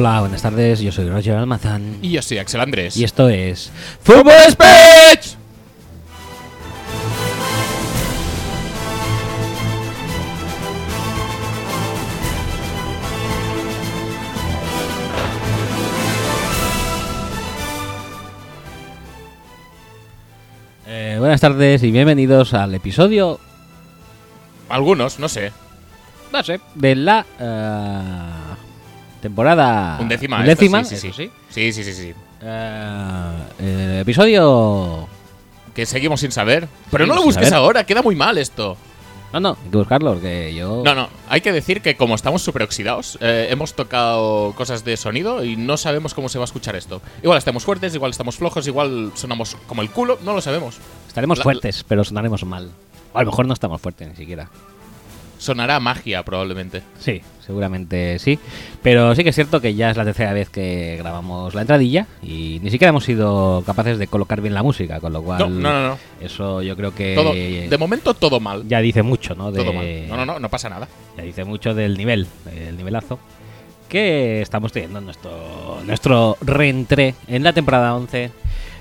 [0.00, 2.96] Hola, buenas tardes, yo soy Roger Almazán Y yo soy Axel Andrés.
[2.96, 3.70] y esto es
[4.02, 5.36] ¡Fútbol Speech!
[20.86, 23.38] Eh, buenas tardes y bienvenidos al episodio,
[24.68, 25.52] Algunos, no sé.
[26.32, 28.39] no sé, de la eh,
[29.20, 30.38] temporada Undécima.
[30.40, 31.30] undécima, sí, sí, sí.
[31.50, 32.14] Sí, sí, sí, sí.
[32.42, 35.08] Eh, el episodio
[35.74, 36.68] Que seguimos sin saber.
[36.90, 37.62] Pero no lo busques saber.
[37.64, 38.76] ahora, queda muy mal esto.
[39.32, 42.42] no, no, hay que buscarlo porque yo No, no, hay que decir que como estamos
[42.42, 46.46] súper oxidados, eh, hemos tocado cosas de sonido y no sabemos cómo se va a
[46.46, 47.00] escuchar esto.
[47.22, 50.78] Igual estamos fuertes, igual estamos flojos, igual sonamos como el culo, no lo sabemos.
[51.06, 52.70] estaremos la- fuertes, pero sonaremos mal.
[53.12, 54.48] O a lo mejor no estamos fuertes ni siquiera.
[55.40, 56.82] Sonará magia, probablemente.
[56.98, 58.38] Sí, seguramente sí.
[58.82, 62.06] Pero sí que es cierto que ya es la tercera vez que grabamos la entradilla
[62.22, 65.48] y ni siquiera hemos sido capaces de colocar bien la música, con lo cual No,
[65.48, 65.98] no, no, no.
[66.20, 68.68] eso yo creo que Todo, de momento todo mal.
[68.68, 69.50] ya dice mucho, ¿no?
[69.50, 70.08] De, Todo mal.
[70.08, 70.86] No, no, no, no pasa nada.
[71.16, 73.18] Ya dice mucho del nivel, del nivelazo
[73.88, 78.30] que estamos teniendo en nuestro, nuestro reentré en la temporada 11,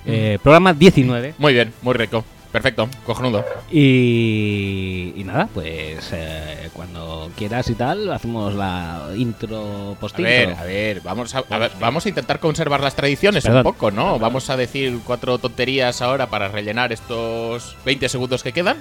[0.05, 1.35] eh, programa 19.
[1.37, 2.23] Muy bien, muy rico.
[2.51, 3.45] Perfecto, cojonudo.
[3.71, 10.53] Y, y nada, pues eh, cuando quieras y tal, hacemos la intro A post ver,
[10.53, 13.59] a ver, vamos a, a ver, vamos a intentar conservar las tradiciones Perdón.
[13.67, 14.17] un poco, ¿no?
[14.17, 18.77] Vamos a decir cuatro tonterías ahora para rellenar estos 20 segundos que quedan.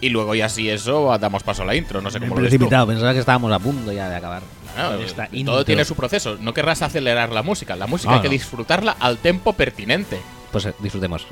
[0.00, 2.50] Y luego ya si eso damos paso a la intro, no sé cómo lo ves
[2.50, 2.56] tú.
[2.58, 4.42] precipitado, pensaba que estábamos a punto ya de acabar.
[4.76, 5.64] Ah, esta todo intro.
[5.64, 6.36] tiene su proceso.
[6.40, 7.74] No querrás acelerar la música.
[7.74, 8.32] La música Ah, hay que no.
[8.32, 10.20] disfrutarla al tempo pertinente.
[10.52, 11.26] Pues eh, disfrutemos.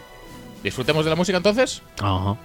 [0.62, 1.82] ¿Disfrutemos de la música entonces?
[2.02, 2.36] Ajá.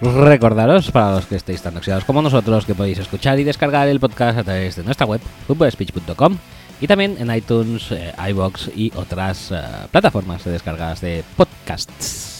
[0.00, 3.98] Recordaros, para los que estéis tan oxidados como nosotros, que podéis escuchar y descargar el
[3.98, 6.36] podcast a través de nuestra web, footballspeech.com
[6.80, 12.35] y también en iTunes, eh, iBox y otras eh, plataformas de descargas de podcasts.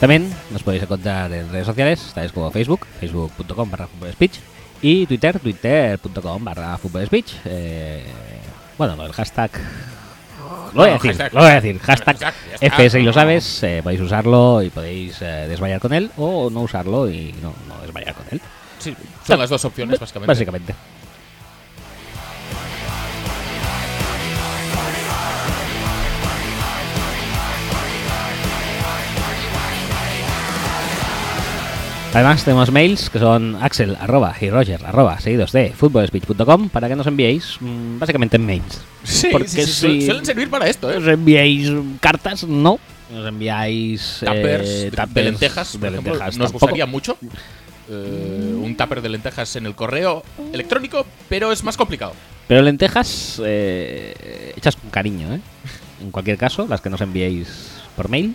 [0.00, 4.38] También nos podéis encontrar en redes sociales, tales como Facebook, facebook.com barra speech
[4.80, 7.34] y Twitter, twitter.com barra speech.
[7.44, 8.04] Eh,
[8.76, 9.50] bueno, del hashtag...
[10.72, 11.34] Lo voy a decir, hashtag.
[11.34, 12.34] lo voy a decir, hashtag.
[12.60, 16.60] FS y lo sabes, eh, podéis usarlo y podéis eh, desmayar con él o no
[16.60, 18.40] usarlo y no, no desmayar con él.
[18.78, 18.94] Sí,
[19.26, 20.28] son las dos opciones, básicamente.
[20.28, 20.74] Básicamente.
[32.14, 36.96] Además tenemos mails que son axel arroba y roger arroba seguidos de footballspeech.com para que
[36.96, 38.80] nos enviéis mm, básicamente mails.
[39.04, 40.98] Sí, Porque sí, sí, si- suelen servir para esto, ¿eh?
[40.98, 41.70] Nos enviáis
[42.00, 42.78] cartas, no.
[43.12, 46.64] Nos enviáis Tuppers, eh, de- de tuppers lentejas, por de ejemplo, lentejas nos tampoco.
[46.66, 47.18] gustaría mucho
[47.90, 50.22] eh, un tupper de lentejas en el correo
[50.52, 52.12] electrónico, pero es más complicado.
[52.48, 55.40] Pero lentejas eh, hechas con cariño, ¿eh?
[56.02, 57.48] En cualquier caso, las que nos enviéis
[57.96, 58.34] por mail.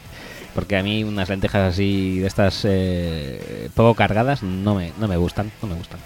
[0.53, 5.17] Porque a mí unas lentejas así de estas eh, poco cargadas no me, no me
[5.17, 5.99] gustan, no me gustan.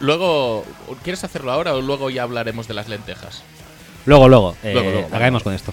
[0.00, 0.64] Luego,
[1.02, 3.42] ¿quieres hacerlo ahora o luego ya hablaremos de las lentejas?
[4.06, 5.72] Luego, luego, eh, Luego, acabemos con esto.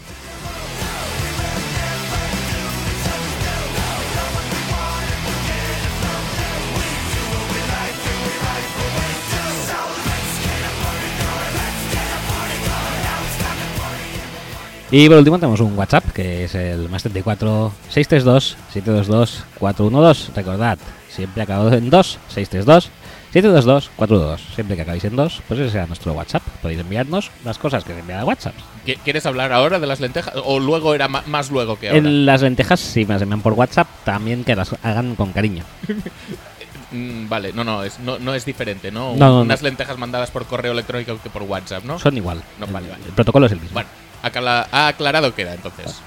[14.91, 20.31] Y por último tenemos un WhatsApp que es el más 34 632 722 412.
[20.35, 22.89] Recordad, siempre acabado en 2 632
[23.31, 24.41] 722 422.
[24.55, 26.41] Siempre que acabéis en 2, pues ese será nuestro WhatsApp.
[26.63, 28.55] Podéis enviarnos las cosas que se envían a WhatsApp.
[28.87, 30.33] ¿Qui- ¿Quieres hablar ahora de las lentejas?
[30.43, 31.99] ¿O luego era más luego que ahora?
[31.99, 35.63] En las lentejas, si me las envían por WhatsApp, también que las hagan con cariño.
[36.91, 39.15] Mm, vale, no, no, es, no, no es diferente, ¿no?
[39.15, 41.99] No, no, Unas lentejas mandadas por correo electrónico que por WhatsApp, ¿no?
[41.99, 42.41] Son igual.
[42.59, 43.03] No, el, vale, vale.
[43.05, 43.75] el protocolo es el mismo.
[43.75, 43.89] Bueno,
[44.23, 46.01] acla- ha aclarado queda entonces.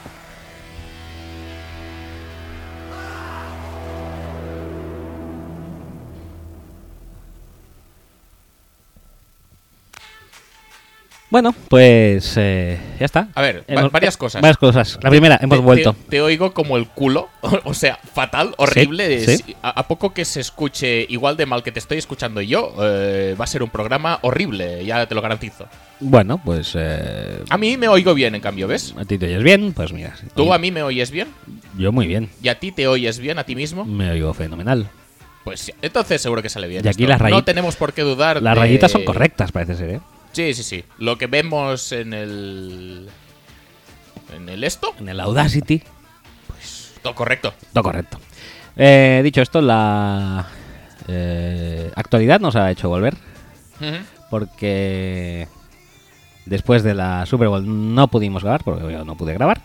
[11.32, 13.28] Bueno, pues eh, ya está.
[13.34, 14.42] A ver, Hemos- varias cosas.
[14.42, 14.98] Varias cosas.
[15.02, 15.94] La primera, hemos Te- vuelto.
[15.94, 17.30] Te, te oigo como el culo,
[17.64, 19.24] o sea, fatal, horrible.
[19.24, 19.56] sí.
[19.62, 23.34] A, a poco que se escuche igual de mal que te estoy escuchando yo, eh,
[23.40, 25.66] va a ser un programa horrible, ya te lo garantizo.
[26.00, 28.94] Bueno, pues eh, A mí me oigo bien, en cambio, ¿ves?
[28.98, 30.12] a ti te oyes bien, pues mira.
[30.36, 31.28] Tú a mí me oyes bien
[31.78, 32.28] Yo muy bien.
[32.42, 33.86] y a ti te oyes bien a ti mismo.
[33.86, 34.90] Me oigo fenomenal.
[35.44, 36.84] Pues entonces seguro que sale bien.
[36.84, 37.10] Y aquí esto.
[37.10, 38.42] las rayi- No tenemos por qué dudar.
[38.42, 40.00] Las de- rayitas son correctas, parece ser, ¿eh?
[40.32, 40.84] Sí, sí, sí.
[40.98, 43.08] Lo que vemos en el.
[44.34, 45.82] En el esto, En el Audacity.
[47.02, 47.52] todo correcto.
[47.72, 48.18] Todo correcto.
[48.76, 50.46] Eh, dicho esto, la
[51.08, 53.14] eh, actualidad nos ha hecho volver.
[54.30, 55.48] Porque
[56.46, 59.60] después de la Super Bowl no pudimos grabar, porque yo no pude grabar.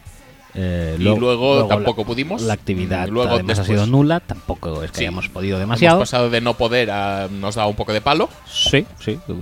[0.55, 2.41] Eh, Y luego la- tampoco pudimos.
[2.41, 5.03] La actividad luego además ha sido nula, tampoco es que Sí.
[5.05, 5.97] hayamos podido demasiado.
[5.97, 7.27] Hemos pasado de no poder a.
[7.29, 8.27] Nos da un poco de palo.
[8.51, 9.11] Sí, sí.
[9.11, 9.33] eh,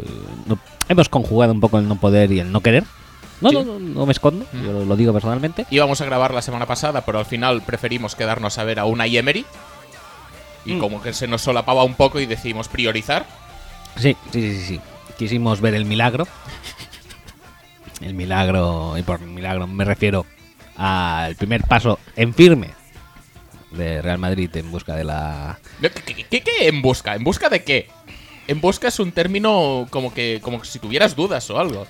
[0.45, 2.83] no- hemos conjugado un poco el no poder y el no querer.
[3.41, 3.55] No, Sí.
[3.55, 4.63] no, no, no me escondo, Mm.
[4.65, 5.65] yo lo digo personalmente.
[5.69, 9.05] Íbamos a grabar la semana pasada, pero al final preferimos quedarnos a ver a una
[9.07, 9.45] Emery.
[10.65, 10.79] Y Mm.
[10.79, 13.25] como que se nos solapaba un poco y decidimos priorizar.
[13.97, 14.81] Sí, sí, sí, sí.
[15.17, 16.27] Quisimos ver el milagro.
[18.01, 20.25] El milagro, y por milagro me refiero
[20.77, 22.71] al primer paso en firme
[23.71, 25.57] de Real Madrid en busca de la...
[25.81, 27.15] ¿Qué, qué- qué- qué en busca?
[27.15, 27.89] ¿En busca de qué?
[28.47, 31.87] En busca es un término como que como si tuvieras dudas o algo.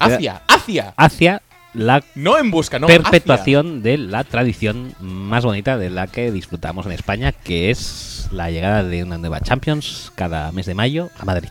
[0.00, 0.94] Hacia, hacia.
[0.96, 1.42] hacia
[1.74, 2.86] la No en busca, no.
[2.86, 8.50] perpetuación de la tradición más bonita de la que disfrutamos en España, que es la
[8.50, 11.50] llegada de una nueva Champions cada mes de mayo a Madrid.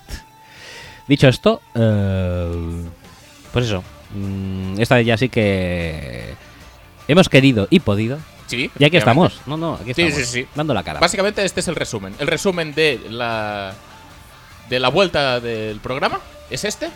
[1.08, 2.84] Dicho esto, eh,
[3.54, 3.84] pues eso,
[4.14, 6.34] mm, esta ya sí que
[7.08, 8.20] hemos querido y podido.
[8.48, 8.72] Sí.
[8.80, 10.48] Y aquí estamos, no, no, aquí Sí, estamos, sí, sí.
[10.56, 11.00] dando la cara.
[11.00, 12.16] Básicamente este es el resumen.
[12.20, 13.74] El resumen de la
[14.70, 16.90] de la vuelta del programa es este.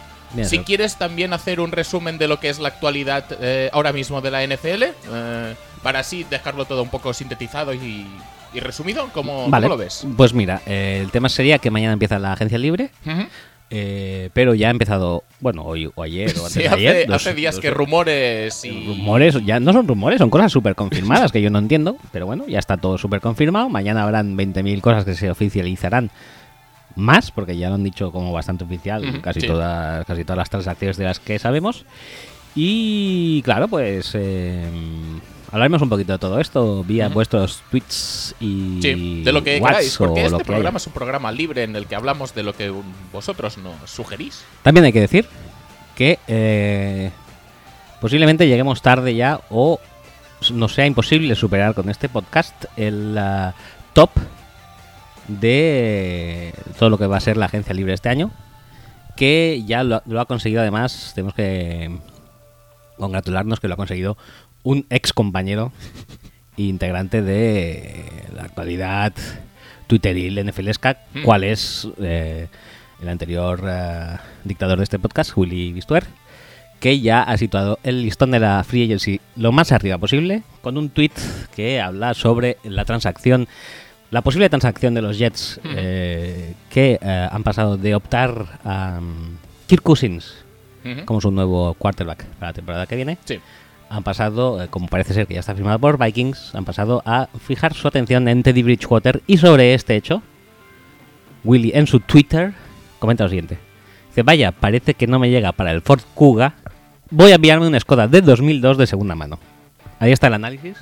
[0.43, 0.63] Si eso.
[0.63, 4.31] quieres también hacer un resumen de lo que es la actualidad eh, ahora mismo de
[4.31, 8.07] la NFL, eh, para así dejarlo todo un poco sintetizado y,
[8.53, 10.07] y resumido, ¿cómo, Vale, cómo lo ves?
[10.15, 13.25] pues mira, eh, el tema sería que mañana empieza la agencia libre, Ujú.
[13.73, 17.09] Eh, pero ya ha empezado, bueno, hoy o ayer o antes Sí, de hace, ayer.
[17.09, 18.85] los- hace días los- que rumores y...
[18.85, 22.45] Rumores, ya no son rumores, son cosas súper confirmadas que yo no entiendo, pero bueno,
[22.47, 23.69] ya está todo súper confirmado.
[23.69, 26.11] Mañana habrán 20.000 cosas que se oficializarán
[26.97, 29.47] más, porque ya lo han dicho como bastante oficial casi, sí.
[29.47, 31.85] todas, casi todas las transacciones de las que sabemos.
[32.53, 34.65] Y claro, pues eh,
[35.51, 39.97] hablaremos un poquito de todo esto vía vuestros tweets y Sí, de lo que queráis,
[39.97, 42.73] porque este programa es un programa libre en el que hablamos de lo que
[43.11, 44.43] vosotros nos sugerís.
[44.63, 45.27] También hay que decir
[45.95, 47.11] que eh,
[47.99, 49.79] posiblemente lleguemos tarde ya o
[50.53, 53.19] nos sea imposible superar con este podcast el
[53.93, 54.09] top
[55.27, 58.31] de todo lo que va a ser la agencia libre este año.
[59.15, 61.91] Que ya lo, lo ha conseguido además, tenemos que
[62.97, 64.17] congratularnos que lo ha conseguido
[64.63, 65.71] un ex compañero
[66.57, 69.13] integrante de la actualidad
[69.87, 71.23] twitteril NFLesca, Mm.
[71.23, 72.47] cual es eh,
[73.01, 76.03] el anterior eh, dictador de este podcast, Willy Bistuer,
[76.79, 80.77] que ya ha situado el listón de la Free Agency lo más arriba posible, con
[80.77, 81.11] un tweet
[81.55, 83.47] que habla sobre la transacción,
[84.11, 85.69] la posible transacción de los Jets Mm.
[85.75, 89.35] eh, que eh, han pasado de optar a um,
[89.67, 90.35] Kirk Cousins
[91.05, 93.39] como su nuevo quarterback para la temporada que viene Sí.
[93.91, 97.27] Han pasado, eh, como parece ser que ya está firmado por Vikings, han pasado a
[97.45, 100.23] fijar su atención en Teddy Bridgewater y sobre este hecho,
[101.43, 102.53] Willy en su Twitter
[102.99, 103.57] comenta lo siguiente.
[104.07, 106.53] Dice, vaya, parece que no me llega para el Ford Kuga,
[107.09, 109.39] voy a enviarme una Skoda de 2002 de segunda mano.
[109.99, 110.77] Ahí está el análisis.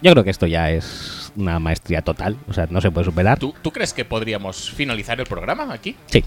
[0.00, 3.38] Yo creo que esto ya es una maestría total, o sea, no se puede superar.
[3.38, 5.96] ¿Tú, tú crees que podríamos finalizar el programa aquí?
[6.06, 6.24] Sí.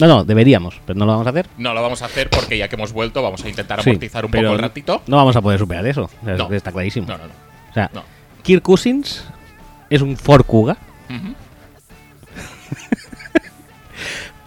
[0.00, 1.46] No, no, deberíamos, pero no lo vamos a hacer.
[1.58, 4.24] No lo vamos a hacer porque ya que hemos vuelto vamos a intentar Sí, amortizar
[4.24, 5.02] un pero poco el ratito.
[5.06, 6.52] No vamos a poder superar eso, o sea, No.
[6.52, 7.06] está clarísimo.
[7.06, 7.32] No, no, no.
[7.70, 8.02] O sea, no.
[8.42, 9.24] Kirk Cousins
[9.90, 10.76] es un Ford Kuga.
[11.08, 11.34] Ujú.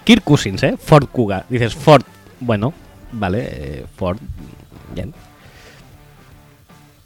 [0.03, 0.75] Kirk Cousins, ¿eh?
[0.77, 1.45] Ford Kuga.
[1.49, 2.03] Dices Ford,
[2.39, 2.73] bueno,
[3.11, 4.17] vale, eh, Ford,
[4.93, 5.13] bien.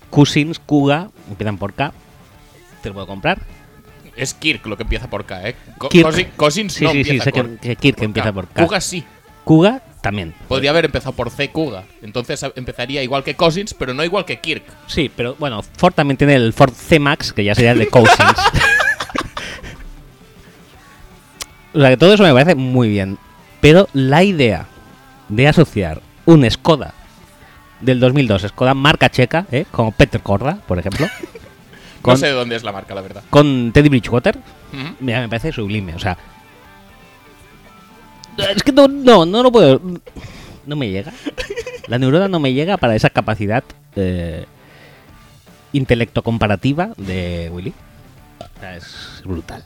[0.09, 1.91] Cousins, Kuga, empiezan por K.
[2.81, 3.39] Te lo puedo comprar.
[4.17, 5.55] Es Kirk lo que empieza por K, ¿eh?
[5.77, 6.35] Co- Kirk.
[6.35, 8.33] Cousins Sí, no sí, sí, sé que- por- que Kirk por empieza K.
[8.33, 8.63] por K.
[8.65, 9.03] Kuga sí.
[9.43, 10.33] Kuga también.
[10.47, 11.83] Podría haber empezado por C, Kuga.
[12.01, 14.63] Entonces empezaría igual que Cousins, pero no igual que Kirk.
[14.87, 18.17] Sí, pero bueno, Ford también tiene el Ford C-Max, que ya sería el de Cousins.
[21.73, 23.17] o sea que todo eso me parece muy bien.
[23.61, 24.65] Pero la idea
[25.29, 26.93] de asociar un Skoda
[27.81, 29.65] del 2002, Skoda marca checa, ¿eh?
[29.71, 31.07] como Peter Korda, por ejemplo,
[32.07, 33.23] con, No sé de dónde es la marca, la verdad.
[33.29, 34.37] con Teddy Bridgewater,
[34.99, 35.93] mira, me parece sublime.
[35.95, 36.17] O sea,
[38.37, 39.81] Es que no, no, no lo puedo.
[40.65, 41.11] No me llega.
[41.87, 43.63] La neurona no me llega para esa capacidad
[43.95, 44.45] eh,
[45.73, 47.73] intelecto comparativa de Willy.
[48.39, 49.63] O sea, es brutal.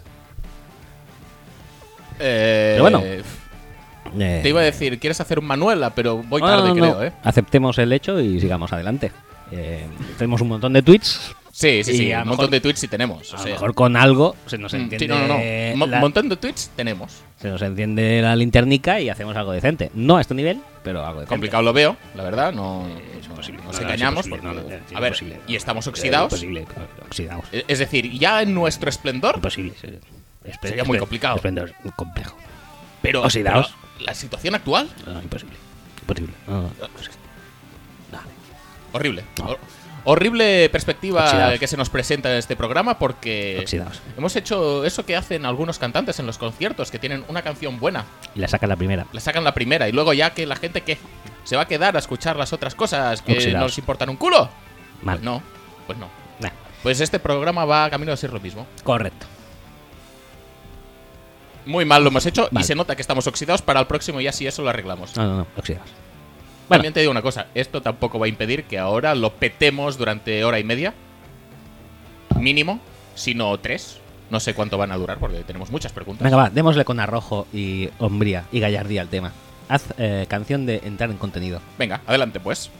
[2.20, 3.00] Eh, Pero bueno.
[3.00, 5.92] Te Eh, iba a decir, ¿quieres hacer un Manuela?
[5.92, 6.82] Pero voy tarde, no, no.
[6.98, 7.14] creo, ¿eh?
[7.24, 9.12] Aceptemos el hecho y sigamos adelante.
[9.52, 9.86] Eh,
[10.18, 11.36] tenemos un montón de tweets.
[11.52, 12.12] Sí, sí, sí.
[12.14, 13.34] Un montón mejor- de tweets sí tenemos.
[13.34, 15.00] O A lo mejor con algo se nos mm, entiende.
[15.06, 15.38] sí, no, no,
[15.78, 15.86] no.
[15.88, 17.12] La- montón de tweets tenemos.
[17.42, 19.92] se nos enciende la linternica y hacemos algo decente.
[19.94, 21.30] No a este nivel, pero algo decente.
[21.30, 22.54] Complicado lo veo, la verdad.
[22.54, 22.88] No,
[23.20, 23.58] Es imposible.
[23.58, 24.28] nos No, no, es engañamos.
[24.28, 24.48] porque-
[24.90, 25.16] es a ver,
[25.48, 26.32] y estamos Es oxidados.
[26.32, 26.66] imposible,
[27.06, 27.46] oxidados.
[27.52, 29.74] E- Es decir, ya en nuestro esplendor, Imposible.
[30.46, 31.36] Espe- Sería muy complicado.
[31.36, 32.38] esplendor, complejo.
[33.02, 33.74] pero, oxidados.
[33.98, 35.56] pero la situación actual, No, imposible.
[36.02, 36.34] Imposible.
[36.48, 36.62] No.
[36.62, 36.70] No.
[38.94, 39.24] Horrible.
[39.44, 39.58] Hor-
[40.04, 41.60] horrible perspectiva Oxidados.
[41.60, 44.02] que se nos presenta en este programa porque Oxidados.
[44.18, 48.06] hemos hecho eso que hacen algunos cantantes en los conciertos, que tienen una canción buena,
[48.36, 49.06] Y la saca la primera.
[49.12, 50.98] la sacan la primera y luego ya que la gente que
[51.44, 53.60] se va a quedar a escuchar las otras cosas que Oxidados.
[53.60, 54.50] no les importan un culo.
[55.04, 55.18] Mal.
[55.18, 55.42] Pues no,
[55.88, 56.10] pues no.
[56.40, 56.50] Nah.
[56.84, 58.66] Pues este programa va camino a ser lo mismo.
[58.84, 59.26] Correcto.
[61.66, 64.28] Muy mal lo hemos hecho y se nota que estamos oxidados para el próximo y
[64.28, 65.16] así eso lo arreglamos.
[65.16, 65.48] No, no, no.
[65.58, 65.88] Oxidados.
[66.72, 69.98] Bueno, También te digo una cosa, esto tampoco va a impedir que ahora lo petemos
[69.98, 70.94] durante hora y media.
[72.40, 72.80] Mínimo,
[73.14, 74.00] si no tres.
[74.30, 76.24] No sé cuánto van a durar porque tenemos muchas preguntas.
[76.24, 76.50] venga, va.
[76.50, 79.34] Démosle con arrojo y hombría y gallardía al tema.
[79.68, 81.60] Haz eh, canción de entrar en contenido.
[81.78, 82.72] Venga, adelante pues.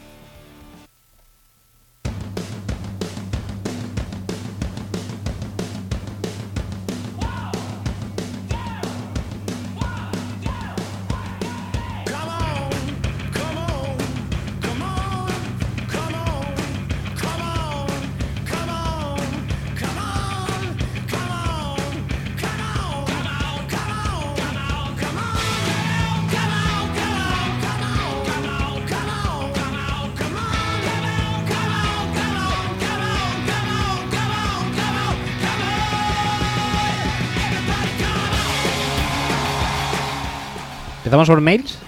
[41.22, 41.78] temes vermells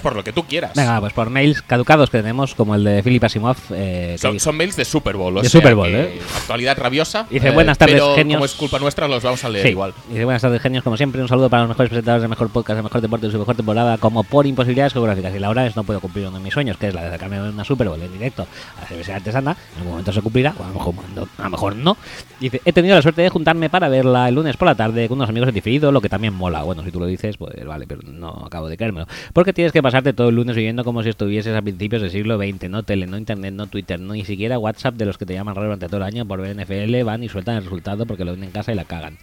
[0.00, 0.72] por lo que tú quieras.
[0.74, 3.56] Venga, pues por mails caducados que tenemos, como el de Philip Asimov.
[3.74, 5.36] eh, Son, son mails de Super Bowl.
[5.36, 6.20] o De sea Super Bowl, ¿eh?
[6.36, 7.26] Actualidad rabiosa.
[7.30, 8.36] Dice, "Buenas tardes, pero genios".
[8.38, 9.70] Como es culpa nuestra, los vamos a leer Sí.
[9.72, 9.92] igual.
[10.08, 10.82] Dice, buenas tardes, genios.
[10.84, 13.32] Como siempre, un saludo para los mejores presentadores del mejor podcast, del mejor deporte de
[13.32, 15.34] su mejor temporada, como por imposibilidades geográficas.
[15.34, 17.08] Y la hora es no puedo cumplir uno de mis sueños, que es la de
[17.08, 18.42] acercarme a una Super Bowl en directo
[18.78, 19.56] a la artesana.
[19.72, 21.28] En algún momento se cumplirá, o a lo mejor no.
[21.38, 21.96] A lo mejor no.
[22.40, 25.18] Dice, he tenido la suerte de juntarme para verla el lunes por la tarde con
[25.18, 26.62] unos amigos en diferido, lo que también mola.
[26.62, 29.06] Bueno, si tú lo dices, pues vale, pero no acabo de creérmelo.
[29.32, 32.36] Porque tienes que pasarte todo el lunes viviendo como si estuvieses a principios del siglo
[32.38, 32.68] XX.
[32.70, 35.54] No tele, no internet, no Twitter, no ni siquiera WhatsApp de los que te llaman
[35.54, 38.32] raro durante todo el año por ver NFL, van y sueltan el resultado porque lo
[38.32, 39.18] ven en casa y la cagan.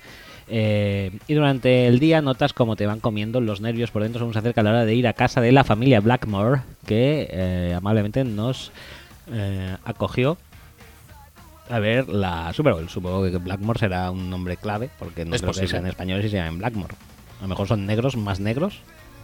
[0.51, 4.34] Eh, y durante el día notas cómo te van comiendo los nervios por dentro según
[4.34, 8.24] se acerca la hora de ir a casa de la familia Blackmore, que eh, amablemente
[8.24, 8.72] nos
[9.32, 10.38] eh, acogió
[11.70, 12.89] a ver la Super Bowl.
[12.89, 15.70] Supongo que Blackmore será un nombre clave, porque no Es creo que posible.
[15.70, 16.96] sean españoles y se llamen Blackmore.
[17.39, 18.79] A lo mejor son negros, más negros.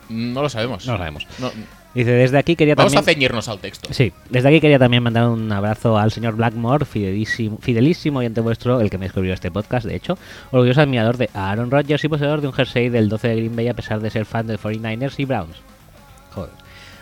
[0.09, 0.85] No lo sabemos.
[0.85, 1.27] No lo sabemos.
[1.39, 1.51] No-
[1.93, 3.09] Dice, desde aquí quería Vamos también...
[3.09, 3.93] a ceñirnos al texto.
[3.93, 8.41] Sí, desde aquí quería también mandar un abrazo al señor Blackmore, fidelísimo, fidelísimo y ante
[8.41, 10.17] vuestro, el que me descubrió este podcast, de hecho,
[10.51, 13.69] orgulloso admirador de Aaron Rodgers y poseedor de un jersey del 12 de Green Bay
[13.69, 15.55] a pesar de ser fan de 49ers y Browns.
[16.33, 16.51] Joder.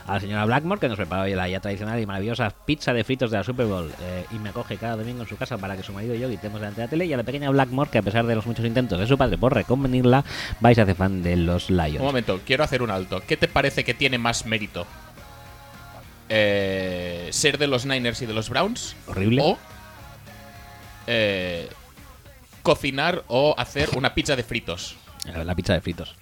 [0.05, 3.05] A la señora Blackmore, que nos preparó hoy la ya tradicional y maravillosa pizza de
[3.05, 5.77] fritos de la Super Bowl eh, y me acoge cada domingo en su casa para
[5.77, 7.05] que su marido y yo gritemos delante de la tele.
[7.05, 9.38] Y a la pequeña Blackmore, que a pesar de los muchos intentos de su padre
[9.38, 10.25] por reconvenirla,
[10.60, 12.00] vais a hacer fan de los Lions.
[12.00, 13.22] Un momento, quiero hacer un alto.
[13.25, 14.86] ¿Qué te parece que tiene más mérito?
[16.27, 18.98] Eh, ¿Ser de los Niners y de los Browns?
[19.07, 19.41] Horrible.
[19.41, 19.57] ¿O
[21.07, 21.69] eh,
[22.62, 24.95] cocinar o hacer una pizza de fritos?
[25.45, 26.15] La pizza de fritos.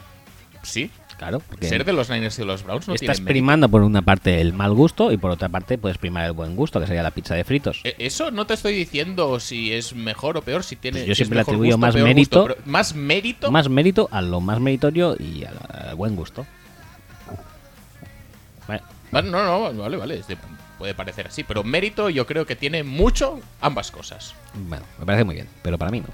[0.63, 0.91] Sí.
[1.21, 3.27] Claro, porque ¿Ser de los Niners y de los Browns no estás tiene mérito?
[3.31, 6.55] primando por una parte el mal gusto y por otra parte puedes primar el buen
[6.55, 7.81] gusto, que sería la pizza de fritos.
[7.83, 10.97] Eh, Eso no te estoy diciendo si es mejor o peor, si tiene.
[10.97, 13.51] Pues yo si es siempre le mejor atribuyo gusto, más peor mérito- pero- más mérito.
[13.51, 16.43] Más mérito a lo más meritorio y al, al buen gusto.
[18.65, 20.21] Bueno, Ah, No, no, vale, vale.
[20.79, 24.33] puede parecer así, pero mérito yo creo que tiene mucho ambas cosas.
[24.55, 26.07] Bueno, me parece muy bien, pero para mí no.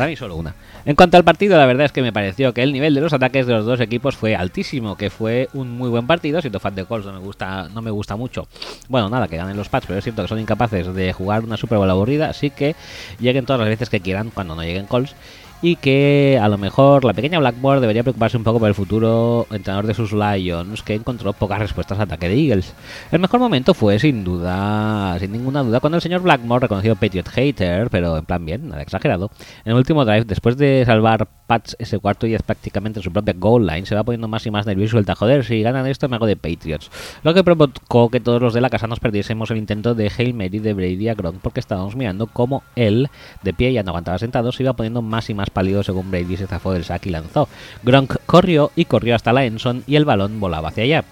[0.00, 0.54] Para mí solo una.
[0.86, 3.12] En cuanto al partido, la verdad es que me pareció que el nivel de los
[3.12, 6.40] ataques de los dos equipos fue altísimo, que fue un muy buen partido.
[6.40, 8.48] Siendo fan de Colts no me gusta, no me gusta mucho.
[8.88, 11.58] Bueno, nada, que ganen los Pats, pero es cierto que son incapaces de jugar una
[11.58, 12.76] Super Bowl aburrida, así que
[13.18, 15.14] lleguen todas las veces que quieran cuando no lleguen Colts.
[15.62, 19.46] Y que a lo mejor la pequeña Blackmore debería preocuparse un poco por el futuro
[19.50, 22.74] entrenador de sus Lions, que encontró pocas respuestas al ataque de Eagles.
[23.12, 27.28] El mejor momento fue, sin duda, sin ninguna duda, cuando el señor Blackmore, reconocido Patriot
[27.28, 29.30] Hater, pero en plan bien, nada exagerado,
[29.64, 33.12] en el último drive, después de salvar Pats ese cuarto y es prácticamente en su
[33.12, 36.08] propia goal line, se va poniendo más y más nervioso el joder, si ganan esto
[36.08, 36.90] me hago de Patriots.
[37.24, 40.32] Lo que provocó que todos los de la casa nos perdiésemos el intento de Hail
[40.32, 43.08] Mary de Brady a Gronk, porque estábamos mirando cómo él,
[43.42, 46.36] de pie ya no aguantaba sentado, se iba poniendo más y más pálido según Brady
[46.36, 47.48] se zafó del sack y lanzó.
[47.82, 51.04] Gronk corrió y corrió hasta la Enson y el balón volaba hacia allá.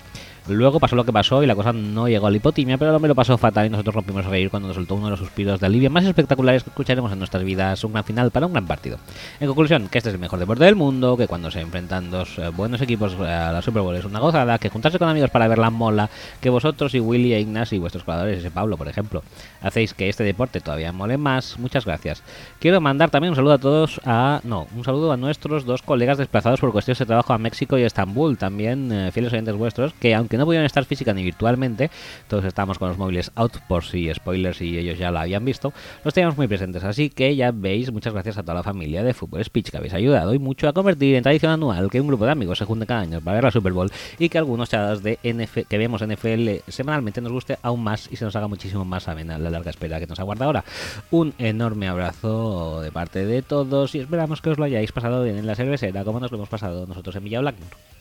[0.48, 2.96] Luego pasó lo que pasó y la cosa no llegó a la hipotimia, pero el
[2.96, 5.20] hombre lo pasó fatal y nosotros rompimos a reír cuando nos soltó uno de los
[5.20, 8.52] suspiros de alivio más espectaculares que escucharemos en nuestras vidas, un gran final para un
[8.52, 8.98] gran partido.
[9.40, 12.38] En conclusión, que este es el mejor deporte del mundo, que cuando se enfrentan dos
[12.38, 15.48] eh, buenos equipos a la Super Bowl es una gozada, que juntarse con amigos para
[15.48, 16.08] ver la mola,
[16.40, 19.22] que vosotros y Willy e Ignas y vuestros jugadores, ese Pablo por ejemplo,
[19.60, 21.58] hacéis que este deporte todavía mole más.
[21.58, 22.22] Muchas gracias.
[22.58, 24.40] Quiero mandar también un saludo a todos a...
[24.44, 27.82] No, un saludo a nuestros dos colegas desplazados por cuestiones de trabajo a México y
[27.82, 31.90] Estambul, también eh, fieles oyentes vuestros, que aunque no pudieron estar física ni virtualmente,
[32.28, 35.72] todos estábamos con los móviles out por si spoilers y ellos ya lo habían visto,
[36.04, 36.84] los teníamos muy presentes.
[36.84, 39.94] Así que ya veis, muchas gracias a toda la familia de Fútbol Speech que habéis
[39.94, 42.86] ayudado y mucho a convertir en tradición anual que un grupo de amigos se junte
[42.86, 46.02] cada año para ver la Super Bowl y que algunos chavados de NF que vemos
[46.02, 49.70] NFL semanalmente nos guste aún más y se nos haga muchísimo más amena la larga
[49.70, 50.64] espera que nos aguarda ahora.
[51.10, 55.36] Un enorme abrazo de parte de todos y esperamos que os lo hayáis pasado bien
[55.36, 57.97] en la cervecera como nos lo hemos pasado nosotros en Villa Blackmore.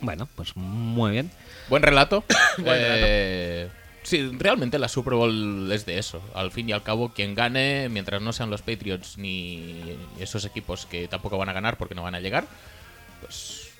[0.00, 1.30] Bueno, pues muy bien.
[1.68, 2.24] Buen relato.
[2.64, 3.68] Eh,
[4.02, 6.20] sí, realmente la Super Bowl es de eso.
[6.34, 10.86] Al fin y al cabo, quien gane, mientras no sean los Patriots ni esos equipos
[10.86, 12.46] que tampoco van a ganar porque no van a llegar,
[13.20, 13.70] pues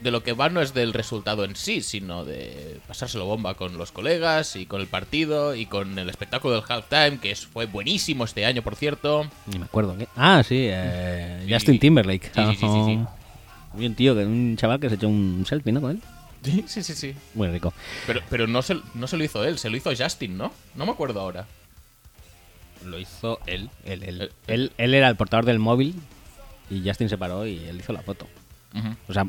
[0.00, 3.76] de lo que va no es del resultado en sí, sino de pasárselo bomba con
[3.76, 8.24] los colegas y con el partido y con el espectáculo del halftime, que fue buenísimo
[8.24, 9.26] este año, por cierto.
[9.46, 9.96] Ni me acuerdo.
[9.98, 10.08] ¿qué?
[10.16, 11.52] Ah, sí, eh, Sí.
[11.52, 12.30] Justin Timberlake.
[12.34, 12.98] Sí, sí, sí, sí, sí.
[13.78, 15.80] Y un tío, que un chaval que se echó un selfie, ¿no?
[15.80, 16.02] Con él.
[16.42, 17.14] Sí, sí, sí, sí.
[17.34, 17.72] Muy rico.
[18.06, 20.52] Pero, pero no, se, no se lo hizo él, se lo hizo Justin, ¿no?
[20.74, 21.46] No me acuerdo ahora.
[22.84, 23.68] Lo hizo él.
[23.84, 25.94] Él, él, él, él era el portador del móvil
[26.70, 28.26] y Justin se paró y él hizo la foto.
[29.08, 29.26] O sea,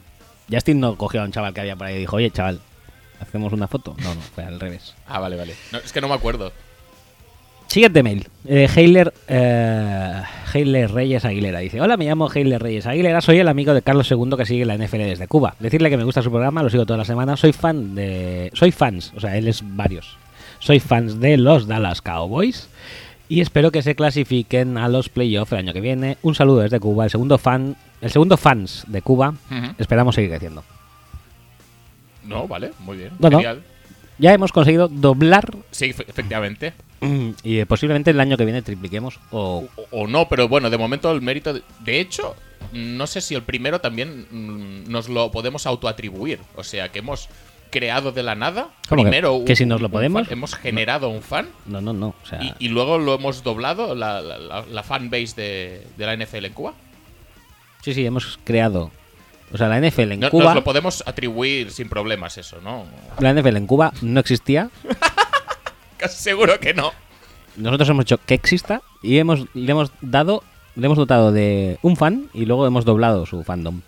[0.50, 2.62] Justin no cogió a un chaval que había por ahí y dijo, oye, chaval,
[3.20, 3.96] ¿hacemos una foto?
[4.02, 4.94] No, no, fue al revés.
[5.08, 5.56] Ah, vale, vale.
[5.72, 6.54] No, es que no me acuerdo.
[7.72, 8.28] Siguiente mail.
[8.46, 10.22] Eh, Heiler, eh,
[10.54, 14.12] Heiler Reyes Aguilera dice: Hola, me llamo Heiler Reyes Aguilera, soy el amigo de Carlos
[14.12, 15.56] II que sigue la NFL desde Cuba.
[15.60, 17.38] Decirle que me gusta su programa, lo sigo toda la semana.
[17.38, 18.52] Soy fan de.
[18.54, 20.18] Soy fans, o sea, él es varios.
[20.60, 22.68] Soy fans de los Dallas Cowboys
[23.30, 26.18] y espero que se clasifiquen a los playoffs el año que viene.
[26.24, 29.34] Un saludo desde Cuba, el segundo fan, el segundo fans de Cuba.
[29.78, 30.62] Esperamos seguir creciendo.
[32.26, 33.12] No, vale, muy bien.
[33.18, 33.38] Bueno.
[33.38, 33.62] Genial.
[34.18, 36.74] Ya hemos conseguido doblar Sí, efe- efectivamente.
[37.44, 40.78] Y eh, posiblemente el año que viene tripliquemos o O, o no, pero bueno, de
[40.78, 41.54] momento el mérito.
[41.54, 42.36] De, de hecho,
[42.74, 46.40] no sé si el primero también mm, nos lo podemos autoatribuir.
[46.56, 47.28] O sea, que hemos
[47.72, 48.70] creado de la nada.
[48.90, 50.28] ¿Cómo que- primero que un- si nos lo podemos?
[50.28, 52.14] fan, hemos generado un fan no, no, no.
[52.24, 56.06] O sea, y, y luego lo hemos doblado, la, la, la- la fanbase de, de
[56.06, 56.74] la NFL en Cuba.
[57.82, 58.92] Sí, sí, hemos creado.
[59.54, 60.44] O sea, la NFL en No- Cuba.
[60.46, 62.86] Nos lo podemos atribuir sin problemas, eso, ¿no?
[63.20, 64.70] La NFL en Cuba no existía.
[66.10, 66.92] Seguro que no.
[67.56, 70.44] Nosotros hemos hecho que exista y hemos, le hemos dado,
[70.76, 73.82] le hemos dotado de un fan y luego hemos doblado su fandom.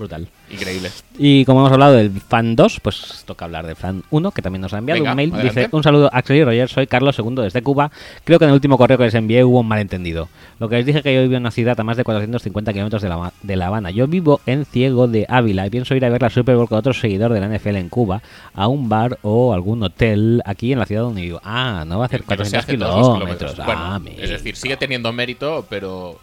[0.00, 0.26] Brutal.
[0.50, 0.90] Increíble.
[1.18, 4.62] Y como hemos hablado del fan 2, pues toca hablar del fan 1, que también
[4.62, 5.32] nos ha enviado Venga, un mail.
[5.32, 5.60] adelante.
[5.60, 7.90] Dice, un saludo Axel y Roger, soy Carlos II desde Cuba.
[8.24, 10.28] Creo que en el último correo que les envié hubo un malentendido.
[10.58, 13.02] Lo que les dije que yo vivo en una ciudad a más de 450 kilómetros
[13.02, 13.90] de la, de La Habana.
[13.90, 16.78] Yo vivo en Ciego de Ávila y pienso ir a ver la Super Bowl con
[16.78, 18.22] otro seguidor de la NFL en Cuba
[18.54, 21.40] a un bar o algún hotel aquí en la ciudad donde vivo.
[21.44, 23.52] Ah, no va a hacer Que no se 400 hace todos los kilómetros.
[23.52, 23.66] kilómetros.
[23.66, 23.80] Bueno,
[24.16, 26.18] Ah, es decir, sigue teniendo mérito, pero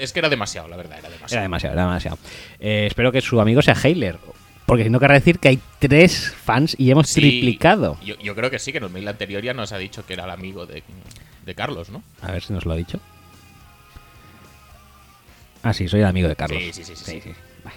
[0.00, 1.34] es que era demasiado, la verdad, era demasiado.
[1.34, 2.18] Era demasiado, era demasiado.
[2.60, 4.18] Eh, espero que su amigo sea Heiler.
[4.66, 7.98] Porque si no querrá decir que hay tres fans y hemos Sí, triplicado.
[8.04, 10.14] Yo, yo creo que sí, que en el mail anterior ya nos ha dicho que
[10.14, 10.82] era el amigo de,
[11.44, 12.02] de Carlos, ¿no?
[12.20, 12.98] A ver si nos lo ha dicho.
[15.62, 16.60] Ah, sí, soy el amigo de Carlos.
[16.60, 17.30] Sí, sí, sí, sí, sí.
[17.64, 17.76] Vale.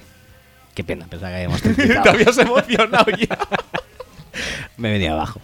[0.75, 2.09] Qué pena, pensaba que habíamos Te triplicado.
[2.11, 3.37] habías emocionado ya.
[4.77, 5.41] me venía abajo.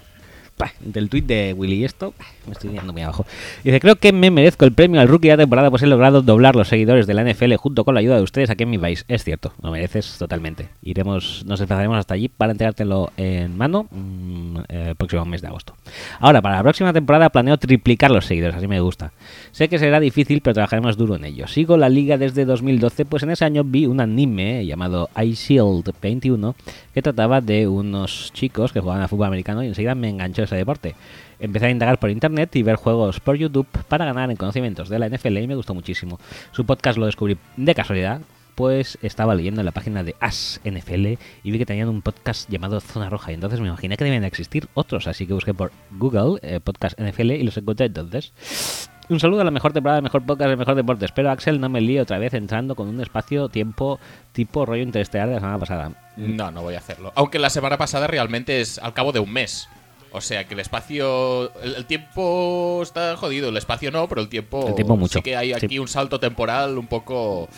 [0.57, 3.25] Bah, Del tweet de Willy y esto, bah, me estoy viendo muy abajo.
[3.63, 6.21] Dice, creo que me merezco el premio al rookie de la temporada pues he logrado
[6.21, 8.77] doblar los seguidores de la NFL junto con la ayuda de ustedes aquí en mi
[8.77, 9.05] país.
[9.07, 10.69] Es cierto, lo mereces totalmente.
[10.81, 15.75] Iremos, nos desplazaremos hasta allí para entregártelo en mano mm, el próximo mes de agosto.
[16.19, 19.11] Ahora, para la próxima temporada planeo triplicar los seguidores, así me gusta.
[19.51, 21.47] Sé que será difícil, pero trabajaremos duro en ello.
[21.47, 25.91] Sigo la liga desde 2012, pues en ese año vi un anime llamado Ice Shield
[26.01, 26.55] 21
[26.93, 30.55] que trataba de unos chicos que jugaban a fútbol americano y enseguida me enganchó ese
[30.55, 30.95] deporte.
[31.39, 34.99] Empecé a indagar por internet y ver juegos por YouTube para ganar en conocimientos de
[34.99, 36.19] la NFL y me gustó muchísimo.
[36.51, 38.21] Su podcast lo descubrí de casualidad,
[38.55, 41.05] pues estaba leyendo en la página de As NFL
[41.43, 44.23] y vi que tenían un podcast llamado Zona Roja y entonces me imaginé que debían
[44.23, 48.89] existir otros, así que busqué por Google eh, Podcast NFL y los encontré entonces.
[49.07, 51.05] Un saludo a la mejor temporada, el mejor podcast, el mejor deporte.
[51.05, 53.99] Espero, Axel, no me líe otra vez entrando con un espacio-tiempo
[54.31, 55.91] tipo rollo interestelar de la semana pasada.
[56.17, 57.11] No, no voy a hacerlo.
[57.15, 59.69] Aunque la semana pasada realmente es al cabo de un mes.
[60.15, 61.51] O sea que el espacio.
[61.61, 64.67] El, el tiempo está jodido, el espacio no, pero el tiempo.
[64.67, 65.65] El tiempo mucho, Sí que hay sí.
[65.65, 67.49] aquí un salto temporal un poco.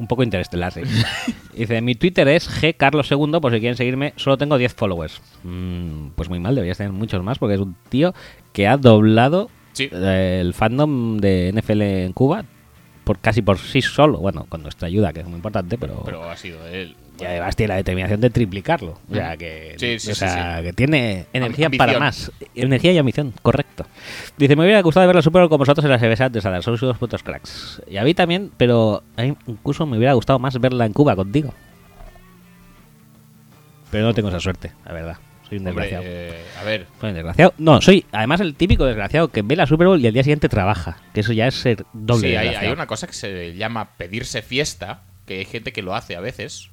[0.00, 0.80] Un poco interestelar, sí.
[1.54, 5.20] Dice, mi Twitter es gcarlos2, por si quieren seguirme, solo tengo 10 followers.
[5.44, 8.14] Mm, pues muy mal, deberías tener muchos más, porque es un tío
[8.52, 9.88] que ha doblado Sí.
[9.92, 12.44] eh, el fandom de NFL en Cuba
[13.04, 14.18] por casi por sí solo.
[14.18, 16.02] Bueno, con nuestra ayuda, que es muy importante, pero...
[16.04, 16.96] Pero ha sido él.
[17.20, 18.98] Y además tiene la determinación de triplicarlo.
[19.10, 20.64] O sea, que, Sí, sí, o sí, sea, sí.
[20.64, 21.86] que tiene energía ambición.
[21.86, 22.32] para más.
[22.54, 23.86] Energía y ambición, correcto.
[24.36, 26.62] Dice, me hubiera gustado ver la Super Bowl con vosotros en la CBS de Sadar.
[26.62, 27.82] Sois unos putos cracks.
[27.88, 31.14] Y a mí también, pero a mí incluso me hubiera gustado más verla en Cuba
[31.16, 31.52] contigo.
[33.90, 35.16] Pero no tengo esa suerte, la verdad.
[35.48, 36.04] Soy un Hombre, desgraciado.
[36.16, 36.86] eh, a ver.
[37.00, 37.54] Soy un desgraciado.
[37.58, 40.48] No, soy además el típico desgraciado que ve la Super Bowl y al día siguiente
[40.48, 40.98] trabaja.
[41.12, 44.42] Que eso ya es ser doble Sí, hay, hay una cosa que se llama pedirse
[44.42, 46.70] fiesta, que hay gente que lo hace a veces,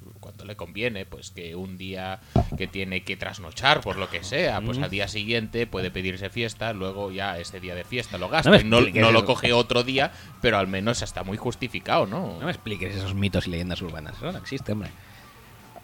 [0.48, 2.18] le conviene, pues que un día
[2.56, 6.72] que tiene que trasnochar por lo que sea, pues al día siguiente puede pedirse fiesta,
[6.72, 8.50] luego ya ese día de fiesta lo gasta.
[8.50, 10.10] No me y no, expliques no lo coge otro día,
[10.42, 12.36] pero al menos está muy justificado, ¿no?
[12.40, 14.16] No me expliques esos mitos y leyendas urbanas.
[14.16, 14.90] Eso no existe, hombre.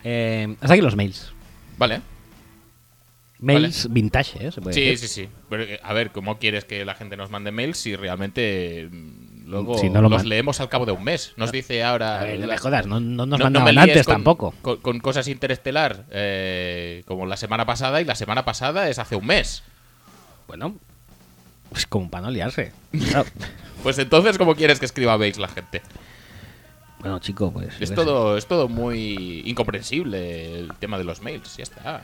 [0.02, 1.32] Eh, hasta aquí los mails.
[1.78, 2.00] Vale.
[3.40, 4.52] Mails vintage, ¿eh?
[4.52, 5.08] Se puede Sí, decir.
[5.08, 5.28] sí, sí.
[5.50, 9.23] Pero, eh, a ver, ¿cómo quieres que la gente nos mande mails si realmente mm,
[9.46, 11.32] luego Si no lo los man- leemos al cabo de un mes?
[11.36, 12.20] Nos dice ahora...
[12.20, 14.54] A ver, no me jodas, no, no nos No- mandaban antes con- tampoco.
[14.62, 19.16] Con, con cosas interestelar, eh, como la semana pasada, y la semana pasada es hace
[19.16, 19.62] un mes.
[20.48, 20.76] Bueno,
[21.70, 22.72] pues como para no liarse.
[23.10, 23.28] Claro.
[23.82, 25.82] Pues entonces, ¿cómo quieres que escriba mails la gente?
[27.00, 27.74] bueno, chico, pues.
[27.82, 31.54] Es todo, es todo muy incomprensible el tema de los mails.
[31.58, 32.00] Ya está.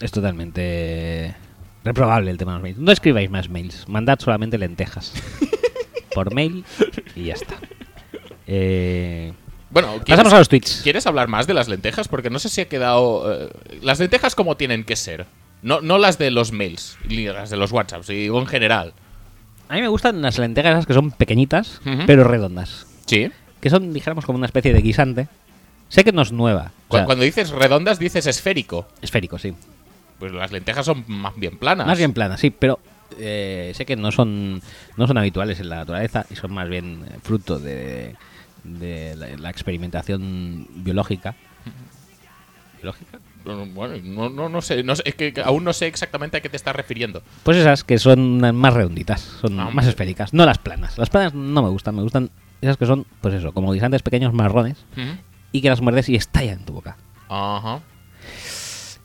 [0.00, 1.34] Es totalmente
[1.84, 2.78] reprobable el tema de los mails.
[2.78, 5.12] No escribáis más mails, mandad solamente lentejas.
[6.16, 6.64] por mail
[7.14, 7.54] y ya está.
[8.46, 9.32] Eh,
[9.70, 10.80] Bueno, ¿quieres, pasamos a los tweets.
[10.82, 12.08] ¿quieres hablar más de las lentejas?
[12.08, 13.32] Porque no sé si ha quedado...
[13.46, 13.50] eh,
[13.82, 15.26] las lentejas como tienen que ser.
[15.62, 18.92] No, no las de los mails, ni las de los WhatsApps, digo en general.
[19.68, 22.04] A mí me gustan las lentejas esas que son pequeñitas, Ujú.
[22.06, 22.86] pero redondas.
[23.06, 23.30] Sí.
[23.60, 25.28] Que son, dijéramos, como una especie de guisante.
[25.88, 26.72] Sé que no es nueva.
[26.86, 28.86] o Cu- sea, Cuando dices redondas, dices esférico.
[29.02, 29.54] Esférico, sí.
[30.18, 31.86] Pues las lentejas son más bien planas.
[31.86, 32.78] Más bien planas, sí, pero
[33.18, 34.60] eh, sé que no son,
[34.96, 38.14] no son habituales en la naturaleza y son más bien fruto de,
[38.64, 41.34] de la, la experimentación biológica.
[42.76, 43.18] ¿Biológica?
[43.44, 46.48] Bueno, no, no, no sé, no sé, es que aún no sé exactamente a qué
[46.48, 47.22] te estás refiriendo.
[47.44, 50.98] Pues esas que son más redonditas, son Ah, más esféricas, no las planas.
[50.98, 54.32] Las planas no me gustan, me gustan esas que son, pues eso, como guisantes pequeños
[54.32, 54.84] marrones
[55.52, 56.96] y que las muerdes y estallan en tu boca.
[57.28, 57.80] Ajá.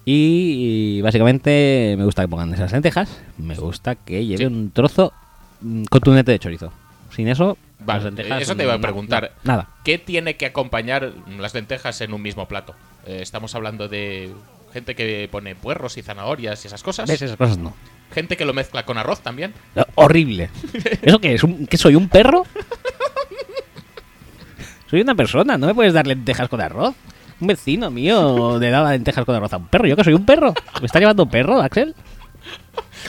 [0.05, 4.45] Y, básicamente me gusta que pongan esas lentejas, me gusta que lleve Sí.
[4.45, 5.13] un trozo
[5.61, 6.71] mm, contundente de chorizo.
[7.15, 9.31] Sin eso, Vale, las lentejas eso te iba a preguntar.
[9.43, 9.69] no, nada.
[9.83, 12.73] ¿Qué tiene que acompañar las lentejas en un mismo plato?
[13.05, 14.31] Eh, estamos hablando de
[14.73, 17.09] gente que pone puerros y zanahorias y esas cosas.
[17.09, 17.21] ¿Ves?
[17.21, 17.75] Esas cosas no.
[18.13, 19.53] Gente que lo mezcla con arroz también.
[19.75, 20.49] No, horrible.
[21.01, 21.43] ¿Eso qué es?
[21.43, 21.95] ¿Un- ¿Qué soy?
[21.95, 22.43] ¿Un perro?
[24.89, 26.95] Soy una persona, no me puedes dar lentejas con arroz.
[27.41, 29.87] Un vecino mío le daba lentejas con arroz a un perro.
[29.87, 30.53] ¿Yo que soy un perro?
[30.79, 31.95] ¿Me estás llamando perro, Axel?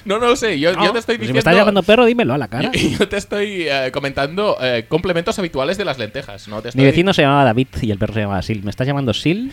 [0.07, 0.59] No, no lo sé.
[0.59, 1.27] Yo, yo te estoy Pues diciendo.
[1.27, 2.73] Si me estás llamando perro, dímelo a la cara.
[2.73, 6.49] yo, yo te estoy eh, comentando eh, complementos habituales de las lentejas.
[6.49, 6.62] ¿no?
[6.62, 8.64] Te Mi vecino se llamaba David y el perro se llamaba Sil.
[8.64, 9.53] ¿Me estás llamando Sil?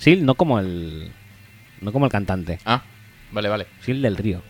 [0.00, 1.12] Sil, no como el.
[1.82, 2.58] No como el cantante.
[2.64, 2.82] Ah,
[3.30, 3.66] vale, vale.
[3.84, 4.42] Sil del río.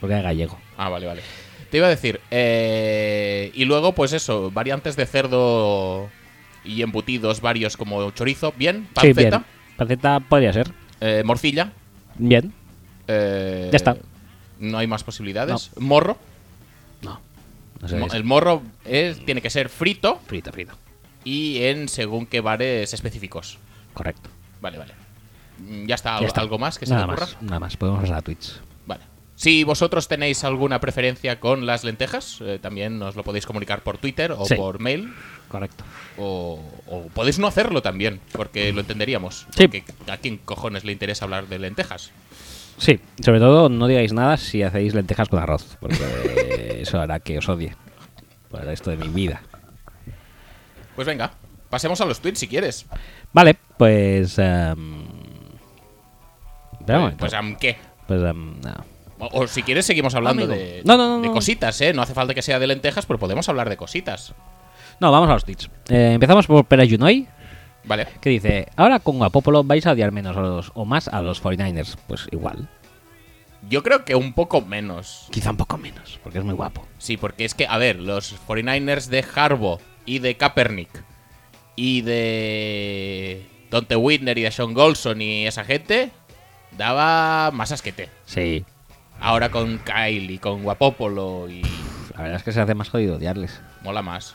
[0.00, 0.58] Porque era gallego.
[0.76, 1.22] Ah, vale, vale.
[1.70, 6.08] Te iba a decir, eh, y luego, pues eso, variantes de cerdo
[6.64, 9.14] y embutidos varios como chorizo, bien, Sí, bien.
[9.14, 9.44] panceta,
[9.76, 10.70] Panceta podría ser.
[11.00, 11.72] eh, morcilla.
[12.16, 12.52] Bien.
[13.08, 13.96] eh, Ya está.
[14.58, 15.70] No hay más posibilidades.
[15.78, 16.16] Morro.
[17.02, 17.20] No.
[17.80, 17.96] No sé.
[17.98, 20.72] Mo- El morro es, tiene que ser frito Frito, frito.
[21.24, 23.58] y en según qué bares específicos.
[23.92, 24.30] Correcto.
[24.60, 24.94] Vale, vale.
[25.58, 26.40] Mm, Ya está, Ya ¿algo, está.
[26.40, 27.26] algo más que se nada te ocurra?
[27.26, 27.76] más, nada más.
[27.76, 28.52] Podemos pasar a Twitch.
[28.86, 29.02] Vale.
[29.36, 33.98] Si vosotros tenéis alguna preferencia con las lentejas, eh, también nos lo podéis comunicar por
[33.98, 34.54] Twitter o Sí.
[34.54, 35.12] por mail.
[35.48, 35.84] Correcto.
[36.18, 39.46] O, o podéis no hacerlo también, porque lo entenderíamos.
[39.56, 39.68] Sí.
[39.68, 42.10] Porque ¿A quién cojones le interesa hablar de lentejas?
[42.78, 47.38] Sí, sobre todo no digáis nada si hacéis lentejas con arroz, porque eso hará que
[47.38, 47.76] os odie
[48.50, 49.42] por el resto de mi vida.
[50.96, 51.32] Pues venga,
[51.70, 52.86] pasemos a los tweets si quieres.
[53.32, 54.38] Vale, pues...
[56.86, 57.16] momento.
[57.18, 57.76] pues ¿am qué?
[58.06, 58.74] Pues em, no.
[59.18, 60.58] O, o si quieres seguimos hablando Amigo.
[60.58, 61.32] de, No, no, de no.
[61.34, 61.92] cositas, ¿eh?
[61.92, 64.34] No hace falta que sea de lentejas, pero podemos hablar de cositas.
[65.04, 65.68] No, vamos a los tweets.
[65.90, 67.28] Eh, empezamos por Pera Junoi,
[67.84, 68.06] Vale.
[68.22, 71.42] que dice: Ahora con Guapopolo vais a odiar menos a los, o más a los
[71.42, 71.96] 49ers.
[72.06, 72.70] Pues igual.
[73.68, 75.28] Yo creo que un poco menos.
[75.30, 76.86] Quizá un poco menos, porque es muy guapo.
[76.96, 80.88] Sí, porque es que, a ver, los 49ers de Harbo y de Kaepernick
[81.76, 86.12] y de Dante Whitner y de Sean Golson y esa gente
[86.78, 88.08] daba más asquete.
[88.24, 88.64] Sí.
[89.20, 91.60] Ahora con Kyle y con Guapopolo y
[92.16, 93.60] La verdad es que se hace más jodido odiarles.
[93.82, 94.34] mola más.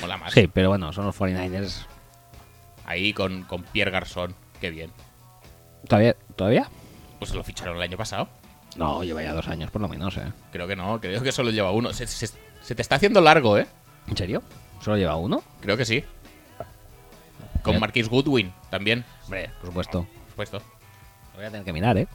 [0.00, 0.32] Mola más.
[0.32, 1.86] Sí, pero bueno, son los 49ers.
[2.86, 4.34] Ahí con, con Pierre Garzón.
[4.60, 4.90] Qué bien.
[5.88, 6.16] ¿Todavía?
[6.36, 6.68] ¿Todavía?
[7.18, 8.28] Pues lo ficharon el año pasado.
[8.76, 10.32] No, lleva ya dos años por lo menos, ¿eh?
[10.52, 11.92] Creo que no, creo que solo lleva uno.
[11.92, 13.66] Se, se- se te está haciendo largo, ¿eh?
[14.06, 14.42] ¿En serio?
[14.80, 15.42] ¿Solo lleva uno?
[15.60, 16.04] Creo que sí.
[17.62, 17.78] Con.
[17.78, 20.06] Marquis Goodwin también, Hombre, por supuesto.
[20.06, 20.58] por supuesto.
[21.32, 22.06] Lo voy a tener que mirar, ¿eh?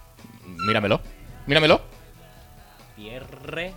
[0.68, 1.02] Míramelo.
[1.46, 1.82] Míramelo.
[2.96, 3.74] Pierre.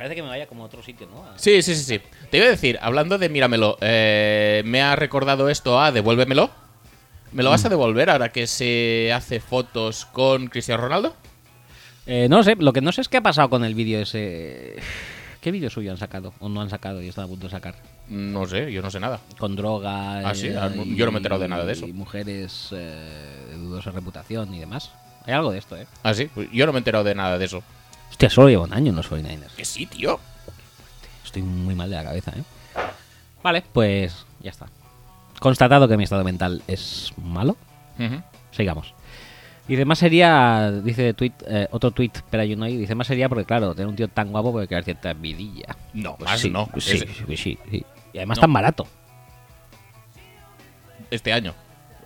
[0.00, 1.26] Parece que me vaya como a otro sitio, ¿no?
[1.36, 2.00] Sí, sí, sí, sí.
[2.30, 6.48] Te iba a decir, hablando de míramelo, eh, me ha recordado esto a devuélvemelo.
[7.32, 11.14] ¿Me lo vas a devolver ahora que se hace fotos con Cristiano Ronaldo?
[12.06, 14.76] Eh, no sé, lo que no sé es qué ha pasado con el vídeo ese.
[15.42, 16.32] ¿Qué vídeo suyo han sacado?
[16.40, 17.74] ¿O no han sacado y están a punto de sacar?
[18.08, 19.20] No sé, yo no sé nada.
[19.38, 20.20] Con droga.
[20.30, 21.86] Ah, sí, eh, ah, no- yo no me he enterado de nada de eso.
[21.86, 24.92] Y mujeres eh, de dudosa reputación y demás.
[25.26, 25.86] Hay algo de esto, ¿eh?
[26.02, 27.62] Ah, sí, pues yo no me he enterado de nada de eso.
[28.20, 29.54] Hostia, solo lleva un año en los 49ers.
[29.56, 30.20] Que sí, tío.
[31.24, 32.42] Estoy muy mal de la cabeza, ¿eh?
[33.42, 34.66] Vale, pues ya está.
[35.38, 37.56] Constatado que mi estado mental es malo,
[38.50, 38.92] sigamos.
[39.66, 43.26] Dice, más sería, dice tweet, eh, otro tweet, pero hay uno ahí, dice, más sería
[43.30, 45.74] porque, claro, tener un tío tan guapo puede crear cierta envidilla.
[45.94, 46.66] No, Pues más sí, no.
[46.66, 47.36] pues sí, sí,
[47.70, 47.86] sí.
[48.12, 48.42] Y además No.
[48.42, 48.86] tan barato.
[51.10, 51.54] Este año.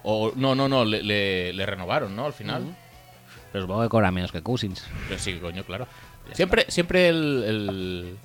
[0.04, 2.26] O no, no, no, le, le- le renovaron, ¿no?
[2.26, 2.76] Al final.
[3.54, 4.84] Pero supongo que cobra menos que Cousins.
[5.06, 5.86] Pero sí, coño, claro.
[6.32, 8.18] Siempre, siempre el, el,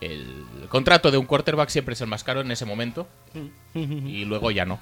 [0.00, 3.06] el contrato de un quarterback siempre es el más caro en ese momento.
[3.76, 4.80] Y luego ya no.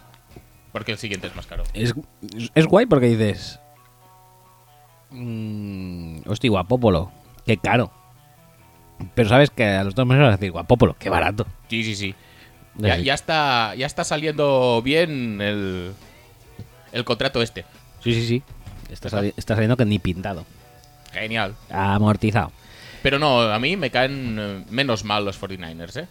[0.72, 1.64] Porque el siguiente es más caro.
[1.74, 1.92] Es,
[2.54, 3.60] es guay porque dices...
[5.10, 7.12] Mm, hostia, guapópolo.
[7.44, 7.92] Qué caro.
[9.14, 11.46] Pero sabes que a los dos meses vas a decir, guapópolo, qué barato.
[11.68, 12.14] Sí, sí, sí.
[12.76, 15.92] Ya, ya está, ya está saliendo bien el,
[16.92, 17.66] el contrato este.
[18.00, 18.42] Sí, sí, sí.
[18.90, 20.44] Está, sali- está saliendo que ni pintado.
[21.12, 21.54] Genial.
[21.70, 22.52] Amortizado.
[23.02, 26.08] Pero no, a mí me caen eh, menos mal los 49ers, ¿eh?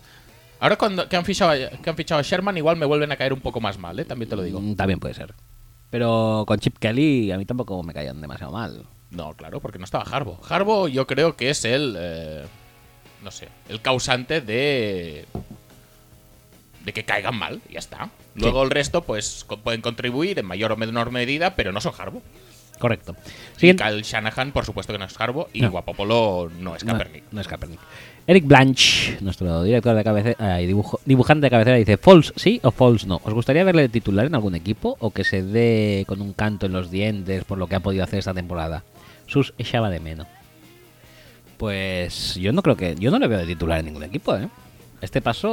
[0.60, 3.18] Ahora cuando, que, han fichado, a- que han fichado a Sherman igual me vuelven a
[3.18, 4.06] caer un poco más mal, ¿eh?
[4.06, 4.60] También te lo digo.
[4.62, 5.34] Mm, También puede ser.
[5.90, 8.86] Pero con Chip Kelly a mí tampoco me caían demasiado mal.
[9.12, 10.40] No, claro, porque no estaba Harbo.
[10.50, 12.44] Harbo yo creo que es el, eh,
[13.24, 15.26] no sé, el causante de
[16.84, 18.10] de que caigan mal, ya está.
[18.36, 22.22] Luego el resto, pues, pueden contribuir en mayor o menor medida, pero no son Harbo.
[22.80, 23.16] Correcto.
[23.56, 23.84] Y Siguiente.
[23.84, 25.72] Kyle Shanahan, por supuesto que no es Harbo, y No.
[25.72, 27.24] Guapopolo no es No, Kaepernick.
[27.32, 27.80] No, es Kaepernick.
[28.28, 32.72] Eric Blanche, nuestro director de cabecera y dibujo- dibujante de cabecera, dice: ¿False sí o
[32.72, 33.22] false no?
[33.24, 36.74] ¿Os gustaría verle titular en algún equipo o que se dé con un canto en
[36.74, 38.84] los dientes por lo que ha podido hacer esta temporada?
[39.28, 40.28] Sus echaba de menos.
[41.58, 42.96] Pues yo no creo que.
[43.00, 44.50] Yo no le veo de titular en ningún equipo, ¿eh?
[45.02, 45.52] Este paso.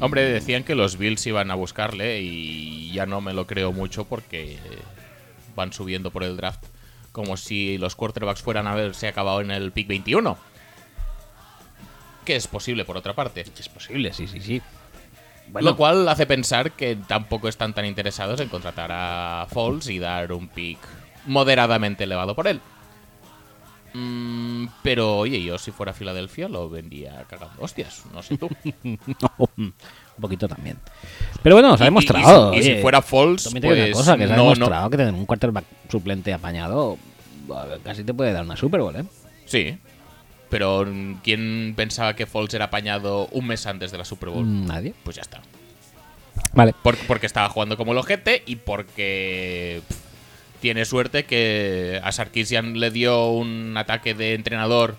[0.00, 4.04] Hombre, decían que los Bills iban a buscarle y ya no me lo creo mucho
[4.04, 4.58] porque
[5.54, 6.64] van subiendo por el draft
[7.14, 10.36] como si los quarterbacks fueran a haberse acabado en el pick 21.
[12.24, 13.44] Que es posible, por otra parte.
[13.56, 14.60] Es posible, sí, sí, sí.
[15.60, 20.32] Lo cual hace pensar que tampoco están tan interesados en contratar a Foles y dar
[20.32, 20.78] un pick
[21.26, 22.60] moderadamente elevado por él.
[23.92, 28.48] Mm, pero oye, yo si fuera Filadelfia lo vendía cagando hostias, no sé tú.
[30.16, 30.78] un poquito también.
[31.42, 32.52] Pero bueno, se ha y- demostrado.
[32.54, 33.00] Y, si, y si oye, fuera
[33.44, 34.90] También digo pues una cosa, que se ha no, no.
[34.90, 36.98] que tener un quarterback suplente apañado
[37.82, 39.04] casi te puede dar una Super Bowl, ¿eh?
[39.44, 39.76] Sí.
[40.48, 40.86] Pero
[41.22, 44.44] ¿quién pensaba que Foles era apañado un mes antes de la Super Bowl?
[44.46, 44.94] Mm, Nadie.
[45.02, 45.40] Pues ya está.
[46.52, 46.74] Vale.
[46.82, 49.96] Por- porque estaba jugando como el ojete y porque pff,
[50.60, 54.96] tiene suerte que a Sarkisian le dio un ataque de entrenador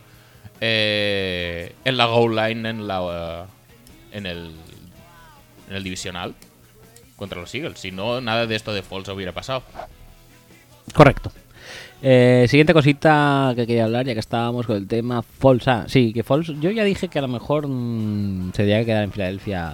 [0.62, 3.48] eh, en la goal line en la
[4.12, 4.52] eh, en el
[5.70, 6.36] en el divisional
[7.16, 7.80] contra los Eagles.
[7.80, 9.64] Si no, nada de esto de Foles hubiera pasado.
[10.94, 11.32] Correcto.
[12.02, 15.68] Eh, siguiente cosita que quería hablar, ya que estábamos con el tema Falls.
[15.68, 16.52] Ah, sí, que Falls.
[16.60, 19.74] Yo ya dije que a lo mejor mm, se tendría que quedar en Filadelfia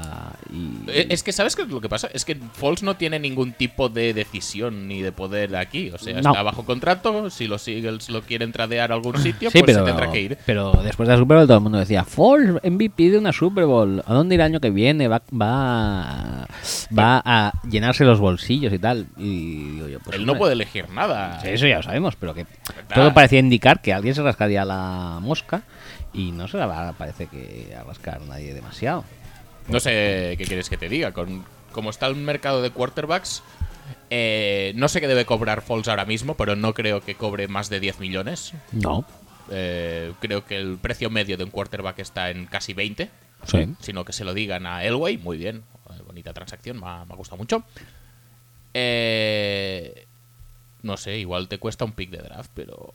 [0.53, 0.89] y.
[0.89, 2.09] Eh, Es que, ¿sabes qué es lo que pasa?
[2.13, 5.89] Es que Falls no tiene ningún tipo de decisión ni de poder aquí.
[5.91, 6.29] O sea, No.
[6.31, 7.29] está bajo contrato.
[7.29, 10.21] Si los Eagles lo quieren tradear a algún sitio, Sí, pues pero, se tendrá que
[10.21, 10.37] ir.
[10.45, 13.65] pero después de la Super Bowl todo el mundo decía Falls MVP de una Super
[13.65, 14.03] Bowl.
[14.05, 15.07] ¿A dónde irá el año que viene?
[15.07, 16.47] Va, va,
[16.97, 19.07] va a llenarse los bolsillos y tal.
[19.17, 20.15] Y digo yo, pues.
[20.15, 21.41] Él no hombre, puede elegir nada.
[21.43, 22.45] Eso ya lo sabemos, pero que
[22.75, 22.95] ¿Verdad?
[22.95, 25.63] todo parecía indicar que alguien se rascaría la mosca
[26.13, 29.03] y no se la va, parece que a rascar nadie demasiado.
[29.67, 31.11] No sé qué quieres que te diga.
[31.13, 33.43] Con, como está el mercado de quarterbacks,
[34.09, 37.69] eh, no sé qué debe cobrar Falls ahora mismo, pero no creo que cobre más
[37.69, 38.53] de 10 millones.
[38.71, 39.05] No.
[39.49, 43.09] Eh, creo que el precio medio de un quarterback está en casi 20.
[43.45, 43.75] Sí.
[43.79, 45.63] Sino que se lo digan a Elway, muy bien.
[45.89, 47.63] Eh, Bonita transacción, me ha, me ha gustado mucho.
[48.73, 50.07] Eh,
[50.83, 52.93] no sé, igual te cuesta un pick de draft, pero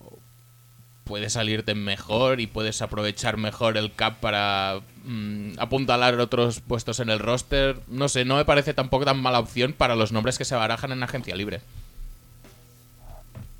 [1.05, 7.11] puedes salirte mejor y puedes aprovechar mejor el cap para mm, apuntalar otros puestos en
[7.11, 7.79] el roster.
[7.89, 10.93] No sé, no me parece tampoco tan mala opción para los nombres que se barajan
[10.93, 11.61] en agencia libre.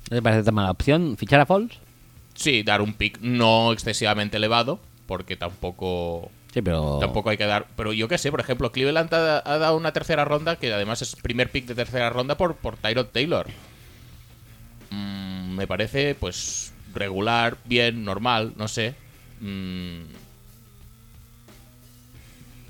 [0.09, 1.79] ¿No te parece tan mala opción fichar a Falls?
[2.35, 6.97] Sí, dar un pick no excesivamente elevado, porque tampoco Sí, pero.
[6.99, 7.67] Tampoco hay que dar.
[7.75, 11.01] Pero yo qué sé, por ejemplo, Cleveland ha, ha dado una tercera ronda que además
[11.01, 13.47] es primer pick de tercera ronda por, por Tyrod Taylor.
[14.91, 18.95] Mm, me parece, pues, regular, bien, normal, no sé.
[19.41, 20.03] Mm,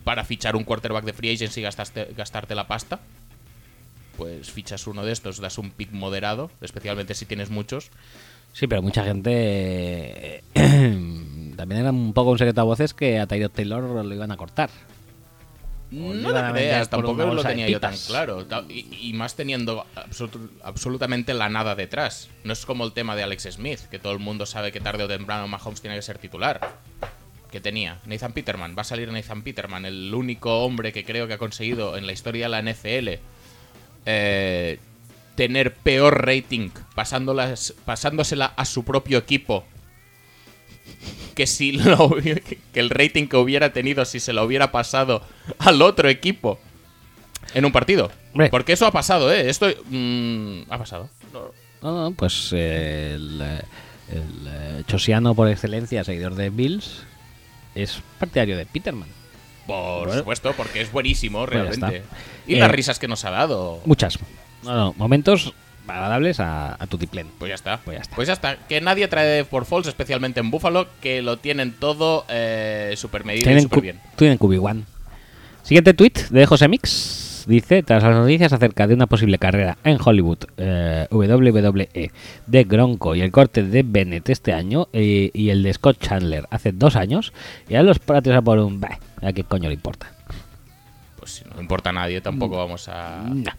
[0.04, 3.00] para fichar un quarterback de free agency y gastarte la pasta.
[4.16, 7.92] Pues fichas uno de estos, das un pick moderado, especialmente si tienes muchos.
[8.54, 10.44] Sí, pero mucha gente.
[10.54, 14.38] También era un poco un secreto a voces que a Tyrod Taylor lo iban a
[14.38, 14.70] cortar.
[15.92, 18.46] No te creas, tampoco lo tenía yo tan claro.
[18.70, 22.30] Y, y más teniendo absolut- absolutamente la nada detrás.
[22.44, 25.04] No es como el tema de Alex Smith, que todo el mundo sabe que tarde
[25.04, 26.78] o temprano Mahomes tiene que ser titular.
[27.52, 28.76] Que tenía Nathan Peterman.
[28.78, 32.12] Va a salir Nathan Peterman, el único hombre que creo que ha conseguido en la
[32.12, 33.22] historia de la NFL
[34.06, 34.80] eh,
[35.36, 39.66] tener peor rating pasándolas, pasándosela a su propio equipo
[41.36, 45.22] que si lo, que el rating que hubiera tenido si se lo hubiera pasado
[45.60, 46.60] al otro equipo
[47.54, 48.12] en un partido.
[48.34, 48.50] Hombre.
[48.50, 49.50] Porque eso ha pasado, ¿eh?
[49.50, 51.10] Esto mm, ha pasado.
[51.82, 53.62] No- pues eh, el, eh,
[54.12, 57.04] el eh, chosiano por excelencia, seguidor de Bills,
[57.76, 59.08] es partidario de Peterman.
[59.68, 60.20] Por Bueno.
[60.20, 62.02] supuesto, porque es buenísimo realmente.
[62.48, 63.82] y Eh, las risas que nos ha dado.
[63.86, 64.18] Muchas.
[64.64, 65.54] No, no, momentos
[65.90, 67.28] agradables a, a tutiplén.
[67.40, 67.78] Pues ya está.
[67.78, 68.16] Pues ya está.
[68.16, 68.58] Pues ya está.
[68.68, 73.42] Que nadie trae por false, especialmente en Buffalo, que lo tienen todo eh, super medido
[73.42, 74.00] y Tienen, super cu- bien.
[74.16, 74.84] tienen QB1.
[75.64, 77.24] Siguiente tweet de José Mix.
[77.48, 82.12] Dice, tras las noticias acerca de una posible carrera en Hollywood, eh, WWE,
[82.46, 86.46] de Gronco y el corte de Bennett este año eh, y el de Scott Chandler
[86.52, 87.32] hace dos años,
[87.70, 88.82] ya los patios a por un...
[88.82, 90.12] Bah, ¿A qué coño le importa?
[91.18, 92.58] Pues si no le importa a nadie, tampoco Mm.
[92.58, 93.22] vamos a.
[93.30, 93.52] No.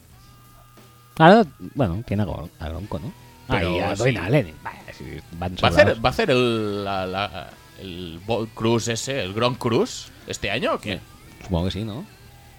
[1.19, 3.13] Ahora, bueno, tiene a, Gron- a Gronco, ¿no?
[3.49, 4.17] Pero Ahí a sí.
[4.17, 4.55] Allen.
[4.63, 6.05] Van ¿Va a hacer, sobrados.
[6.05, 7.51] va a el, la, la-
[7.81, 10.99] el Bolt Cruise ese, el Grand Cruise, este año o qué?
[11.43, 12.05] Supongo que sí, ¿no?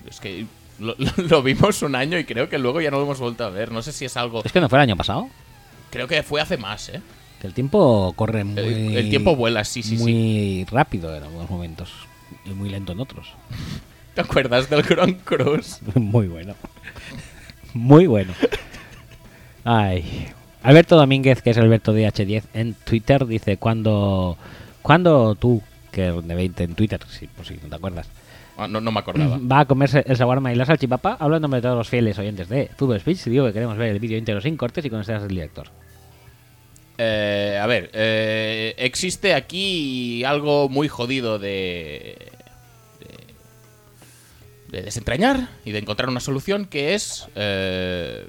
[0.10, 0.46] Es que
[0.80, 3.50] lo, lo vimos un año y creo que luego ya no lo hemos vuelto a
[3.50, 3.72] ver.
[3.72, 4.42] No sé si es algo.
[4.44, 5.30] Es que no fue el año pasado.
[5.92, 7.02] Creo que fue hace más, ¿eh?
[7.42, 8.60] Que el tiempo corre muy...
[8.62, 10.04] El, el tiempo vuela, sí, sí, sí.
[10.04, 11.90] muy rápido en algunos momentos
[12.46, 13.28] y muy lento en otros.
[14.14, 15.80] ¿Te acuerdas del Grand Cruise?
[15.96, 16.56] muy bueno.
[17.74, 18.34] Muy bueno.
[19.64, 20.30] Ay.
[20.64, 24.38] Alberto Domínguez, que es Alberto DH10 en Twitter, dice cuando
[24.82, 28.10] cuando tú, que de 20 en Twitter, sí, por si no te acuerdas,
[28.60, 29.40] Ah, no, no me acordaba.
[29.40, 32.70] va a comerse el shawarma y la salchipapa, nombre de todos los fieles oyentes de
[32.76, 35.30] Fútbol Speech, digo que queremos ver el vídeo íntegro sin cortes y con este el
[35.30, 35.68] director.
[36.98, 42.34] Eh, a ver, eh, existe aquí algo muy jodido de,
[44.72, 48.26] de, de desentrañar y de encontrar una solución que es eh,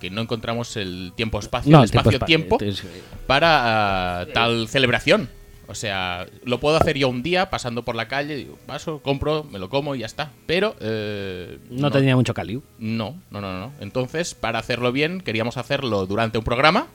[0.00, 2.84] que no encontramos el tiempo-espacio, el tiempo espacio-tiempo espa- es-
[3.26, 5.28] para ah, tal celebración.
[5.68, 9.42] O sea, lo puedo hacer yo un día pasando por la calle, digo, paso, compro,
[9.50, 10.30] me lo como y ya está.
[10.46, 12.62] Pero eh, no, tenía mucho caliu.
[12.78, 13.72] no, no, no, no.
[13.80, 16.86] Entonces, para hacerlo bien, queríamos hacerlo durante un programa,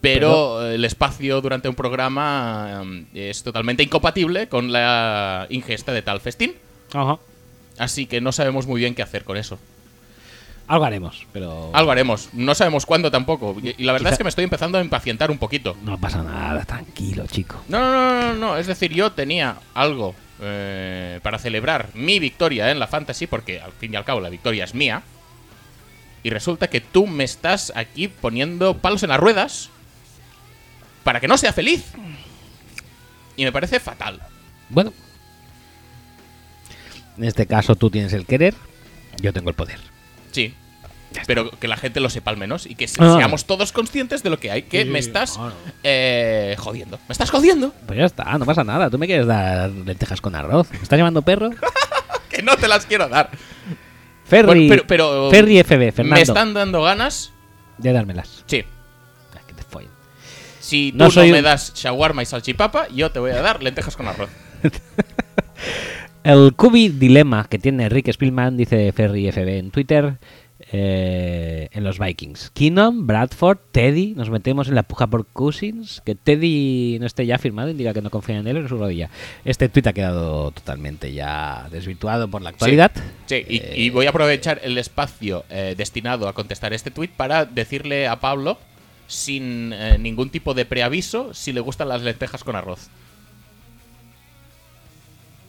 [0.00, 6.20] pero, el espacio durante un programa um, es totalmente incompatible con la ingesta de tal
[6.20, 6.54] festín.
[6.92, 7.18] Ajá.
[7.78, 9.58] Así que no sabemos muy bien qué hacer con eso.
[10.68, 12.28] Algo haremos, pero Algo haremos.
[12.32, 13.56] No sabemos cuándo tampoco.
[13.62, 15.76] Y, la verdad Quizá- es que me estoy empezando a impacientar un poquito.
[15.82, 17.62] no pasa nada, tranquilo, chico.
[17.68, 18.56] No, no, no, no, no.
[18.56, 23.72] Es decir, yo tenía algo eh, para celebrar mi victoria en la fantasy, porque al
[23.72, 25.02] fin y al cabo la victoria es mía.
[26.22, 29.68] Y resulta que tú me estás aquí poniendo palos en las ruedas
[31.02, 31.84] para que no sea feliz.
[33.36, 34.20] Y me parece fatal.
[34.68, 34.92] Bueno.
[37.18, 38.54] En este caso tú tienes el querer,
[39.20, 39.78] yo tengo el poder.
[40.30, 40.54] Sí.
[41.26, 43.16] Pero que la gente lo sepa al menos y que se- Ah.
[43.18, 44.62] seamos todos conscientes de lo que hay.
[44.62, 45.52] Que Sí, me estás claro.
[45.82, 46.98] eh, jodiendo.
[47.06, 47.74] ¿Me estás jodiendo?
[47.86, 48.88] Pues ya está, no pasa nada.
[48.88, 50.70] Tú me quieres dar lentejas con arroz.
[50.70, 51.50] ¿Me estás llamando perro?
[52.30, 53.28] Que no te las quiero dar.
[54.24, 56.14] Ferry, Bueno, pero- pero- Ferry FB, Fernando.
[56.16, 57.30] Me están dando ganas.
[57.76, 58.42] De dármelas.
[58.46, 58.64] Sí.
[59.36, 59.90] Ah, que te follen.
[60.58, 63.42] Si tú No no, soy me un- das shawarma y salchipapa, yo te voy a
[63.42, 64.30] dar lentejas con arroz.
[66.24, 70.18] El Cubi Dilema que tiene Rick Spielman, dice Ferry FB en Twitter,
[70.70, 72.50] eh, en los Vikings.
[72.54, 76.00] Keenum, Bradford, Teddy, nos metemos en la puja por Cousins.
[76.04, 79.10] Que Teddy no esté ya firmado, indica que no confía en él en su rodilla.
[79.44, 82.92] Este tweet ha quedado totalmente ya desvirtuado por la actualidad.
[83.26, 87.10] Sí, y, Eh, y voy a aprovechar el espacio eh, destinado a contestar este tweet
[87.16, 88.58] para decirle a Pablo,
[89.08, 92.90] sin eh, ningún tipo de preaviso, si le gustan las lentejas con arroz.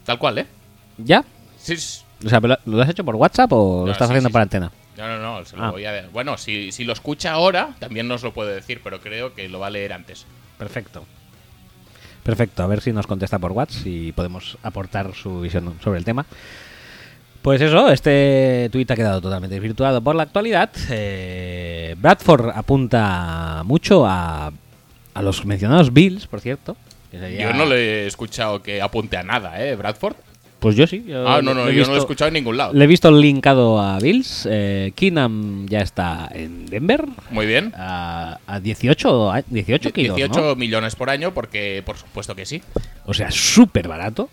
[0.06, 0.46] Tal cual, ¿eh?
[0.98, 1.24] ¿Ya?
[1.58, 1.76] Sí.
[2.26, 4.42] O sea, ¿pero ¿lo has hecho por WhatsApp o lo estás sí, haciendo sí, por
[4.42, 4.44] sí.
[4.44, 4.72] antena?
[4.98, 5.72] No, no, no, se lo Ah.
[5.72, 6.08] voy a...
[6.14, 9.60] Bueno, si, si lo escucha ahora, también nos lo puede decir, pero creo que lo
[9.60, 10.26] va a leer antes.
[10.58, 11.04] Perfecto.
[12.24, 16.06] Perfecto, a ver si nos contesta por WhatsApp y podemos aportar su visión sobre el
[16.06, 16.26] tema.
[17.42, 20.70] Pues eso, este tuit ha quedado totalmente desvirtuado por la actualidad.
[20.90, 24.54] Eh, Bradford apunta mucho a,
[25.14, 26.78] a los mencionados Bills, por cierto.
[27.12, 30.16] Yo no le he escuchado que apunte a nada, ¿eh, Bradford?
[30.64, 31.04] Pues yo sí.
[31.06, 32.72] yo Ah, no, no, yo no lo he escuchado en ningún lado.
[32.74, 34.48] Le he visto linkado a Bills.
[34.50, 37.06] Eh, Keenum ya está en Denver.
[37.32, 37.74] Muy bien.
[37.76, 40.56] A, a 18, a- 18 kilos, 18 ¿no?
[40.56, 42.62] millones por año, porque por supuesto que sí.
[43.06, 44.30] O sea, súper barato.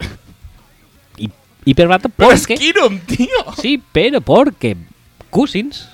[1.18, 1.30] Y
[1.66, 2.54] hiper barato ¡Pero es porque...
[2.54, 3.28] Kirum, tío!
[3.60, 4.76] Sí, pero porque
[5.30, 5.90] Cousins,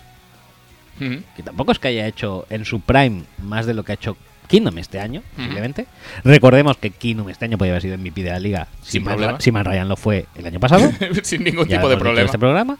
[0.98, 4.16] que tampoco es que haya hecho en su prime más de lo que ha hecho
[4.52, 5.42] Keenum este año, Ujú.
[5.42, 5.86] simplemente.
[6.24, 9.14] Recordemos que Keenum este año podía haber sido MVP de la liga si Sin Matt,
[9.16, 9.40] problema.
[9.40, 10.90] si Matt Ryan lo fue el año pasado.
[11.22, 12.26] Sin ningún Ya tipo de en problema.
[12.26, 12.78] Este programa.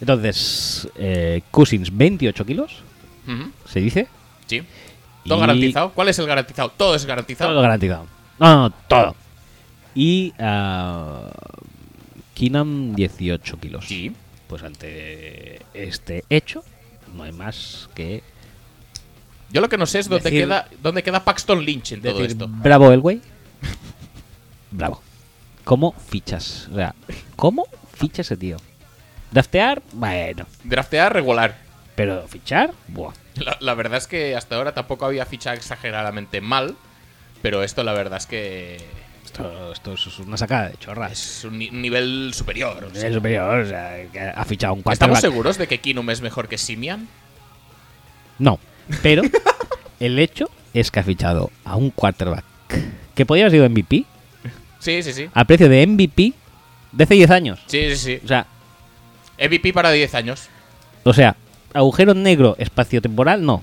[0.00, 2.76] Entonces, eh, Cousins 28 kilos,
[3.66, 4.06] se dice.
[4.46, 4.62] Sí.
[5.26, 5.90] ¿Todo Y- garantizado?
[5.92, 6.70] ¿Cuál es el garantizado?
[6.76, 7.50] Todo es garantizado.
[7.50, 8.06] Todo garantizado.
[8.38, 9.16] No, no, todo.
[9.94, 11.28] Y ah,
[12.34, 13.84] Keenum 18 kilos.
[13.86, 14.12] Sí.
[14.46, 16.62] Pues ante este hecho,
[17.14, 18.22] no hay más que
[19.50, 22.14] Yo lo que no sé es dónde, Decir- queda, dónde queda Paxton Lynch en todo
[22.18, 22.46] decir esto.
[22.48, 23.20] bravo el güey.
[24.70, 25.02] bravo.
[25.64, 26.68] ¿Cómo fichas?
[26.72, 26.94] O sea,
[27.36, 28.56] ¿cómo ficha ese tío?
[29.30, 30.46] Draftear, bueno.
[30.64, 31.58] Draftear regular.
[31.94, 33.12] Pero fichar, buah.
[33.36, 36.76] La, la verdad es que hasta ahora tampoco había fichado exageradamente mal.
[37.42, 38.78] Pero esto la verdad es que
[39.24, 41.12] Esto, esto es una sacada de chorras.
[41.12, 42.88] es un ni- nivel superior.
[42.94, 43.08] sea.
[43.08, 46.48] Es superior, o sea, que ha fichado un ¿Estamos seguros de que Kinum es mejor
[46.48, 47.08] que Simian?
[48.38, 48.58] No,
[49.02, 49.22] pero
[50.00, 52.44] el hecho es que ha fichado a un quarterback
[53.14, 54.04] que podía haber sido MVP
[54.78, 55.28] Sí, sí, sí.
[55.34, 56.32] a precio de MVP
[56.92, 57.58] de hace 10 años.
[57.66, 58.20] Sí, sí, sí.
[58.24, 58.46] O sea,
[59.38, 60.48] MVP para 10 años.
[61.04, 61.36] o sea,
[61.74, 63.62] agujero negro espacio-temporal, no.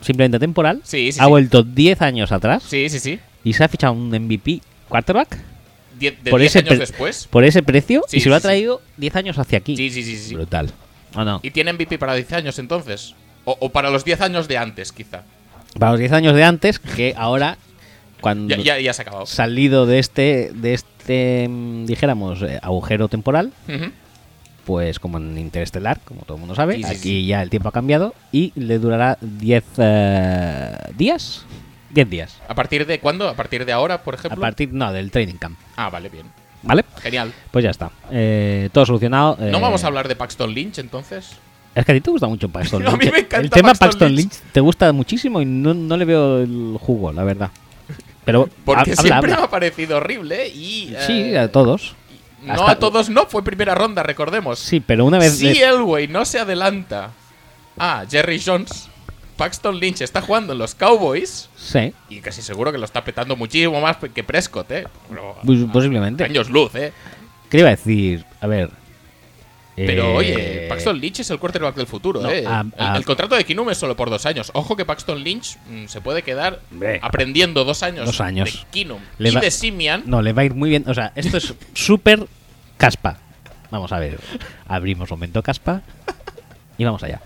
[0.00, 0.80] Simplemente temporal.
[0.84, 1.28] Sí, sí, ha sí.
[1.30, 3.18] vuelto 10 años atrás Sí, sí, sí.
[3.44, 5.36] y se ha fichado un MVP quarterback
[5.98, 7.26] Die- de Por 10 ese años después.
[7.28, 9.76] por ese precio Sí, y se lo ha traído 10 años hacia aquí.
[9.76, 10.34] Sí, sí, sí, sí.
[10.34, 10.70] Brutal.
[11.14, 11.40] ¿O no?
[11.42, 13.14] ¿Y tiene MVP para 10 años entonces?
[13.48, 15.22] O, o para los 10 años de antes, quizá.
[15.78, 17.56] Para los 10 años de antes, que ahora,
[18.20, 19.24] cuando Ya, ya, ya se ha acabado.
[19.24, 23.50] salido de este, de este mm, dijéramos, eh, agujero temporal,
[24.66, 27.26] pues como en Interestelar, como todo el mundo sabe, Sí, sí, aquí sí.
[27.26, 31.46] ya el tiempo ha cambiado y le durará 10 eh, días.
[31.88, 32.36] 10 días.
[32.48, 33.28] ¿A partir de cuándo?
[33.30, 34.40] ¿A partir de ahora, por A ejemplo?
[34.42, 35.58] partir, no, del training camp.
[35.74, 36.26] Ah, vale, bien.
[36.64, 36.84] ¿Vale?
[37.00, 37.32] Genial.
[37.50, 37.90] Pues ya está.
[38.10, 39.38] Eh, todo solucionado.
[39.40, 41.38] ¿No eh, vamos a hablar de Paxton Lynch entonces?
[41.74, 43.04] Es que a ti te gusta mucho Paxton A Lynch.
[43.04, 44.32] mí me encanta el tema Paxton Paxton Lynch.
[44.34, 44.52] Lynch.
[44.52, 47.50] te gusta muchísimo y no, no le veo el jugo, la verdad.
[48.24, 50.94] Pero Porque ha- siempre habla, me ha parecido horrible y...
[51.06, 51.94] Sí, eh, a todos.
[52.42, 54.58] No a todos no, fue primera ronda, recordemos.
[54.60, 55.36] Sí, pero una vez.
[55.38, 57.10] Si le- Elway no se adelanta
[57.78, 58.88] a Jerry Jones,
[59.36, 63.36] Paxton Lynch está jugando en los Cowboys Sí, y casi seguro que lo está petando
[63.36, 64.86] muchísimo más que Prescott, ¿eh?
[65.08, 66.24] Pero, pues, posiblemente.
[66.24, 66.92] años luz, ¿eh?
[67.50, 68.24] ¿Qué iba a decir?
[68.40, 68.70] A ver.
[69.86, 72.44] Pero eh, oye, Paxton Lynch es el quarterback del futuro, no, ¿eh?
[72.46, 74.50] a- El- contrato de Kinum es solo por dos años.
[74.54, 76.98] Ojo que Paxton Lynch mm, se puede quedar Hombre.
[77.02, 78.52] aprendiendo dos años, Dos años.
[78.52, 80.02] de Kinum Le y va- de Simian.
[80.06, 80.84] No, le va a ir muy bien.
[80.86, 82.26] O sea, esto es súper
[82.76, 83.18] caspa.
[83.70, 84.18] Vamos a ver.
[84.66, 85.82] Abrimos momento caspa.
[86.78, 87.20] Y vamos allá.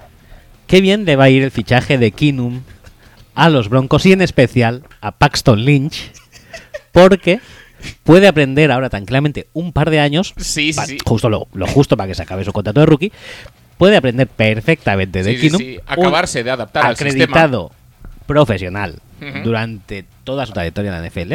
[0.67, 2.63] Qué bien le va a ir el fichaje de Kinum
[3.35, 6.11] a los Broncos y en especial a Paxton Lynch.
[6.91, 7.41] Porque
[8.05, 10.35] puede aprender ahora tranquilamente un par de años.
[10.37, 10.99] Sí, sí, pa- sí.
[11.05, 13.13] Justo lo, lo justo para que se acabe su contrato de rookie.
[13.79, 15.61] puede aprender perfectamente de Kinum.
[15.87, 17.23] acabarse de adaptar al sistema.
[17.25, 17.73] acreditado
[18.27, 19.01] profesional
[19.45, 21.35] durante toda su trayectoria en la NFL,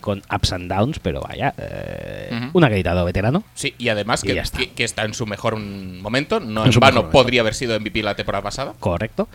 [0.00, 3.44] con ups and downs, pero vaya, eh, un acreditado veterano.
[3.54, 4.58] Sí, y además Y que, está.
[4.58, 6.40] que- que está en su mejor momento.
[6.40, 8.74] No En en, vano podría haber sido MVP la temporada pasada.
[8.80, 9.28] Correcto.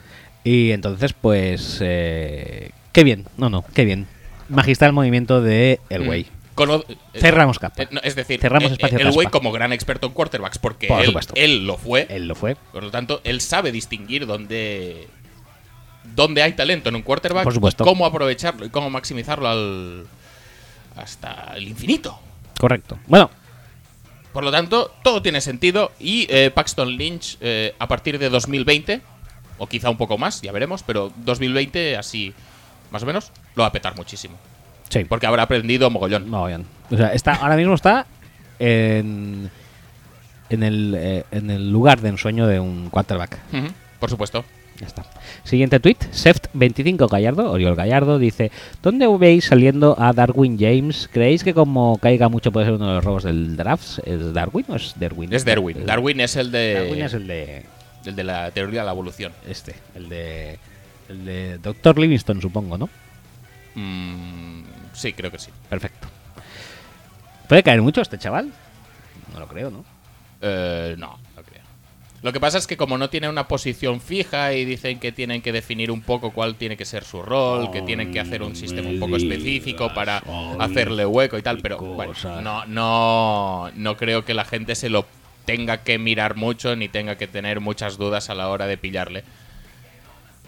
[0.44, 4.08] Y entonces, pues, eh, qué bien, no, no, qué bien.
[4.50, 6.08] Magistral movimiento de el Mm.
[6.56, 7.84] Cono- eh, Cerramos capa.
[7.84, 10.88] eh, no, es decir, Cerramos eh, espacio el güey como gran experto en quarterbacks, porque
[10.88, 11.12] Por él,
[11.66, 12.08] lo fue.
[12.10, 12.56] Él lo fue.
[12.56, 15.08] Por lo tanto, él sabe distinguir dónde,
[16.16, 17.84] dónde hay talento en un quarterback, Por supuesto.
[17.84, 20.08] y cómo aprovecharlo y cómo maximizarlo al,
[20.96, 22.18] hasta el infinito.
[22.60, 22.98] Correcto.
[23.08, 23.30] Bueno,
[24.32, 29.02] Por lo tanto, todo tiene sentido y eh, Paxton Lynch eh, a partir de 2020,
[29.58, 32.34] o quizá un poco más, ya veremos, pero 2020 así
[32.92, 34.38] más o menos, lo va a petar muchísimo.
[35.00, 35.06] Sí.
[35.06, 36.30] Porque habrá aprendido mogollón.
[36.30, 36.66] No, bien.
[36.92, 38.06] O sea, está, ahora mismo está
[38.60, 39.50] en,
[40.50, 43.38] en, el, eh, en el lugar de ensueño de un quarterback.
[44.00, 44.44] Por supuesto.
[44.80, 45.06] Ya está.
[45.46, 48.52] Siguiente tweet, Seft25 Gallardo, Oriol Gallardo, dice:
[48.84, 51.10] ¿Dónde veis saliendo a Darwin James?
[51.14, 54.00] ¿Creéis que como caiga mucho puede ser uno de los robos del draft?
[54.06, 55.32] ¿Es Darwin o es Derwin?
[55.34, 55.78] Es Darwin.
[55.78, 57.64] El- Darwin es el de, Darwin es el de.
[58.06, 59.32] el de la teoría de la evolución.
[59.48, 60.60] Este, el de.
[61.08, 61.98] El de Dr.
[61.98, 62.90] Livingston, supongo, ¿no?
[63.76, 64.55] Mm,
[64.96, 65.52] sí, creo que sí.
[65.70, 66.08] Perfecto.
[67.48, 68.52] ¿Puede caer mucho este chaval?
[69.34, 69.86] No lo creo, ¿no?
[70.42, 71.64] Eh, no, no creo.
[72.22, 75.44] Lo que pasa es que como no tiene una posición fija y dicen que tienen
[75.44, 78.56] que definir un poco cuál tiene que ser su rol, que tienen que hacer un
[78.56, 80.24] sistema un poco específico para
[80.60, 85.06] hacerle hueco y tal, pero bueno, no, no, no creo que la gente se lo
[85.46, 89.24] tenga que mirar mucho ni tenga que tener muchas dudas a la hora de pillarle.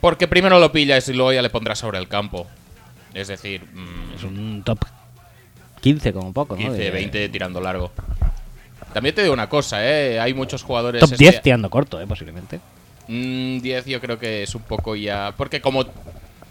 [0.02, 2.48] Porque primero lo pillas y luego ya le pondrás sobre el campo.
[3.14, 4.80] Es decir, mm, Es un top
[5.82, 6.62] 15 como poco, ¿no?
[6.62, 7.92] 15, De- 20 tirando largo.
[8.94, 10.20] También te digo una cosa, ¿eh?
[10.20, 11.00] Hay muchos jugadores...
[11.02, 12.08] Top este- 10 tirando corto, ¿eh?
[12.08, 12.60] Posiblemente.
[13.08, 15.34] Mm, 10 yo creo que es un poco ya...
[15.38, 15.86] Porque como...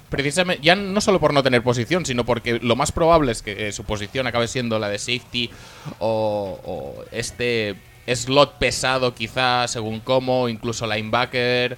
[0.09, 3.67] Precisamente, ya no solo por no tener posición, sino porque lo más probable es que
[3.69, 5.51] eh, su posición acabe siendo la de safety
[5.99, 7.75] o, o este
[8.07, 11.77] slot pesado quizá, según cómo, incluso linebacker.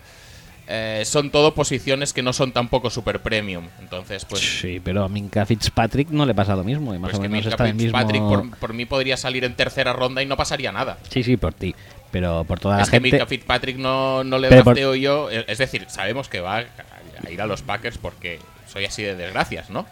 [0.70, 3.64] Eh, son todo posiciones que no son tampoco super premium.
[3.80, 4.42] Entonces, pues...
[4.60, 6.94] sí, pero a Minka Fitzpatrick no le pasa lo mismo.
[6.94, 7.96] Y más pues o que menos está en el mismo...
[7.98, 10.98] Fitzpatrick por, por mí podría salir en tercera ronda y no pasaría nada.
[11.08, 11.74] Sí, sí, por ti.
[12.10, 13.12] Pero por toda la es que gente...
[13.12, 15.30] Minka Fitzpatrick no, no le por- drafteo yo.
[15.30, 19.14] eh, Es decir, sabemos que va a ir a los Packers porque soy así de
[19.16, 19.86] desgracias, ¿no?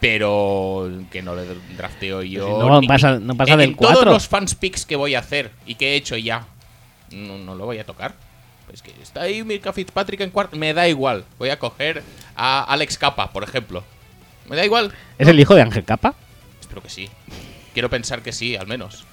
[0.00, 1.42] Pero que no le
[1.76, 2.58] drafteo yo.
[2.58, 4.10] no ni- pasa- no pasa en, del en todos cuatro.
[4.12, 6.44] los fans picks que voy a hacer y que he hecho ya,
[7.12, 8.14] no, no lo voy a tocar.
[8.72, 10.56] Es que está ahí Minka Fitzpatrick en cuarto.
[10.56, 11.24] Me da igual.
[11.38, 12.02] Voy a coger
[12.34, 13.84] a Alex Capa, por ejemplo.
[14.48, 14.92] Me da igual.
[15.18, 16.14] ¿Es el hijo de Ángel Capa?
[16.60, 17.10] Espero que sí.
[17.74, 19.04] Quiero pensar que sí, al menos.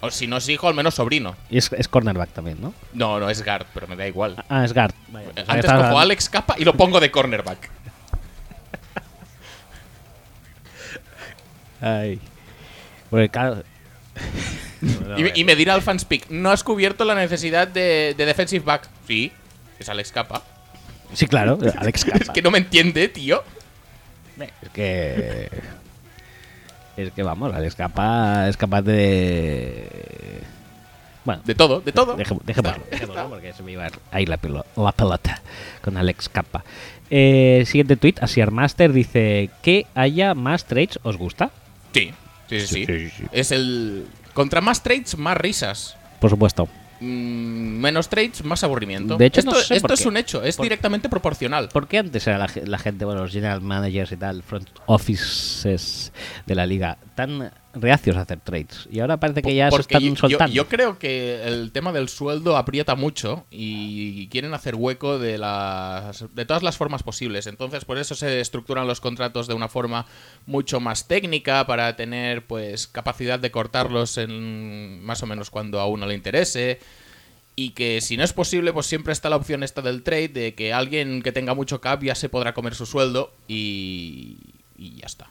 [0.00, 1.34] O si no es hijo, al menos sobrino.
[1.48, 2.74] Y es, es cornerback también, ¿no?
[2.92, 4.44] No, no es guard, pero me da igual.
[4.48, 4.94] Ah, es guard.
[5.08, 7.70] Vaya, Antes cojo a Alex Capa y lo pongo de cornerback.
[11.80, 12.20] Ay.
[13.08, 13.62] Porque claro...
[15.16, 18.64] Y, me- y me dirá al fanspeak, ¿no has cubierto la necesidad de, de defensive
[18.64, 18.88] back?
[19.06, 19.32] Sí,
[19.78, 20.42] es Alex Capa.
[21.14, 22.18] Sí, claro, Alex Capa.
[22.18, 23.42] Es que no me entiende, tío.
[24.62, 25.50] Es que.
[26.96, 29.88] Es que vamos, Alex Capa es capaz de.
[31.24, 32.14] Bueno, De todo, de todo.
[32.16, 32.44] dejémoslo,
[32.90, 35.42] dejémoslo, porque se me iba ahí la, pelo- la pelota
[35.82, 36.64] con Alex Capa.
[37.10, 41.50] Eh, siguiente tweet, Asier Master dice: ¿Que haya más trades os gusta?
[41.92, 42.12] Sí,
[42.48, 42.86] sí, sí, sí.
[42.86, 43.24] Sí, sí, sí.
[43.32, 44.06] Es el...
[44.36, 45.96] Contra más trades, más risas.
[46.20, 46.68] Por supuesto.
[47.00, 49.16] Mm, menos trades, más aburrimiento.
[49.16, 50.08] De hecho, esto no sé esto por es qué.
[50.08, 51.68] un hecho, es Por- directamente proporcional.
[51.70, 56.12] ¿Por qué antes era la, la gente, bueno, los general managers y tal, front offices
[56.46, 58.88] de la liga, tan reacios a hacer trades?
[58.90, 60.52] Y ahora parece que ya se Porque están yo- yo, soltando.
[60.54, 66.24] yo creo que el tema del sueldo aprieta mucho y quieren hacer hueco de las
[66.34, 67.46] de todas las formas posibles.
[67.46, 70.06] Entonces, por eso se estructuran los contratos de una forma
[70.46, 75.86] mucho más técnica para tener pues capacidad de cortarlos en más o menos cuando a
[75.86, 76.80] uno le interese.
[77.58, 80.54] Y que si no es posible, pues siempre está la opción esta del trade, de
[80.54, 84.36] que alguien que tenga mucho cap ya se podrá comer su sueldo y,
[84.76, 85.30] y ya está.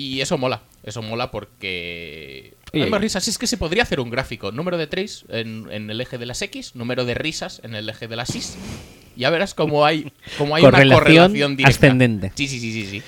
[0.00, 2.54] Y eso mola, eso mola porque...
[2.72, 5.90] Hay más risas, es que se podría hacer un gráfico, número de trades en, en
[5.90, 8.40] el eje de las X, número de risas en el eje de las Y.
[9.16, 11.68] Ya verás cómo hay, cómo hay una Correlación directa.
[11.68, 12.32] ascendente.
[12.34, 13.02] Sí, sí, sí, sí, sí.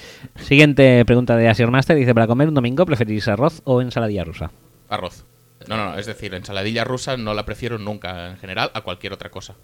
[0.45, 1.97] Siguiente pregunta de Asier Master.
[1.97, 4.51] Dice, para comer un domingo, ¿preferís arroz o ensaladilla rusa?
[4.91, 5.25] Arroz.
[5.69, 9.15] No, no, no, es decir, ensaladilla rusa no la prefiero nunca, en general, a cualquier
[9.15, 9.55] otra cosa.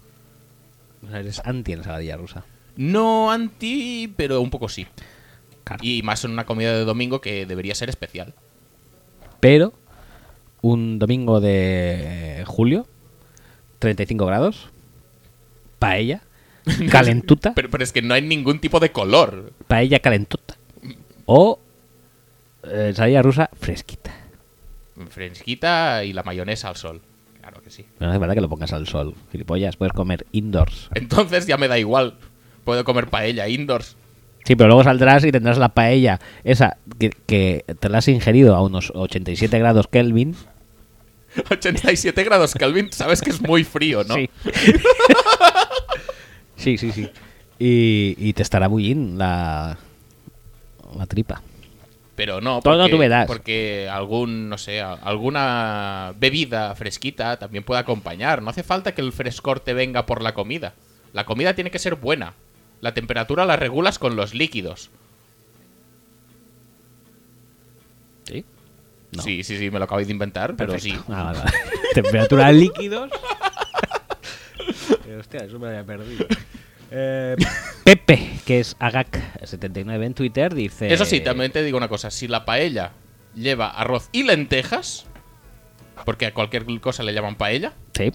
[1.05, 2.43] O sea, eres anti-ensaladilla rusa.
[2.75, 4.87] No anti, pero un poco sí.
[5.69, 5.83] Claro.
[5.83, 8.33] Y más en una comida de domingo que debería ser especial.
[9.39, 9.73] Pero,
[10.61, 12.87] un domingo de julio,
[13.77, 14.69] 35 grados.
[15.77, 16.23] Paella.
[16.89, 17.53] Calentuta.
[17.53, 19.53] Pero, pero es que no hay ningún tipo de color.
[19.67, 20.57] Paella calentuta.
[21.25, 21.59] O
[22.63, 24.11] eh, ensalada rusa fresquita.
[25.11, 27.01] Fresquita y la mayonesa al sol.
[27.41, 27.85] Claro que sí.
[27.99, 29.13] No hace falta que lo pongas al sol.
[29.31, 30.89] Gilipollas, puedes comer indoors.
[30.95, 32.17] Entonces ya me da igual.
[32.63, 33.95] Puedo comer paella indoors.
[34.49, 38.55] Sí, pero luego saldrás y tendrás la paella esa que, que te la has ingerido
[38.55, 40.35] a unos 87 grados Kelvin.
[41.51, 44.15] 87 grados Kelvin, sabes que es muy frío, ¿no?
[44.15, 44.27] Sí.
[46.55, 47.11] sí, sí, sí.
[47.59, 49.77] Y, y te estará bullindo la,
[50.97, 51.43] la tripa.
[52.15, 53.27] Pero no, Todo porque, tú verás.
[53.27, 58.41] porque algún, no sé, alguna bebida fresquita también puede acompañar.
[58.41, 60.73] No hace falta que el frescor te venga por la comida.
[61.13, 62.33] La comida tiene que ser buena.
[62.81, 64.89] La temperatura la regulas con los líquidos.
[68.25, 68.45] ¿Sí?
[69.11, 69.23] No.
[69.23, 70.97] Sí, sí, sí, me lo acabáis de inventar, pero sí.
[71.09, 71.51] Ah, vale, vale.
[71.93, 73.11] Temperatura de líquidos.
[75.07, 76.25] Eh, Hostia, eso me había perdido.
[76.91, 77.35] Eh,
[77.83, 80.91] Pepe, que es Agak79 en Twitter, dice...
[80.93, 82.11] Eso sí, también te digo una cosa.
[82.11, 82.91] Si la paella
[83.35, 85.05] lleva arroz y lentejas,
[86.05, 88.11] porque a cualquier cosa le llaman paella, Sí,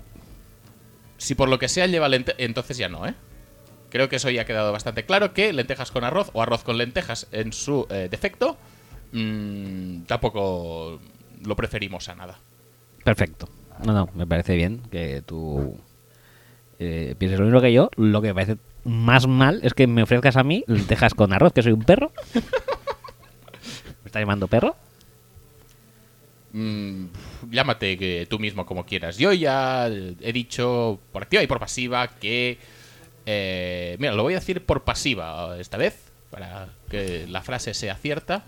[1.19, 3.15] si por lo que sea lleva lentejas, entonces ya no, ¿eh?
[3.95, 6.79] Creo que eso ya ha quedado bastante claro, que lentejas con arroz o arroz con
[6.79, 8.57] lentejas en su eh, defecto,
[9.13, 10.99] mm, tampoco
[11.45, 12.41] lo preferimos a nada.
[13.05, 13.49] perfecto.
[13.87, 15.79] No, no, me parece bien que tú
[16.81, 17.89] eh, pienses lo mismo que yo.
[17.95, 21.53] Lo que me parece más mal es que me ofrezcas a mí lentejas con arroz,
[21.53, 22.11] que soy un perro.
[22.35, 24.75] ¿Me estás llamando perro?
[26.53, 27.05] Mm,
[27.49, 29.19] llámate que tú mismo como quieras.
[29.19, 32.59] Yo ya he dicho por activa y por pasiva que...
[33.27, 35.97] eh, mira, lo voy a decir por pasiva esta vez,
[36.31, 38.45] para que la frase sea cierta.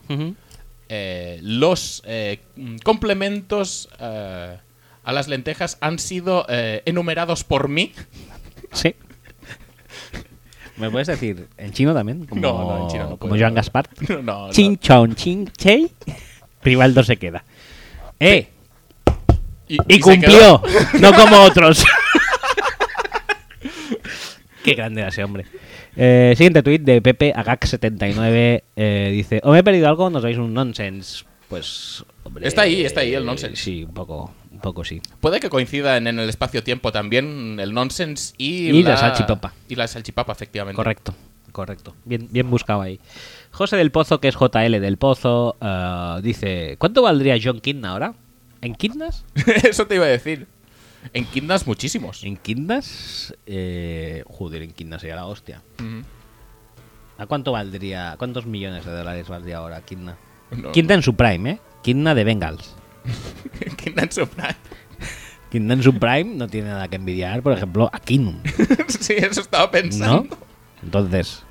[0.88, 2.40] Eh, los eh,
[2.84, 4.56] complementos eh,
[5.02, 7.92] a las lentejas han sido eh, enumerados por mí.
[8.72, 8.94] Sí.
[10.76, 12.26] ¿Me puedes decir en chino también?
[12.26, 13.40] Como, No, no, en chino no Como puedo.
[13.42, 13.88] Joan Gaspar.
[14.08, 14.50] No, no.
[14.52, 15.90] Chin chon, chin chey.
[16.62, 17.44] Rivaldo se queda.
[18.20, 18.48] ¡Eh!
[19.68, 20.62] Y, Y cumplió,
[21.00, 21.84] no como otros.
[24.66, 25.46] Qué grande era ese hombre.
[25.96, 28.62] Eh, siguiente tuit de Pepe Agak79.
[28.74, 30.10] eh, dice: ¿O me he perdido algo?
[30.10, 31.24] ¿Nos dais un nonsense?
[31.48, 32.04] Pues.
[32.24, 33.62] hombre, Está ahí, está ahí el eh, nonsense.
[33.62, 35.00] Sí, un poco, un poco sí.
[35.20, 39.54] Puede que coincidan en el espacio-tiempo también el nonsense y, Y la salchipapa.
[39.68, 40.76] Y la salchipapa, efectivamente.
[40.76, 41.14] Correcto,
[41.52, 41.94] correcto.
[42.04, 42.98] Bien, bien buscado ahí.
[43.52, 45.56] José del Pozo, que es JL del Pozo,
[46.22, 48.14] dice: ¿Cuánto valdría John Kidna ahora?
[48.60, 49.24] ¿En Kidnas?
[49.62, 50.48] Eso te iba a decir.
[51.12, 52.24] En Kidnas muchísimos.
[52.24, 53.34] ¿En Kidnas?
[53.46, 55.62] Eh, joder, en Kidnas sería la hostia.
[57.18, 58.14] ¿A cuánto valdría?
[58.18, 60.16] ¿Cuántos millones de dólares valdría ahora Kidna?
[60.50, 61.58] No, Kidna en su prime, ¿eh?
[61.82, 62.76] Kidna de Bengals.
[63.76, 64.56] Kidna Surprise.
[65.50, 68.40] Kidna en su prime no tiene nada que envidiar, por ejemplo, a Kinum,
[68.88, 70.26] sí, eso estaba pensando.
[70.28, 70.36] ¿no?
[70.82, 71.44] Entonces,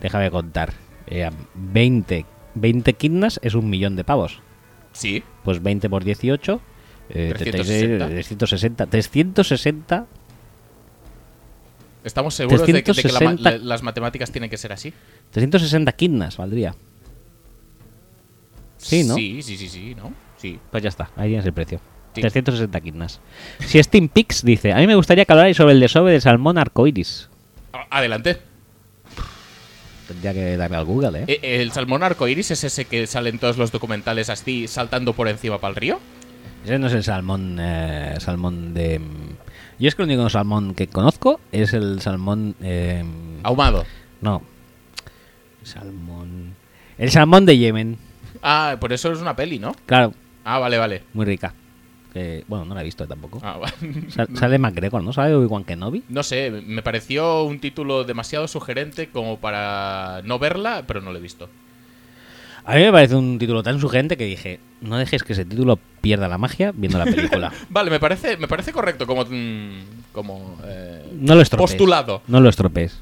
[0.00, 0.72] déjame contar.
[1.06, 4.40] Eh, 20, 20 Kidnas es un millón de pavos.
[4.92, 5.22] Sí.
[5.44, 6.60] Pues 20 por 18,
[7.10, 8.08] eh, 360.
[8.08, 8.86] 360.
[8.86, 10.06] 360.
[12.04, 13.50] Estamos seguros de que, de que la ma- 360.
[13.50, 14.92] la- las matemáticas tienen que ser así.
[15.32, 16.74] 360 Kidnas valdría.
[18.78, 19.14] Sí, ¿no?
[19.16, 20.12] Sí, sí, sí, sí, ¿no?
[20.36, 20.58] Sí.
[20.70, 21.80] Pues ya está, ahí tienes el precio.
[22.14, 22.20] Sí.
[22.20, 23.20] 360 Kidnas.
[23.66, 26.58] Si Steam Pix dice, a mí me gustaría que hablarais sobre el desove del salmón
[26.58, 27.28] arcoiris.
[27.90, 28.38] Adelante.
[30.06, 31.40] Tendría que darle al Google, ¿eh?
[31.42, 35.26] E- ¿El salmón arcoiris es ese que sale en todos los documentales así saltando por
[35.26, 35.98] encima para el río?
[36.66, 38.98] Ese no es el salmón, eh, salmón de...
[38.98, 42.54] mm, Yo es que el único salmón que conozco es el salmón...
[42.60, 43.02] eh,
[43.44, 43.84] Ahumado.
[44.20, 44.42] no.
[45.62, 46.54] Salmón...
[46.98, 47.98] El salmón de Yemen.
[48.42, 49.74] Ah, por eso es una peli, ¿no?
[49.86, 50.12] Claro,
[50.44, 51.02] Ah, vale, vale.
[51.14, 51.54] muy rica.
[52.48, 53.40] Bueno, no la he visto tampoco.
[53.42, 53.74] Ah, vale.
[54.10, 55.12] Sa- sale McGregor, ¿no?
[55.12, 56.02] ¿Sale Obi-Wan Kenobi?
[56.08, 61.18] No sé, me pareció un título demasiado sugerente como para no verla, pero no lo
[61.18, 61.50] he visto.
[62.68, 65.78] A mí me parece un título tan sugerente que dije, no dejes que ese título
[66.00, 67.52] pierda la magia viendo la película.
[67.70, 69.80] Vale, me parece, me parece correcto como, mm,
[70.12, 71.70] como eh, No lo estropees.
[71.70, 72.22] postulado.
[72.26, 72.98] No lo estropees.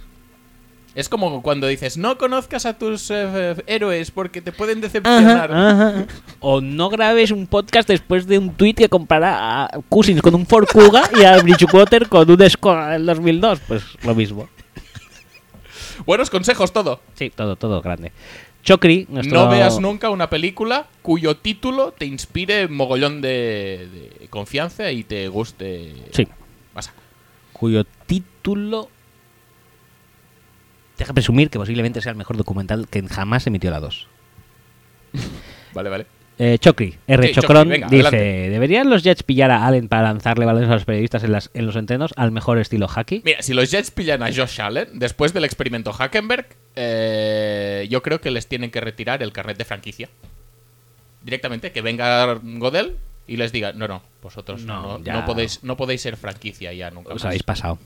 [0.94, 5.50] Es como cuando dices, no conozcas a tus eh, héroes porque te pueden decepcionar.
[5.50, 6.06] Ajá.
[6.40, 10.46] O no grabes un podcast después de un tweet que compara a Cousins con un
[10.46, 13.60] Ford Kuga y a Bridgewater con un Skoda del 2002.
[13.66, 14.48] Pues lo mismo.
[16.06, 17.00] Buenos consejos todo.
[17.14, 18.12] Sí, todo, todo grande.
[18.62, 19.44] Chocri, nuestro...
[19.44, 23.88] No veas nunca una película cuyo título te inspire mogollón de,
[24.20, 25.94] de confianza y te guste.
[26.12, 26.26] Sí,
[26.74, 26.94] Vas a-
[27.52, 28.88] cuyo título...
[30.98, 34.06] Deja presumir que posiblemente sea el mejor documental que jamás emitió la 2.
[35.74, 36.06] Vale, vale.
[36.38, 37.28] Eh, Chocri, R.
[37.28, 38.50] Sí, Chocri, Chocron, venga, dice: adelante.
[38.50, 41.64] ¿Deberían los Jets pillar a Allen para lanzarle balones a los periodistas en, las, en
[41.66, 43.22] los entrenos al mejor estilo hacky?
[43.24, 48.20] Mira, si los Jets pillan a Josh Allen, después del experimento Hackenberg, eh, yo creo
[48.20, 50.08] que les tienen que retirar el carnet de franquicia.
[51.22, 55.24] Directamente, que venga Godel y les diga, no, no, vosotros No, no, no ya.
[55.24, 57.26] podéis, no podéis ser franquicia ya nunca Os más.
[57.26, 57.78] habéis pasado.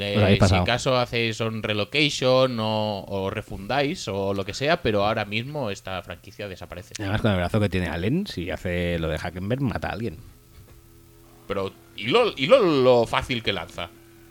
[0.00, 5.24] Habéis si acaso hacéis un relocation o, o refundáis o lo que sea, pero ahora
[5.24, 6.94] mismo esta franquicia desaparece.
[6.98, 10.16] Además, con el brazo que tiene Allen, si hace lo de Hackenberg, mata a alguien.
[11.46, 13.90] Pero, y lo, y lo, lo fácil que lanza.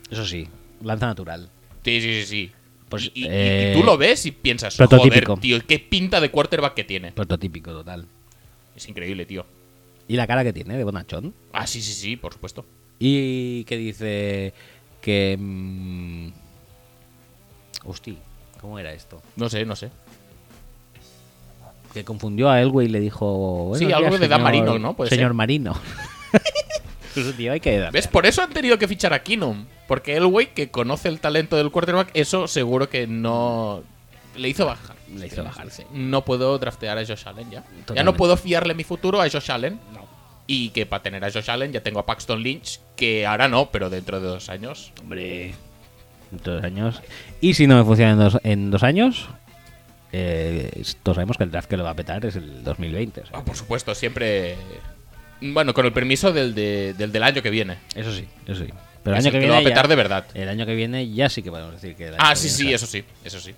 [0.09, 0.47] Eso sí,
[0.83, 1.49] lanza natural.
[1.83, 2.51] Sí, sí, sí, sí.
[2.89, 5.35] Pues, y, y- y eh, tú lo ves y piensas, prototípico.
[5.35, 7.11] joder, tío, qué pinta de quarterback que tiene.
[7.11, 8.05] Prototípico total.
[8.75, 9.45] Es increíble, tío.
[10.07, 11.33] Y la cara que tiene de bonachón.
[11.51, 12.65] Ah, sí, sí, sí, por supuesto.
[12.99, 14.53] Y que dice
[15.01, 15.37] que...
[15.39, 16.27] mm,
[17.85, 18.17] Hosti,
[18.61, 19.21] ¿cómo era esto?
[19.35, 19.89] No sé, no sé.
[21.93, 23.71] Que confundió a Elway y le dijo...
[23.75, 24.93] Sí, "Buenos algo de Dan Marino, ¿no?
[24.95, 25.33] Puede señor ser.
[25.35, 25.75] Marino.
[27.13, 27.89] Pues, tío, hay que...
[27.91, 28.07] ¿Ves?
[28.07, 29.65] Por eso han tenido que fichar a Keenum.
[29.87, 33.81] Porque el güey que conoce el talento del quarterback, eso seguro que no.
[34.35, 34.95] Le hizo bajar.
[35.15, 35.83] Le hizo bajar, sí.
[35.91, 37.63] No puedo draftear a Josh Allen ya.
[37.95, 39.79] Ya no puedo fiarle mi futuro a Josh Allen.
[40.45, 43.69] Y que para tener a Josh Allen ya tengo a Paxton Lynch, que ahora no,
[43.71, 44.91] pero dentro de dos años.
[45.01, 45.45] Hombre,
[46.31, 47.01] en dos años.
[47.39, 49.29] Y si no me funciona en dos, en dos años,
[50.11, 53.21] eh, todos sabemos que el draft que lo va a petar es el 2020.
[53.21, 54.55] o sea, Ah, por supuesto, siempre.
[55.39, 57.77] Bueno, con el permiso del, de- del, del año que viene.
[57.95, 58.71] Eso sí, eso sí.
[59.03, 59.47] Pero el año que que viene.
[59.47, 60.25] lo va a petar ya- de verdad.
[60.33, 62.07] El año que viene ya sí que podemos decir que.
[62.07, 62.75] el año Ah, que sí, sí, será.
[62.75, 63.53] eso sí, eso sí.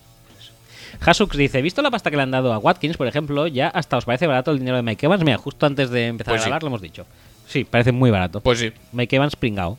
[1.01, 3.95] Hasux dice: Visto la pasta que le han dado a Watkins, por ejemplo, ya hasta
[3.97, 5.23] os parece barato el dinero de Mike Evans.
[5.23, 6.49] Mira, justo antes de empezar Pues a sí.
[6.49, 7.05] grabar lo hemos dicho.
[7.49, 8.41] Sí, parece muy barato.
[8.41, 9.77] Pues sí, Mike Evans pringao.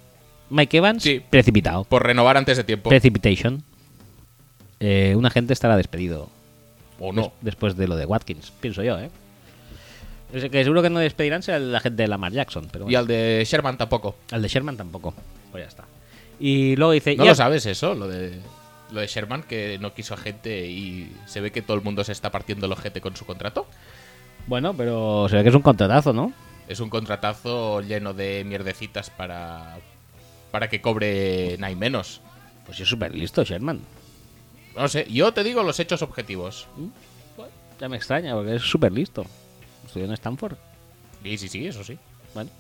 [0.50, 1.22] Mike Evans Sí.
[1.30, 1.84] precipitado.
[1.84, 2.90] por renovar antes de tiempo.
[2.90, 3.62] Precipitation.
[4.80, 6.28] Eh, un agente estará despedido.
[6.98, 7.22] O no.
[7.22, 9.08] des- después de lo de Watkins, pienso yo, ¿eh?
[10.32, 13.06] Es que seguro que no despedirán será el agente de Lamar Jackson, pero Y al
[13.06, 14.16] de Sherman tampoco.
[14.32, 15.14] al de Sherman tampoco.
[15.50, 15.84] Pues ya está.
[16.38, 17.16] Y luego dice...
[17.16, 17.94] ¿No "Ya- lo sabes eso?
[17.94, 18.38] Lo de,
[18.92, 22.12] lo de Sherman, que no quiso agente y se ve que todo el mundo se
[22.12, 23.66] está partiendo el ojete con su contrato.
[24.46, 26.32] Bueno, pero se ve que es un contratazo, ¿no?
[26.70, 29.80] Es un contratazo lleno de mierdecitas para,
[30.52, 32.20] para que cobre y menos.
[32.64, 33.80] Pues es súper listo, Sherman.
[34.76, 36.68] No sé, yo te digo los hechos objetivos.
[37.80, 39.26] Ya me extraña, porque es súper listo.
[39.84, 40.54] Estudió en Stanford.
[41.24, 41.98] Sí, sí, sí, eso sí.
[42.36, 42.50] Vale.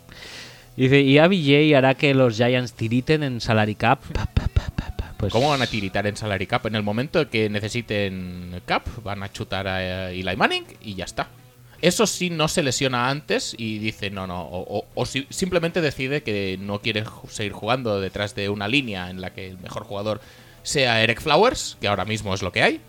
[0.74, 4.02] Dice, y ABJ hará que los Giants tiriten en salary cap.
[4.12, 5.14] Pa, pa, pa, pa, pa.
[5.18, 6.66] Pues, ¿Cómo van a tiritar en salary cap?
[6.66, 11.28] En el momento que necesiten cap, van a chutar a Eli Manning y ya está.
[11.82, 14.42] Eso sí no se lesiona antes y dice no, no.
[14.42, 19.08] O, o- o si- simplemente decide que no quiere seguir jugando detrás de una línea
[19.10, 20.20] en la que el mejor jugador
[20.62, 22.80] sea Eric Flowers, que ahora mismo es lo que hay.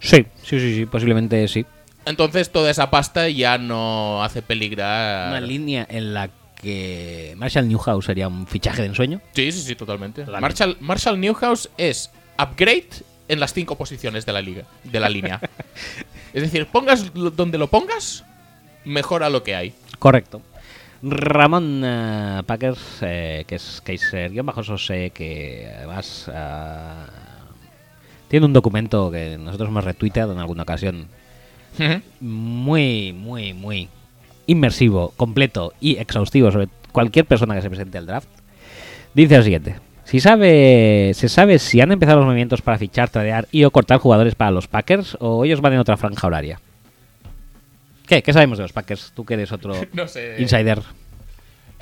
[0.00, 1.66] Sí, sí, sí, sí, posiblemente sí.
[2.06, 5.28] Entonces toda esa pasta ya no hace peligrar.
[5.30, 9.20] Una línea en la que Marshall Newhouse sería un fichaje de ensueño.
[9.34, 10.24] Sí, sí, sí, totalmente.
[10.24, 10.40] Totalmente.
[10.64, 12.88] Marshall, Marshall Newhouse es upgrade
[13.28, 15.40] en las cinco posiciones de la liga, de la línea.
[16.32, 18.24] es decir, pongas donde lo pongas,
[18.84, 19.74] mejora lo que hay.
[19.98, 20.42] Correcto.
[21.02, 27.06] Ramón eh, Packers, eh, que es Kaiser, guion bajo Sose, que además ah,
[28.28, 31.08] tiene un documento que nosotros hemos retuiteado en alguna ocasión.
[32.20, 33.88] Muy, muy, muy
[34.46, 38.28] inmersivo, completo y exhaustivo sobre cualquier persona que se presente al draft.
[39.14, 39.76] Dice lo siguiente.
[40.10, 43.98] Si sabe, se sabe si han empezado los movimientos para fichar, tradear y o cortar
[43.98, 46.58] jugadores para los Packers o ellos van en otra franja horaria.
[48.08, 48.20] ¿Qué?
[48.20, 49.12] ¿Qué sabemos de los Packers?
[49.14, 50.34] Tú que eres otro No sé.
[50.40, 50.82] insider.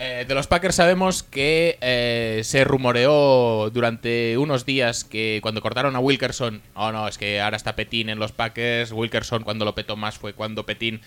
[0.01, 5.96] Eh, de los Packers sabemos que eh, se rumoreó durante unos días que cuando cortaron
[5.96, 9.74] a Wilkerson, oh no, es que ahora está Petín en los Packers, Wilkerson cuando lo
[9.74, 11.01] petó más fue cuando Petín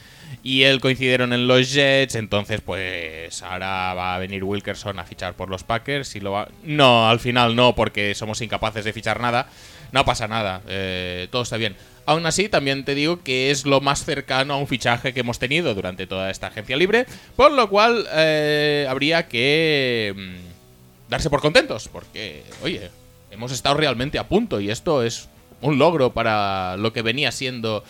[0.43, 5.35] y él coincidieron en los Jets, entonces pues ahora va a venir Wilkerson a fichar
[5.35, 6.49] por los Packers y lo va...
[6.63, 9.47] No, al final no, porque somos incapaces de fichar nada,
[9.91, 11.75] no pasa nada, eh, todo está bien.
[12.05, 15.39] Aún así, también te digo que es lo más cercano a un fichaje que hemos
[15.39, 21.41] tenido durante toda esta agencia libre, por lo cual eh, habría que mm, darse por
[21.41, 22.89] contentos, porque, oye,
[23.29, 25.29] hemos estado realmente a punto y esto es
[25.61, 27.83] un logro para lo que venía siendo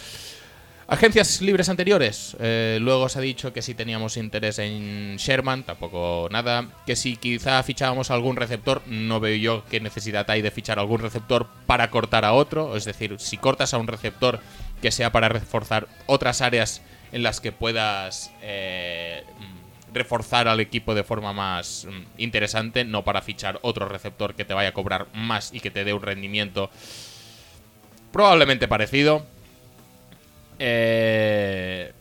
[0.91, 2.35] agencias libres anteriores.
[2.41, 6.67] Eh, luego se ha dicho que si teníamos interés en Sherman, tampoco nada.
[6.85, 10.99] Que si quizá fichábamos algún receptor, no veo yo qué necesidad hay de fichar algún
[10.99, 12.75] receptor para cortar a otro.
[12.75, 14.41] Es decir, si cortas a un receptor
[14.81, 16.81] que sea para reforzar otras áreas
[17.13, 19.23] en las que puedas eh,
[19.93, 24.53] reforzar al equipo de forma más mm, interesante, no para fichar otro receptor que te
[24.53, 26.69] vaya a cobrar más y que te dé un rendimiento
[28.11, 29.25] probablemente parecido.
[30.64, 31.91] Eh,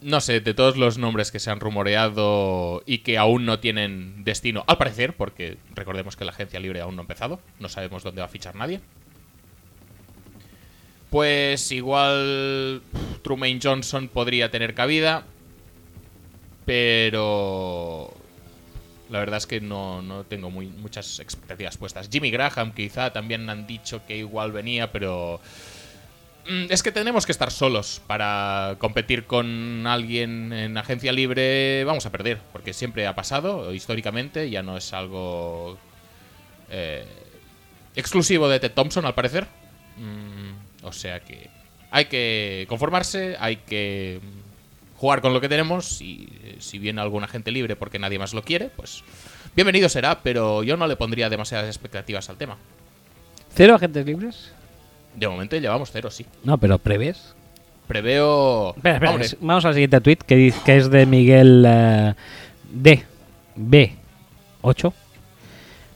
[0.00, 4.24] no sé, de todos los nombres que se han rumoreado y que aún no tienen
[4.24, 8.02] destino, al parecer, porque recordemos que la agencia libre aún no ha empezado, no sabemos
[8.02, 8.80] dónde va a fichar nadie.
[11.10, 12.82] Pues igual
[13.22, 15.24] Trumaine Johnson podría tener cabida,
[16.64, 18.12] pero
[19.08, 22.08] la verdad es que no, no tengo muy, muchas expectativas puestas.
[22.10, 25.40] Jimmy Graham quizá también han dicho que igual venía, pero
[26.46, 31.84] Es que tenemos que estar solos para competir con alguien en agencia libre.
[31.84, 35.78] Vamos a perder, porque siempre ha pasado, históricamente, ya no es algo
[36.70, 37.06] eh,
[37.94, 39.46] exclusivo de Ted Thompson, al parecer.
[39.96, 41.50] Mm, o sea que
[41.90, 47.00] hay que conformarse, hay que mm, jugar con lo que tenemos y eh, si viene
[47.00, 49.02] algún agente libre porque nadie más lo quiere, pues
[49.54, 52.56] bienvenido será, pero yo no le pondría demasiadas expectativas al tema.
[53.54, 54.52] ¿Cero agentes libres?
[55.14, 56.24] De momento llevamos cero, sí.
[56.44, 57.34] No, pero prevés.
[57.86, 58.74] Preveo.
[58.76, 62.14] Espera, espera, Hombre, es- vamos al siguiente tweet que, dice, que es de Miguel eh,
[62.70, 63.04] D.
[63.56, 64.92] B8.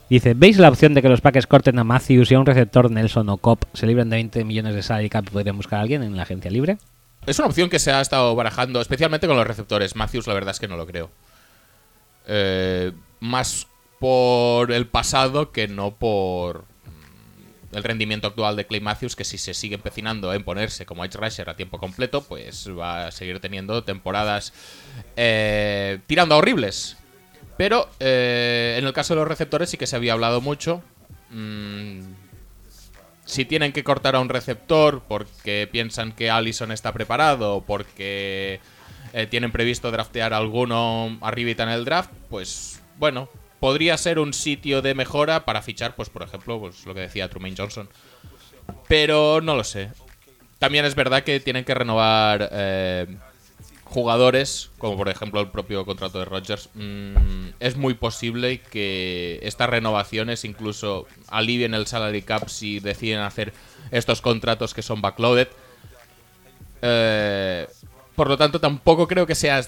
[0.09, 2.91] Dice, ¿veis la opción de que los Packers corten a Matthews y a un receptor
[2.91, 5.81] Nelson o Cop se libren de 20 millones de salary cap y podrían buscar a
[5.81, 6.77] alguien en la agencia libre?
[7.25, 9.95] Es una opción que se ha estado barajando, especialmente con los receptores.
[9.95, 11.09] Matthews, la verdad es que no lo creo.
[12.27, 13.67] Eh, más
[13.99, 16.65] por el pasado que no por
[17.75, 21.17] el rendimiento actual de Clay Matthews, que si se sigue empecinando en ponerse como edge
[21.17, 24.53] rusher a tiempo completo, pues va a seguir teniendo temporadas
[25.15, 26.97] eh, tirando a horribles.
[27.57, 30.81] Pero eh, en el caso de los receptores sí que se había hablado mucho.
[31.29, 32.01] Mm,
[33.25, 38.59] si tienen que cortar a un receptor porque piensan que Allison está preparado porque
[39.13, 43.29] eh, tienen previsto draftear a alguno arribita en el draft, pues bueno,
[43.59, 47.29] podría ser un sitio de mejora para fichar, pues por ejemplo, pues lo que decía
[47.29, 47.89] Trumaine Johnson.
[48.87, 49.91] Pero no lo sé.
[50.59, 53.17] También es verdad que tienen que renovar eh,
[53.83, 56.69] jugadores, como por ejemplo el propio contrato de Rodgers.
[56.73, 63.53] Mm, es muy posible que estas renovaciones incluso alivien el salary cap si deciden hacer
[63.91, 65.47] estos contratos que son backloaded.
[66.81, 67.67] Eh,
[68.15, 69.61] por lo tanto, tampoco creo que sea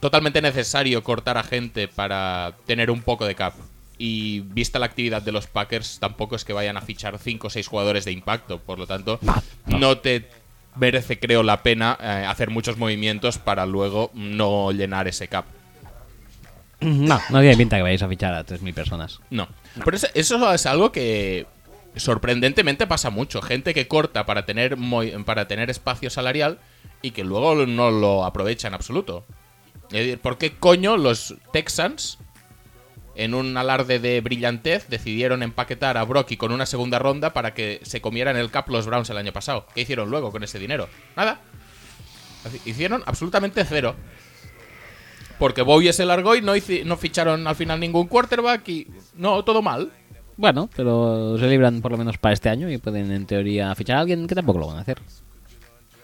[0.00, 3.54] totalmente necesario cortar a gente para tener un poco de cap.
[4.00, 7.50] Y vista la actividad de los Packers, tampoco es que vayan a fichar 5 o
[7.50, 8.60] 6 jugadores de impacto.
[8.60, 9.18] Por lo tanto,
[9.66, 10.28] no te
[10.76, 15.46] merece, creo, la pena eh, hacer muchos movimientos para luego no llenar ese cap.
[16.80, 19.20] No, no tiene pinta que vayáis a fichar a 3.000 personas.
[19.30, 19.48] No.
[19.84, 21.46] Pero eso, eso es algo que
[21.96, 23.42] sorprendentemente pasa mucho.
[23.42, 24.76] Gente que corta para tener,
[25.24, 26.58] para tener espacio salarial
[27.02, 29.24] y que luego no lo aprovecha en absoluto.
[30.22, 32.18] ¿Por qué coño los Texans,
[33.14, 37.80] en un alarde de brillantez, decidieron empaquetar a Brocky con una segunda ronda para que
[37.82, 39.66] se comieran el cap los Browns el año pasado?
[39.74, 40.88] ¿Qué hicieron luego con ese dinero?
[41.16, 41.40] Nada.
[42.64, 43.96] Hicieron absolutamente cero.
[45.38, 46.52] Porque Bowie se largó y no,
[46.84, 48.88] no ficharon al final ningún quarterback y...
[49.14, 49.92] No, todo mal.
[50.36, 53.96] Bueno, pero se libran por lo menos para este año y pueden en teoría fichar
[53.96, 54.98] a alguien que tampoco lo van a hacer.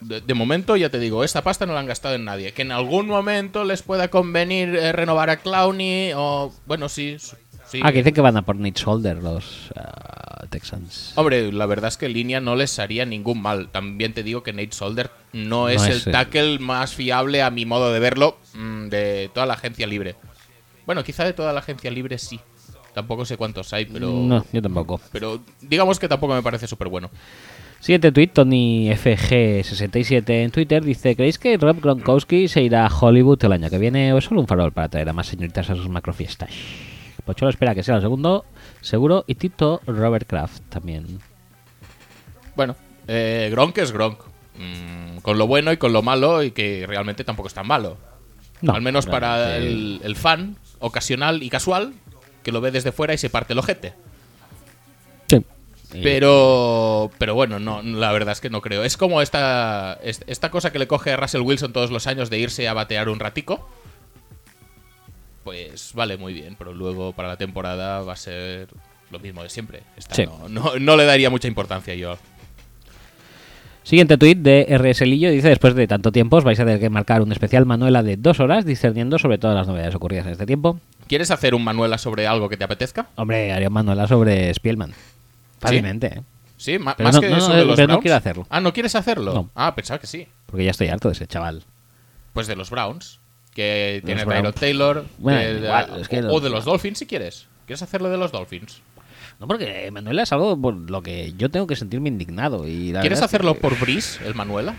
[0.05, 2.53] De, de momento, ya te digo, esta pasta no la han gastado en nadie.
[2.53, 6.53] Que en algún momento les pueda convenir eh, renovar a Clowney o...
[6.67, 7.17] Bueno, sí.
[7.19, 7.81] sí.
[7.83, 11.13] Ah, que dicen que van a por Nate Solder los ah, Texans.
[11.17, 13.69] Hombre, la verdad es que línea no les haría ningún mal.
[13.71, 17.43] También te digo que Nate Solder no, es No el es el- tackle más fiable
[17.43, 20.17] a mi modo de verlo mm, de toda la agencia libre.
[20.87, 22.41] Bueno, quizá de toda la agencia libre sí.
[22.95, 24.09] Tampoco sé cuántos hay, pero...
[24.09, 25.01] No, yo tampoco.
[25.11, 27.11] Pero digamos que tampoco me parece súper bueno.
[27.85, 33.45] Siguiente tweet, Tony FG67 en Twitter dice: ¿Creéis que Rob Gronkowski se irá a Hollywood
[33.45, 35.75] el año que viene o es solo un farol para traer a más señoritas a
[35.75, 36.49] sus macrofiestas?
[37.27, 38.47] Pocholo espera que sea el segundo,
[38.81, 41.19] seguro, y Tito Robert Kraft también.
[42.57, 42.75] Bueno,
[43.07, 44.19] eh, Gronk es Gronk.
[44.57, 47.99] Mm, con lo bueno y con lo malo, y que realmente tampoco es tan malo.
[48.63, 51.93] No, Al menos para el, el fan ocasional y casual,
[52.43, 53.93] que lo ve desde fuera y se parte el ojete.
[56.03, 58.85] Pero, pero bueno, no, la verdad es que no creo.
[58.85, 62.31] Es como esta, es- esta cosa que le coge a Russell Wilson todos los años
[62.31, 63.69] de irse a batear un ratico.
[65.45, 68.69] Pues vale, muy bien, pero luego para la temporada va a ser
[69.11, 69.83] lo mismo de siempre.
[69.97, 70.25] Esta Sí.
[70.27, 72.17] no, no- no le daría mucha importancia yo.
[73.83, 76.89] Siguiente tuit de RS Lillo dice: Después de tanto tiempo, os vais a tener que
[76.89, 80.47] marcar un especial Manuela de dos horas discerniendo sobre todas las novedades ocurridas en este
[80.47, 80.81] tiempo.
[81.07, 83.09] ¿Quieres hacer un Manuela sobre algo que te apetezca?
[83.17, 84.95] Hombre, haría un Manuela sobre Spielman.
[85.69, 86.23] Fácilmente, ¿eh?
[86.57, 88.03] Sí, Pero más no- que no, no, sobre los pero no Browns.
[88.03, 88.47] quiero hacerlo.
[88.49, 89.51] Ah, ¿no quieres hacerlo?
[89.55, 90.27] Ah, pensaba que sí.
[90.47, 91.65] Porque ya estoy harto de ese chaval.
[92.33, 93.21] Pues de los Browns,
[93.55, 94.25] que Los tiene.
[94.25, 95.05] Tyrod Taylor.
[95.19, 97.47] Bueno, igual, es que o, los- o de los Dolphins si quieres.
[97.67, 98.81] ¿Quieres hacerlo de los Dolphins?
[99.41, 102.69] No, porque Manuela es algo por lo que yo tengo que sentirme indignado.
[102.69, 104.75] Y la ¿Quieres es hacerlo que- por Breeze, el Manuela?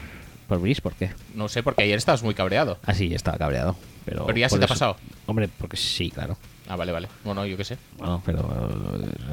[0.47, 0.81] ¿Por Brice?
[0.81, 1.11] ¿Por qué?
[1.33, 2.77] No sé, porque ayer estabas muy cabreado.
[2.85, 3.75] Ah, sí, estaba cabreado.
[4.05, 4.95] Pero, Pero ya se te ha pasado.
[5.25, 6.37] Hombre, porque sí, claro.
[6.67, 7.07] Ah, vale, vale.
[7.23, 7.77] Bueno, yo qué sé.
[7.97, 8.39] Bueno, pero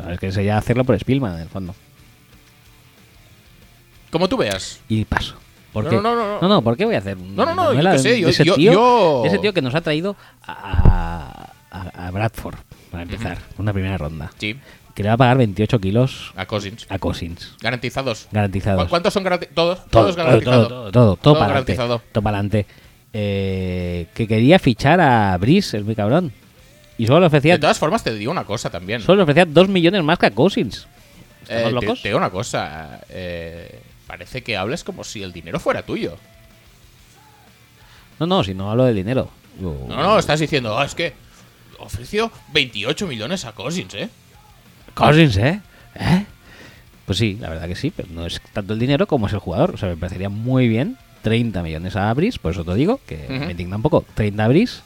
[0.08, 1.74] eh, es que sería hacerlo por Spielman, en el fondo.
[4.10, 4.80] Como tú veas.
[4.88, 5.34] Y paso.
[5.72, 5.96] ¿Por No, qué?
[5.96, 6.62] no, no, no.
[6.62, 9.24] ¿por qué voy a hacer No, no, no, una yo qué sé, yo- ese, tío,
[9.24, 10.16] ese que nos ha traído
[10.46, 11.50] a,
[12.12, 12.56] Bradford,
[12.90, 14.30] para empezar, una primera ronda.
[14.36, 14.58] Sí,
[14.94, 16.84] Que le va a pagar 28 kilos a Cousins.
[16.90, 17.54] a Cousins.
[17.62, 18.28] Garantizados.
[18.30, 18.84] Garantizados.
[18.84, 19.54] ¿Cu- ¿Cuántos son garantizados?
[19.54, 19.78] Todos.
[19.78, 20.68] Todo, Todos todo, garantizados.
[20.68, 21.74] todo, todo, todo, para adelante.
[21.76, 22.66] Todo para adelante.
[23.14, 26.30] Eh, que quería fichar a Brice, es muy cabrón.
[26.98, 29.00] Y solo le ofrecía, De todas formas, te digo una cosa también.
[29.00, 30.86] solo le ofrecía 2 millones más que a Cousins.
[31.48, 32.02] Eh, ¿Estamos te, locos?
[32.02, 33.00] te digo una cosa.
[33.08, 36.16] eh, parece que hables como si el dinero fuera tuyo.
[38.18, 39.30] No, no, si no hablo de dinero.
[39.60, 41.12] Yo- No, no, estás diciendo, "Ah, es que
[41.78, 44.08] ofreció 28 millones a Cousins, ¿eh?
[44.94, 45.60] Cousins, ¿eh?
[45.94, 46.24] ¿Eh?
[47.06, 49.40] Pues sí, la verdad que sí, pero no es tanto el dinero como es el
[49.40, 49.74] jugador.
[49.74, 53.26] O sea, me parecería muy bien 30 millones a Brice, por eso te digo, que
[53.28, 53.44] Ujú.
[53.46, 54.04] me indigna un poco.
[54.14, 54.82] 30 a Brice,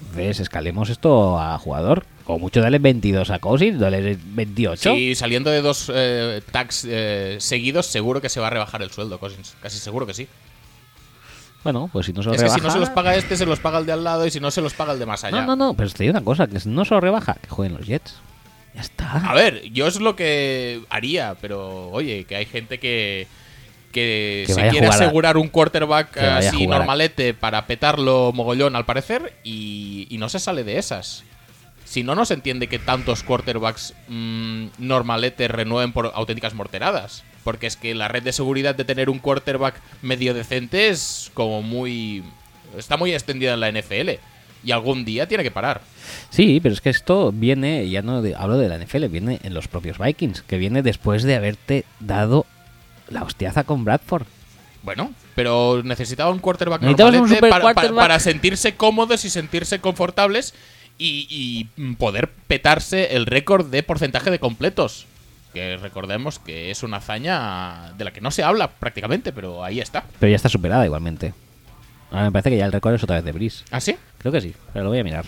[0.00, 2.04] entonces escalemos esto a jugador.
[2.24, 4.94] Como mucho dale 22 a Cousins, dale 28.
[4.94, 8.90] Si saliendo de dos eh, tags eh, seguidos, seguro que se va a rebajar el
[8.90, 9.56] sueldo, Cousins.
[9.60, 10.28] Casi seguro que sí.
[11.64, 13.46] Bueno, pues si no se lo Es que si no se los paga este, se
[13.46, 15.24] los paga el de al lado y si no, se los paga el de más
[15.24, 15.40] allá.
[15.40, 17.48] No, no, no, pero te digo una cosa, que si no se lo rebaja, que
[17.48, 18.20] jueguen los Jets.
[18.74, 19.30] Ya está.
[19.30, 23.28] A ver, yo es lo que haría, pero oye, que hay gente que,
[23.92, 28.84] que, Que se quiere a- asegurar un quarterback así a- normalete para petarlo mogollón al
[28.84, 31.22] parecer y, y no se sale de esas.
[31.84, 37.22] Si no, no se entiende que tantos quarterbacks mm, normaletes renueven por auténticas morteradas.
[37.44, 41.60] Porque es que la red de seguridad de tener un quarterback medio decente es como
[41.60, 42.22] muy...
[42.78, 44.10] Está muy extendida en la NFL.
[44.64, 45.80] Y algún día tiene que parar.
[46.30, 49.54] Sí, pero es que esto viene, ya no de- hablo de la NFL, viene en
[49.54, 52.46] los propios Vikings, que viene después de haberte dado
[53.12, 54.26] la hostiaza con Bradford.
[54.82, 56.96] Bueno, pero necesitaba un quarterback un
[57.28, 58.04] super para, para- quarterback.
[58.04, 60.54] para sentirse cómodos y sentirse confortables
[60.98, 65.06] y, y, poder petarse el récord de porcentaje de completos.
[65.54, 69.80] Que recordemos que es una hazaña de la que no se habla prácticamente, pero ahí
[69.80, 70.04] está.
[70.18, 71.34] Pero ya está superada igualmente.
[72.10, 73.64] Ahora me parece que ya el récord es otra vez de Brice.
[73.70, 73.96] ¿Ah, sí?
[74.18, 75.26] Creo que sí, pero lo voy a mirar.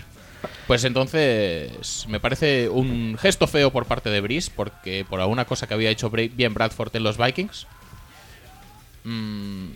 [0.67, 5.67] Pues entonces me parece un gesto feo por parte de Brice, porque por alguna cosa
[5.67, 7.67] que había hecho bien Bradford en los Vikings.
[9.05, 9.67] Mm,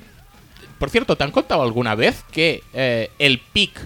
[0.77, 3.79] por cierto, ¿te han contado alguna vez que eh, el pick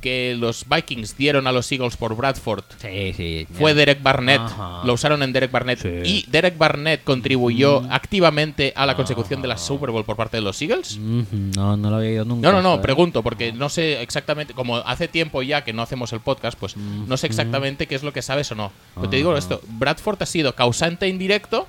[0.00, 3.46] que los Vikings dieron a los Eagles por Bradford Sí, sí.
[3.54, 4.40] fue Derek Barnett?
[4.40, 4.82] Ajá.
[4.84, 5.78] Lo usaron en Derek Barnett.
[5.80, 5.88] Sí.
[6.04, 10.42] Y Derek Barnett contribuyó activamente a la consecución de la Super Bowl por parte de
[10.42, 10.98] los Eagles.
[10.98, 12.46] No, no lo había oído nunca.
[12.52, 16.12] No, no, no, pregunto, porque no sé exactamente, como hace tiempo ya que no hacemos
[16.12, 18.72] el podcast, pues no sé exactamente qué es lo que sabes o no.
[18.96, 19.38] Pero te digo Ajá.
[19.38, 21.66] esto, Bradford ha sido causante indirecto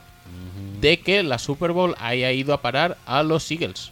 [0.86, 3.91] de que la Super Bowl haya ido a parar a los Eagles.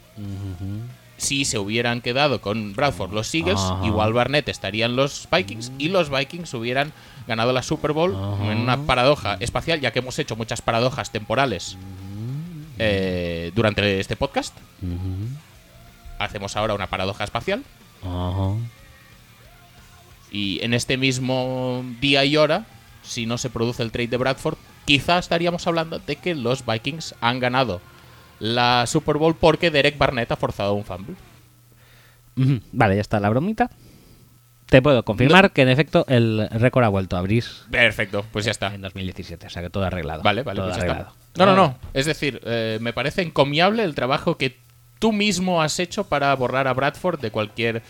[1.18, 6.12] Si se hubieran quedado con Bradford los Eagles, igual Barnett estarían los Vikings y los
[6.12, 6.94] Vikings hubieran
[7.26, 8.12] ganado la Super Bowl
[8.44, 11.78] en una paradoja espacial, ya que hemos hecho muchas paradojas temporales
[12.78, 14.56] eh, durante este podcast.
[16.20, 17.64] Hacemos ahora una paradoja espacial.
[20.32, 22.68] Y en este mismo día y hora,
[23.02, 27.16] si no se produce el trade de Bradford, quizá estaríamos hablando de que los Vikings
[27.22, 27.82] han ganado
[28.40, 31.16] la Super Bowl porque Derek Barnett ha forzado un fumble.
[32.72, 33.70] Vale, ya está la bromita.
[34.66, 38.52] Te puedo confirmar que en efecto el récord ha vuelto a Brice Perfecto, pues ya
[38.52, 38.74] está.
[38.74, 40.24] en 2017, o sea que todo arreglado.
[40.24, 40.94] Vale, vale, todo pues ya está.
[40.94, 41.16] arreglado.
[41.38, 41.78] No, no, no.
[41.94, 44.58] Es decir, eh, me parece encomiable el trabajo que
[44.98, 47.84] tú mismo has hecho para borrar a Bradford de cualquier...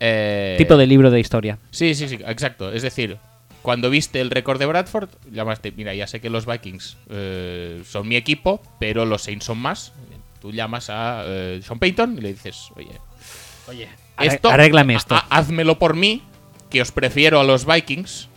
[0.00, 1.58] eh, Tipo de libro de historia.
[1.70, 2.72] Sí, sí, sí, exacto.
[2.72, 3.18] Es decir,
[3.62, 8.08] cuando viste el récord de Bradford, llamaste, mira, ya sé que los Vikings eh, son
[8.08, 9.92] mi equipo, pero los Saints son más.
[10.40, 12.90] Tú llamas a eh, Sean Payton y le dices, oye,
[13.68, 13.88] Oye,
[14.18, 15.16] esto, arréglame esto.
[15.30, 16.22] házmelo por mí,
[16.68, 18.28] que os prefiero a los Vikings,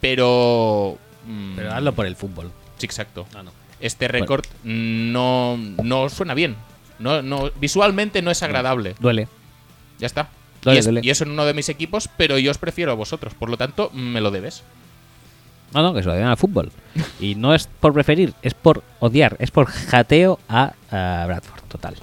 [0.00, 0.98] pero...
[1.26, 2.50] mm, Pero hazlo por el fútbol.
[2.78, 3.26] Sí, exacto.
[3.42, 3.52] No.
[3.80, 6.56] Este récord no, no suena bien.
[6.98, 8.94] No, no, visualmente no es agradable.
[8.98, 9.28] Duele.
[9.98, 10.28] Ya está.
[10.66, 13.34] Y, es, y eso en uno de mis equipos, pero yo os prefiero a vosotros.
[13.34, 14.62] Por lo tanto, me lo debes.
[15.72, 16.70] No, no, que se lo den al fútbol.
[17.20, 21.94] Y no es por preferir, es por odiar, es por jateo a, a Bradford, total.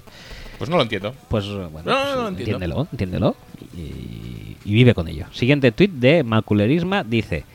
[0.57, 1.16] Pues no lo entiendo.
[1.30, 2.30] Pues bueno, No, pues, no, entiendo.
[2.57, 3.36] entiéndelo, entiéndelo
[3.76, 5.26] y, y vive con ello.
[5.32, 7.45] Siguiente tweet de Malculerisma dice: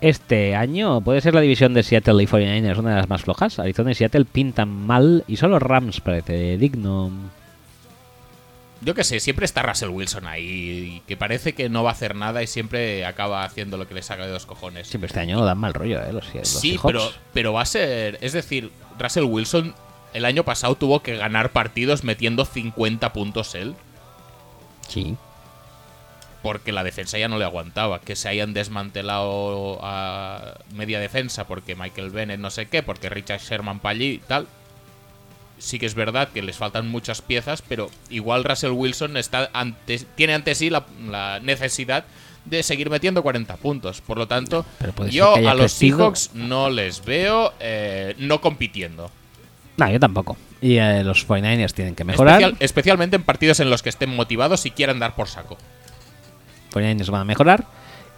[0.00, 3.58] Este año puede ser la división de Seattle y 49ers una de las más flojas.
[3.60, 7.10] Arizona y Seattle pintan mal y solo Rams parece digno.
[8.82, 12.14] Yo qué sé, siempre está Russell Wilson ahí, que parece que no va a hacer
[12.16, 14.88] nada y siempre acaba haciendo lo que le saca de los cojones.
[14.88, 16.12] Siempre este año dan mal rollo, ¿eh?
[16.12, 18.18] Los, los sí, pero, pero va a ser.
[18.22, 19.74] Es decir, Russell Wilson
[20.14, 23.74] el año pasado tuvo que ganar partidos metiendo 50 puntos él.
[24.88, 25.16] Sí.
[26.42, 28.00] porque la defensa ya no le aguantaba.
[28.00, 33.40] Que se hayan desmantelado a media defensa porque Michael Bennett no sé qué, porque Richard
[33.40, 34.48] Sherman para allí y tal.
[35.60, 39.98] Sí que es verdad que les faltan muchas piezas, pero igual Russell Wilson está ante,
[40.16, 42.04] tiene ante sí la, la necesidad
[42.46, 44.00] de seguir metiendo 40 puntos.
[44.00, 44.64] Por lo tanto,
[45.10, 45.72] yo a los.
[45.72, 49.10] Seahawks no les veo eh, no compitiendo.
[49.76, 50.36] No, yo tampoco.
[50.62, 52.40] Y eh, los 49ers tienen que mejorar.
[52.40, 55.58] Especial- especialmente en partidos en los que estén motivados y quieran dar por saco.
[56.72, 57.66] 49ers van a mejorar.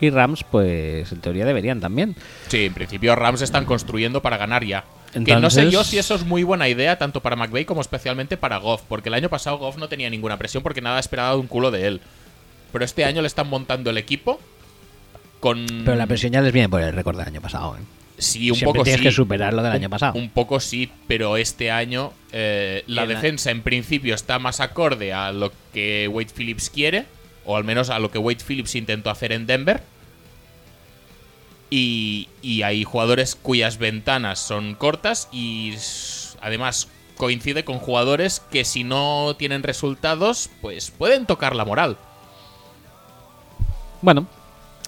[0.00, 2.16] Y Rams, pues en teoría deberían también.
[2.48, 4.84] Sí, en principio Rams están construyendo para ganar ya.
[5.12, 8.36] Que no sé yo si eso es muy buena idea, tanto para McVay como especialmente
[8.36, 11.36] para Goff, porque el año pasado Goff no tenía ninguna presión porque nada esperaba de
[11.36, 12.00] un culo de él.
[12.72, 14.40] Pero este año le están montando el equipo
[15.40, 15.66] con.
[15.84, 17.76] Pero la presión ya les viene por el récord del año pasado.
[17.76, 17.80] ¿eh?
[18.18, 19.06] Sí, un Siempre poco tienes sí.
[19.06, 20.18] que superar lo del Un- año pasado.
[20.18, 25.32] Un poco sí, pero este año eh, la- defensa en principio está más acorde a
[25.32, 27.04] lo que Wade Phillips quiere,
[27.44, 29.82] o al menos a lo que Wade Phillips intentó hacer en Denver.
[31.74, 35.74] Y, y hay jugadores cuyas ventanas son cortas y
[36.42, 41.96] además coincide con jugadores que si no tienen resultados, pues pueden tocar la moral.
[44.02, 44.26] Bueno.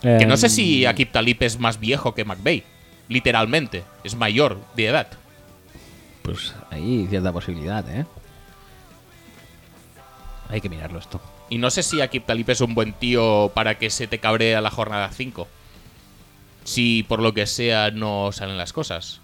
[0.02, 2.64] Que no sé em, si Akip Talib es más viejo que McVeigh.
[3.08, 5.06] Literalmente, es mayor de edad.
[6.20, 8.04] Pues hay cierta posibilidad, ¿eh?
[10.50, 11.18] Hay que mirarlo esto.
[11.48, 14.54] Y no sé si Akip Talib es un buen tío para que se te cabree
[14.54, 15.48] a la jornada 5.
[16.64, 19.20] Si por lo que sea no salen las cosas.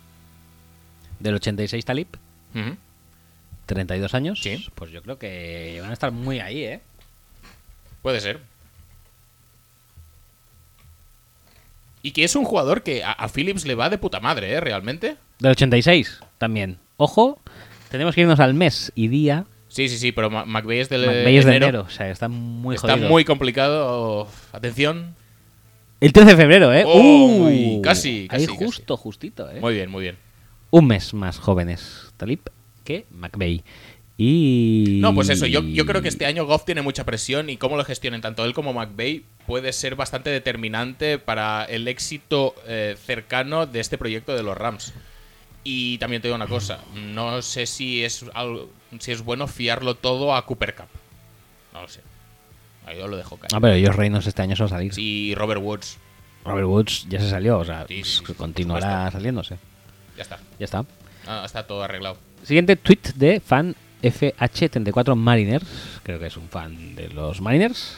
[1.18, 2.06] Del 86 Talib,
[2.54, 2.76] Ujú.
[3.66, 4.40] 32 años.
[4.42, 4.66] Sí.
[4.74, 6.80] Pues yo creo que van a estar muy ahí, ¿eh?
[8.02, 8.40] Puede ser.
[12.02, 14.60] Y que es un jugador que a, a Phillips le va de puta madre, ¿eh?
[14.60, 15.16] Realmente.
[15.38, 16.78] Del 86 también.
[16.96, 17.38] Ojo,
[17.90, 19.44] tenemos que irnos al mes y día.
[19.68, 21.82] Sí, sí, sí, pero McVeigh es del McVeigh es de enero.
[21.82, 23.08] O sea, está muy Está jodido.
[23.08, 24.28] muy complicado.
[24.52, 25.14] Atención.
[26.00, 26.84] El 13 de febrero, ¿eh?
[26.86, 27.46] Oh, ¡Uh!
[27.46, 29.60] uy, casi, Ahí casi, justo, justito, ¿eh?
[29.60, 30.16] Muy bien, muy bien.
[30.70, 32.40] Un mes más jóvenes Talib
[32.84, 33.62] que McVeigh.
[34.16, 34.98] Y...
[35.00, 37.76] No, pues eso, yo, yo creo que este año Goff tiene mucha presión y cómo
[37.78, 43.64] lo gestionen tanto él como McVeigh puede ser bastante determinante para el éxito eh, cercano
[43.66, 44.92] de este proyecto de los Rams.
[45.64, 49.94] Y también te digo una cosa, no sé si es, algo- si es bueno fiarlo
[49.94, 50.86] todo a Cooper Cup.
[51.72, 52.00] No lo sé.
[52.90, 53.50] Ahí yo lo dejo caer.
[53.54, 54.92] Ah, pero ellos Reynolds este año se va a salir.
[54.94, 55.96] Sí, Robert Woods,
[56.44, 59.58] Robert Woods ya se salió, o sea, Sí, sí, pues, continuará saliéndose.
[60.16, 60.38] ya está.
[60.58, 60.84] Ya está.
[61.26, 62.16] Ah, está todo arreglado.
[62.42, 65.66] Siguiente tweet de fan FH34 Mariners.
[66.02, 67.96] Creo que es un fan de los Mariners.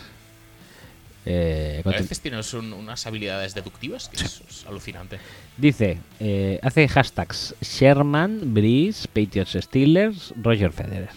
[1.24, 5.20] Eh, A veces tienes un- unas habilidades deductivas que es, es alucinante.
[5.56, 11.10] dice, eh, hace hashtags Sherman, Breeze, Patriots Steelers, Roger Federer.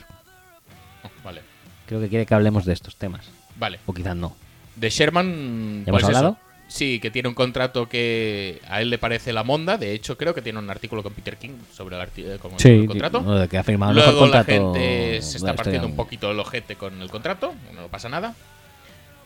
[1.03, 1.41] Oh, vale,
[1.87, 3.25] Creo que quiere que hablemos de estos temas.
[3.57, 3.79] Vale.
[3.85, 4.35] O quizás no.
[4.75, 5.83] De Sherman.
[5.85, 6.17] ¿Ya hemos pues eso.
[6.17, 6.37] hablado?
[6.67, 9.77] Sí, que tiene un contrato que a él le parece la monda.
[9.77, 12.79] De hecho, creo que tiene un artículo con Peter King sobre el, eh, con- sobre
[12.81, 13.21] el contrato.
[13.21, 15.95] no, que ha firmado el Luego la contrato gente de se la está partiendo un
[15.95, 17.53] poquito el ojete con el contrato.
[17.75, 18.33] No pasa nada.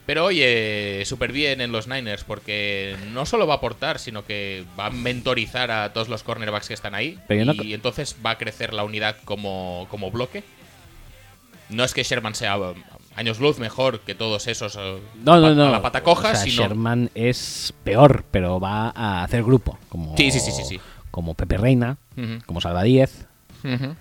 [0.05, 4.65] Pero oye, súper bien en los Niners porque no solo va a aportar, sino que
[4.77, 7.19] va a mentorizar a todos los cornerbacks que están ahí.
[7.27, 10.43] Pero yo no y entonces va a crecer la unidad como, como bloque.
[11.69, 12.73] No es que Sherman sea um,
[13.19, 15.65] años luz mejor que todos esos uh, No, no, no.
[15.67, 19.77] a la pata coja, O sea, sino Sherman es peor, pero va a hacer grupo.
[19.89, 20.79] Como, Sí, sí, sí, sí, sí.
[21.11, 21.97] Como Pepe Reina,
[22.45, 23.25] como Salva Díez,
[23.63, 23.95] Ujú.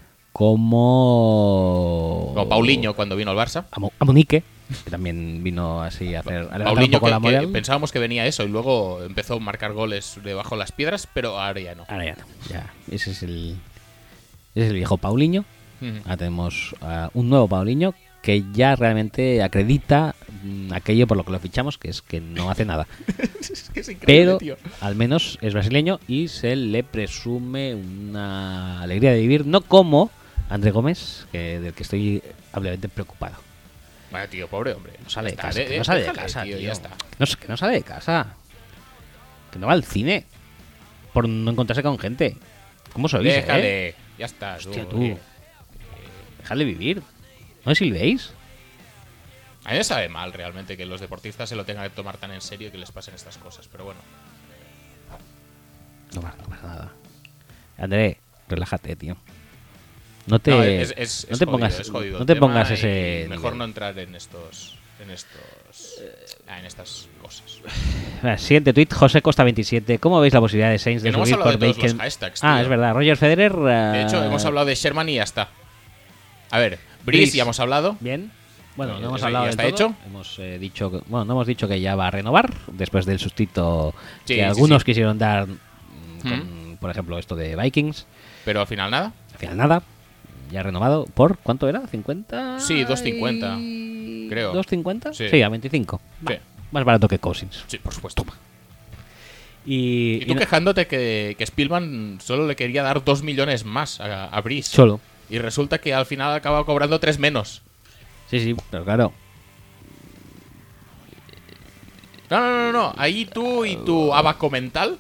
[0.99, 2.31] como.
[2.35, 3.65] Como Paulinho cuando vino al Barça.
[3.71, 4.43] A, Mo- a Monique,
[4.85, 6.49] que también vino así a hacer.
[6.53, 10.19] A Paulinho que, la que pensábamos que venía eso y luego empezó a marcar goles
[10.23, 11.85] debajo de las piedras, pero ahora ya no.
[11.89, 12.25] Ahora ya no.
[12.51, 13.57] Ya, ese es el.
[14.55, 15.45] Ese es el viejo Paulinho.
[16.05, 16.75] Ahora tenemos
[17.15, 21.89] un nuevo Paulinho que ya realmente acredita mm, aquello por lo que lo fichamos, que
[21.89, 22.87] es que no hace nada.
[23.41, 24.57] es que es increíble, Pero tío.
[24.81, 30.11] al menos es brasileño y se le presume una alegría de vivir, no como
[30.51, 32.23] André Gómez, que, del que estoy
[32.53, 33.37] ampliamente preocupado.
[34.11, 34.95] Vaya tío, pobre hombre.
[35.03, 36.67] No sale de casa, que no sale de déjale, casa, tío, tío.
[36.67, 36.89] ya está.
[36.89, 38.35] Que no, que no sale de casa.
[39.53, 40.25] Que no va al cine.
[41.13, 42.37] Por no encontrarse con gente.
[42.93, 43.43] ¿Cómo sois, eh?
[43.43, 44.57] Déjale, ya está.
[44.57, 45.19] Hostia, tú, tú.
[47.65, 48.33] ¿No silbéis?
[49.65, 52.31] A mí me sabe mal realmente que los deportistas se lo tengan que tomar tan
[52.33, 54.01] en serio y que les pasen estas cosas, pero bueno.
[56.15, 56.93] No pasa, no pasa nada.
[57.77, 58.19] André,
[58.49, 59.17] relájate, tío.
[60.27, 63.27] No te, No, es, es- no te jodido, pongas, no te pongas ese.
[63.29, 63.59] Mejor nivel.
[63.59, 64.79] no entrar en estos.
[65.01, 66.01] en estos
[66.49, 67.61] ah, en estas cosas.
[68.41, 69.99] Siguiente tweet, José Costa 27.
[69.99, 72.55] ¿Cómo veis la posibilidad de Que de hemos subir por de todos los hashtags, ah,
[72.57, 72.63] tío.
[72.63, 72.95] es verdad.
[72.95, 73.53] Roger Federer.
[73.55, 75.49] De hecho, ah, hemos hablado de Sherman y ya está.
[76.51, 76.79] A ver,
[77.09, 77.97] Breeze ya hemos hablado.
[78.01, 78.31] Bien.
[78.77, 79.89] Bueno, Eh, no hemos ¿ya hablado está del todo.
[79.89, 79.97] hecho?
[80.07, 83.19] Hemos eh, dicho, que- bueno, no hemos dicho que ya va a renovar después del
[83.19, 83.93] sustito
[84.25, 84.87] Sí, que sí, algunos sí.
[84.87, 88.07] quisieron dar, mm, por ejemplo, esto de Vikings.
[88.45, 89.13] Pero al final nada.
[89.33, 89.83] Al final nada.
[90.53, 91.87] Ya renovado por ¿cuánto era?
[91.89, 94.53] 50 Sí, 2.50, y- creo.
[94.55, 95.13] 2.50?
[95.13, 95.29] Sí.
[95.29, 95.43] Sí.
[95.43, 96.01] a 25.
[96.21, 96.33] Sí.
[96.33, 96.39] Va,
[96.71, 97.65] Más barato que Cousins.
[97.67, 98.25] Sí, por supuesto.
[99.67, 103.65] Y, Y tú y no- quejándote que, que Spielman solo le quería dar 2 millones
[103.65, 104.71] más a, a Breeze.
[104.75, 105.01] solo.
[105.31, 107.63] Y resulta que al final acaba cobrando 3 menos.
[108.31, 109.13] Sí, sí, pero claro.
[112.31, 112.95] No, no, no, no.
[112.97, 114.99] Ahí tú y tu abaco mental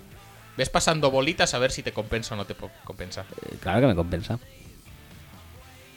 [0.57, 3.25] ves pasando bolitas a ver si te compensa o no te compensa.
[3.51, 4.39] eh, Claro que me compensa.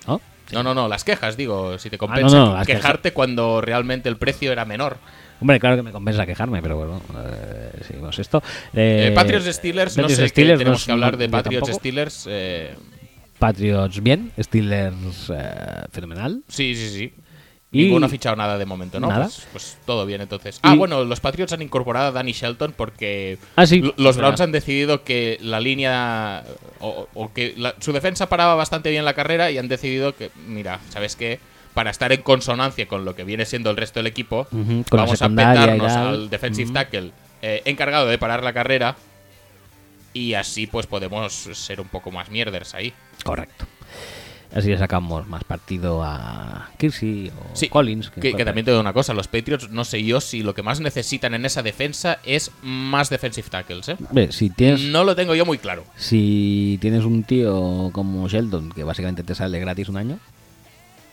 [0.08, 0.20] ¿No?
[0.52, 0.88] No, no, no.
[0.88, 4.66] Las quejas, digo, si te Ah, compensa no, no, quejarte cuando realmente el precio era
[4.66, 4.98] menor.
[5.40, 8.44] Hombre, claro que me compensa quejarme, pero bueno, eh, seguimos esto.
[8.74, 11.70] Eh, Eh, Patriots Steelers, no sé qué Steelers, tenemos no- que hablar de Patriots.
[11.76, 12.28] Steelers.
[13.42, 16.44] Patriots bien, Steelers eh, fenomenal.
[16.48, 17.14] sí, sí, sí.
[17.74, 19.08] Y- Ninguno ha fichado nada de momento, ¿no?
[19.08, 19.24] Nada.
[19.26, 20.60] Pues, pues todo bien, entonces.
[20.62, 23.82] Ah, Y- bueno, los Patriots han incorporado a Danny Shelton porque Ah, sí.
[23.98, 26.44] los Browns han decidido que la línea.
[26.82, 30.30] O, o que la- su defensa paraba bastante bien la carrera y han decidido que,
[30.48, 31.40] mira, ¿sabes qué?
[31.74, 34.48] Para estar en consonancia con lo que viene siendo el resto del equipo,
[34.92, 36.74] vamos a petarnos al defensive Ujú.
[36.74, 37.12] tackle
[37.42, 38.98] eh, encargado de parar la carrera.
[40.14, 42.94] Y así, pues podemos ser un poco más mierders ahí.
[43.24, 43.66] Correcto.
[44.54, 48.10] Así le sacamos más partido a Kirsey o Sí, Collins.
[48.10, 50.62] Que, que también te digo una cosa, los Patriots, no sé yo si lo que
[50.62, 53.96] más necesitan en esa defensa es más defensive tackles, ¿eh?
[54.10, 55.86] Hombre, si tienes, No lo tengo yo muy claro.
[55.96, 60.20] si tienes un tío como Sheldon, que básicamente te sale gratis un año.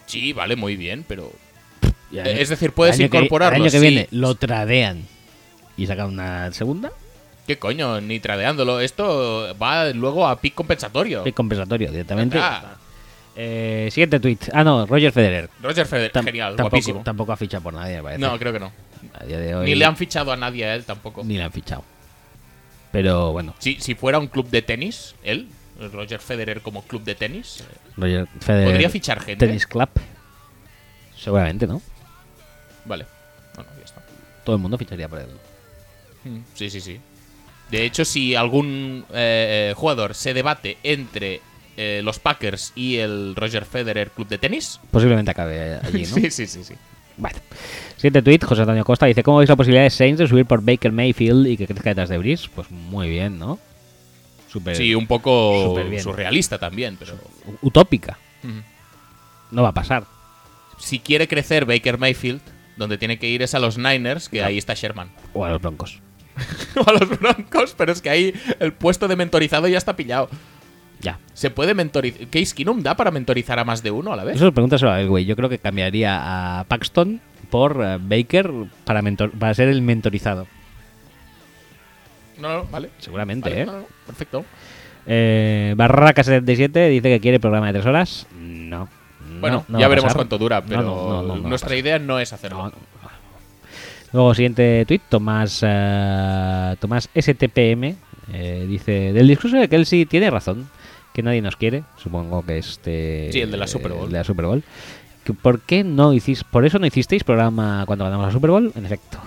[0.06, 1.30] Sí, vale, muy bien, pero...
[2.10, 3.86] año- es decir, puedes incorporarlo, El año que sí.
[3.86, 5.04] viene lo tradean
[5.76, 6.90] y sacan una segunda.
[7.48, 7.98] ¿Qué coño?
[8.02, 8.78] Ni tradeándolo.
[8.78, 11.24] Esto va luego a pick compensatorio.
[11.24, 12.38] Qué compensatorio directamente.
[12.38, 12.76] Ah,
[13.40, 14.36] Eh, siguiente tweet.
[14.52, 15.48] Ah, no, Roger Federer.
[15.62, 17.02] Roger Federer, Tam- genial, tampoco, guapísimo.
[17.04, 18.20] Tampoco ha fichado por nadie, me parece.
[18.20, 18.70] No, creo que no.
[19.14, 21.22] A día de hoy Ni le han fichado a nadie a él tampoco.
[21.24, 21.84] ni le han fichado.
[22.92, 25.48] Pero bueno, Si, si fuera un club de tenis, él,
[25.92, 27.64] Roger Federer como club de tenis, eh,
[27.96, 28.70] Roger Federer.
[28.72, 29.46] ¿podría fichar gente?
[29.46, 29.88] Tennis Club.
[31.16, 31.80] Seguramente, ¿no?
[32.84, 33.06] Vale.
[33.54, 34.02] Bueno, ya está.
[34.44, 35.28] Todo el mundo ficharía por él.
[36.24, 37.00] Mm, Sí, sí, sí.
[37.70, 41.40] De hecho, si algún eh, eh, jugador se debate entre
[41.76, 46.06] eh, los Packers y el Roger Federer Club de Tenis, Posiblemente acabe allí, ¿no?
[46.14, 46.74] sí, sí, sí, sí.
[47.18, 47.36] Vale.
[47.96, 50.62] Siguiente tweet, José Antonio Costa dice: ¿Cómo veis la posibilidad de Saints de subir por
[50.62, 52.48] Baker Mayfield y que crezca detrás de Breeze?
[52.54, 53.58] Pues muy bien, ¿no?
[54.48, 57.14] Súper Sí, un poco surrealista también, pero
[57.60, 58.18] utópica.
[59.50, 60.04] No va a pasar.
[60.78, 62.40] si quiere crecer Baker Mayfield,
[62.76, 65.10] donde tiene que ir es a los Niners, que ahí está Sherman.
[65.34, 66.00] O a los Broncos.
[66.76, 70.28] o a los Broncos, pero es que ahí el puesto de mentorizado ya está pillado.
[71.00, 71.18] Ya.
[71.32, 72.26] ¿Se puede mentorizar?
[72.28, 74.36] ¿Case Keenum da para mentorizar a más de uno a la vez?
[74.36, 75.24] Eso pregúntaselo a él, güey.
[75.24, 77.20] Yo creo que cambiaría a Paxton
[77.50, 78.50] por eh, Baker
[78.84, 80.46] para, mentor para ser el mentorizado.
[82.38, 82.90] No, no, vale.
[82.98, 83.66] Seguramente, Vale, ¿eh?
[83.66, 84.44] no, no, perfecto.
[85.06, 88.26] Eh, Barraca77 dice que quiere programa de tres horas.
[88.38, 88.88] No.
[89.40, 90.18] Bueno, no ya veremos pasar.
[90.18, 92.72] cuánto dura, pero nuestra idea no es hacerlo.
[94.12, 97.96] Luego, siguiente tuit, Tomás, eh, Tomás STPM
[98.32, 100.68] eh, dice: Del discurso de Kelsey tiene razón,
[101.12, 101.84] que nadie nos quiere.
[102.02, 103.30] Supongo que este.
[103.32, 104.06] Sí, el de la Super Bowl.
[104.06, 104.62] el de la Super Bowl.
[105.42, 108.72] ¿Por qué no hiciste, por eso no hicisteis programa cuando ganamos la Super Bowl?
[108.74, 109.18] En efecto,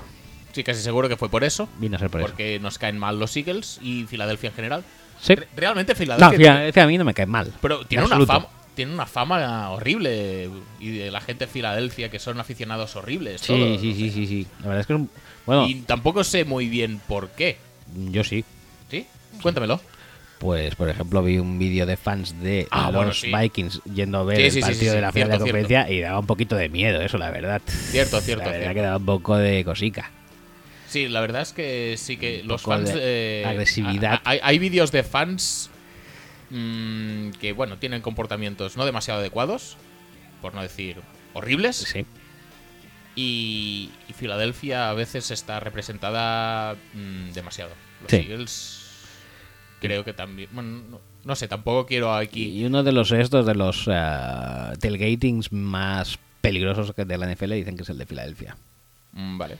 [0.51, 1.69] Sí, casi seguro que fue por eso.
[1.77, 2.27] vino a ser por eso.
[2.29, 4.83] porque nos caen mal los Eagles y Filadelfia en general.
[5.21, 5.35] Sí.
[5.35, 6.37] Re- Realmente No, Filadelfia.
[6.37, 7.53] Filadelfia a mí no me cae mal.
[7.61, 10.49] pero En tiene una, fama, tiene una fama horrible.
[10.79, 13.41] Y de la gente de Filadelfia que son aficionados horribles.
[13.41, 13.81] Sí, todos.
[13.81, 14.47] sí, sí, sí, sí.
[14.61, 15.09] La verdad es que es un-
[15.45, 17.57] Bueno, Y tampoco sé muy bien por qué.
[18.11, 18.43] yo sí.
[18.89, 19.05] ¿Sí?
[19.41, 19.81] Cuéntamelo.
[20.39, 23.31] Pues, por ejemplo, vi un vídeo de fans de Ah, los bueno, sí.
[23.31, 25.89] Vikings yendo a ver Sí, el sí, partido de la final de la cierto, conferencia
[25.91, 27.61] y daba un poquito de miedo eso, la verdad.
[27.67, 28.75] Cierto, cierto, La verdad cierto.
[28.75, 30.09] que daba un poco de cosica.
[30.87, 32.91] Sí, la verdad es que sí que Un los fans.
[32.93, 34.19] de eh, agresividad.
[34.25, 35.69] Hay, hay vídeos de fans
[36.51, 39.77] mm, que, bueno, tienen comportamientos no demasiado adecuados,
[40.41, 40.97] por no decir
[41.33, 41.75] horribles.
[41.77, 42.05] Sí.
[43.15, 47.71] Y, y Filadelfia a veces está representada mm, demasiado.
[48.01, 48.17] Los Sí.
[48.17, 48.77] Eagles
[49.81, 50.49] creo que también.
[50.53, 52.49] Bueno, no, no sé, tampoco quiero aquí.
[52.59, 57.51] Y uno de los estos de los eh, tailgatings más peligrosos que de la NFL
[57.53, 58.55] dicen que es el de Filadelfia.
[59.13, 59.57] Mm, vale.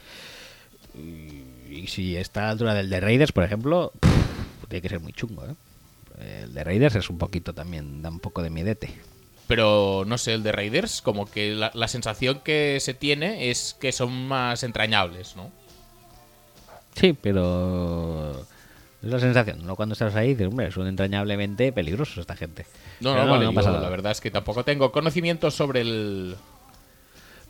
[1.70, 5.00] Y si está a la altura del de Raiders, por ejemplo, pff, tiene que ser
[5.00, 5.54] muy chungo, ¿eh?
[6.20, 8.92] El de Raiders es un poquito también, da un poco de miedete.
[9.48, 13.74] Pero no sé, el de Raiders, como que la, la sensación que se tiene es
[13.78, 15.50] que son más entrañables, ¿no?
[16.94, 18.40] Sí, pero
[19.02, 19.74] es la sensación, ¿no?
[19.76, 22.66] Cuando estás ahí dices, hombre, son entrañablemente peligrosos esta gente.
[23.00, 23.82] No, Pero no, vale, pasa yo nada.
[23.84, 26.36] la verdad es que tampoco tengo conocimiento sobre el.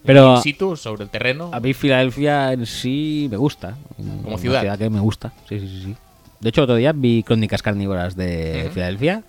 [0.05, 1.51] Pero- in situ, sobre el terreno.
[1.53, 3.77] A mí Filadelfia en sí me gusta.
[3.97, 4.79] Como Una ciudad.
[4.79, 5.97] que me gusta, sí, sí, sí, sí.
[6.43, 8.69] De hecho, otro día vi Crónicas Carnívoras de.
[8.75, 9.23] Filadelfia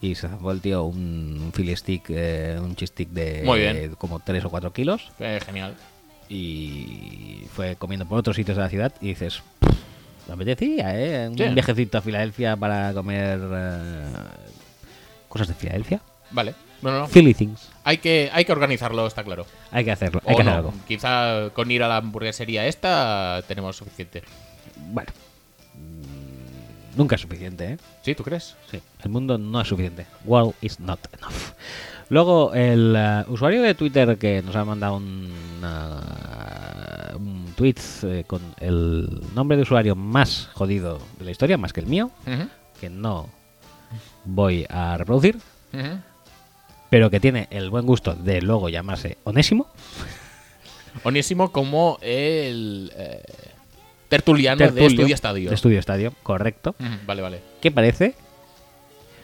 [0.00, 3.58] y se zampó el tío un, un Philly stick, eh, un cheese stick de Muy
[3.58, 3.94] bien.
[3.98, 5.74] como 3 o 4 kilos Eh, genial.
[6.28, 11.28] y fue comiendo por otros sitios de la ciudad y dices, "Pff, me apetecía, ¿eh?
[11.28, 11.44] Un Sí.
[11.48, 14.04] viajecito a Filadelfia para comer eh,
[15.28, 16.00] cosas de Filadelfia.
[16.30, 16.54] Vale.
[16.82, 17.08] No, no, no.
[17.08, 17.68] Philly things.
[17.84, 19.44] Hay que, hay que organizarlo, está claro.
[19.72, 20.74] Hay que hacerlo, hay O que hacer no, algo.
[20.88, 24.22] quizá con ir a la hamburguesería esta tenemos suficiente.
[24.76, 25.10] Bueno,
[26.96, 27.76] nunca es suficiente, ¿eh?
[28.02, 28.56] ¿Sí, tú crees?
[28.70, 30.06] Sí, el mundo no es suficiente.
[30.24, 31.54] World is not enough.
[32.08, 38.24] Luego, el eh, usuario de Twitter que nos ha mandado un, uh, un tweet eh,
[38.26, 42.10] con el nombre de usuario más jodido de la historia, más que el mío,
[42.80, 43.28] que no
[44.24, 45.38] voy a reproducir,
[46.88, 49.68] pero que tiene el buen gusto de luego llamarse Onésimo.
[51.04, 53.22] Onésimo como el eh,
[54.10, 55.48] tertuliano de Tertulio, Estudio Estadio.
[55.48, 56.74] De Estudio Estadio, correcto.
[57.06, 57.40] Vale, vale.
[57.62, 58.14] ¿Qué parece?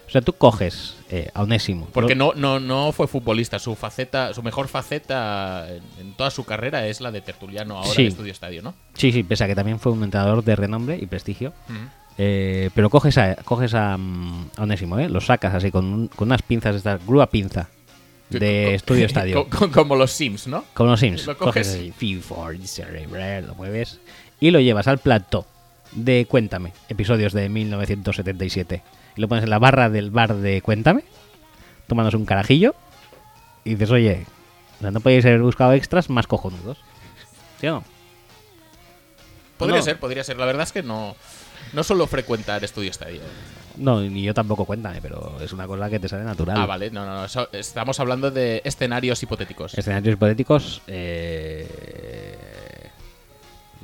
[0.06, 1.88] O sea, tú coges eh, a Onésimo.
[1.92, 3.58] Porque no, no, no fue futbolista.
[3.58, 5.66] Su faceta, su mejor faceta
[5.98, 8.02] en, toda su carrera es la de tertuliano ahora Sí.
[8.02, 8.74] de Estudio Estadio, ¿no?
[8.94, 11.52] Sí, sí, pese a que también fue un entrenador de renombre y prestigio.
[12.18, 15.08] Eh, pero coges a, coges a, mm, a Onésimo, ¿eh?
[15.08, 17.68] Lo sacas así con, un- con unas pinzas de estas, grúa pinza
[18.30, 19.48] de Estudio Estadio.
[19.48, 20.64] co- co- como los Sims, ¿no?
[20.72, 21.26] Con los Sims.
[21.26, 21.90] Lo coges coges.
[21.98, 23.98] así, for, cerebral, lo mueves
[24.40, 25.46] y lo llevas al plato
[25.92, 28.82] de Cuéntame, episodios de 1977.
[29.16, 31.04] Y lo pones en la barra del bar de Cuéntame,
[31.86, 32.74] tomándose un carajillo
[33.64, 34.26] y dices, oye,
[34.80, 36.78] no podéis haber buscado extras más cojonudos.
[37.60, 37.84] ¿Sí o no?
[39.58, 39.82] Podría No.
[39.82, 40.36] ser, podría ser.
[40.36, 41.16] La verdad es que no,
[41.72, 43.22] no suelo frecuentar Estudio Estadio.
[43.78, 46.56] No, ni yo tampoco Cuéntame, pero es una cosa que te sale natural.
[46.58, 46.90] Ah, vale.
[46.90, 47.48] No, no, no.
[47.52, 49.72] estamos hablando de escenarios hipotéticos.
[49.78, 51.66] Escenarios hipotéticos eh,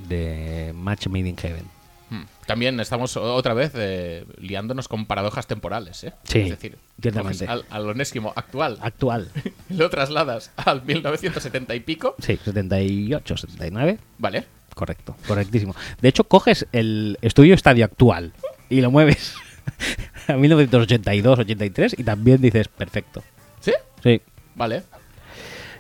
[0.09, 1.65] de Match Made in Heaven.
[2.11, 2.24] Hmm.
[2.47, 6.12] También estamos otra vez eh, liándonos con paradojas temporales, ¿eh?
[6.24, 6.79] Sí, Es decir,
[7.12, 9.31] coges al, al onésimo actual Actual.
[9.70, 12.15] lo trasladas al 1970 y pico.
[12.19, 13.99] Sí, 78, 79.
[14.19, 14.45] Vale.
[14.74, 15.74] Correcto, correctísimo.
[16.01, 18.33] De hecho, coges el estudio estadio actual
[18.69, 19.35] y lo mueves
[20.29, 23.23] a 1982, 83 y también dices perfecto.
[23.61, 23.73] ¿Sí?
[24.03, 24.20] Sí.
[24.55, 24.83] Vale.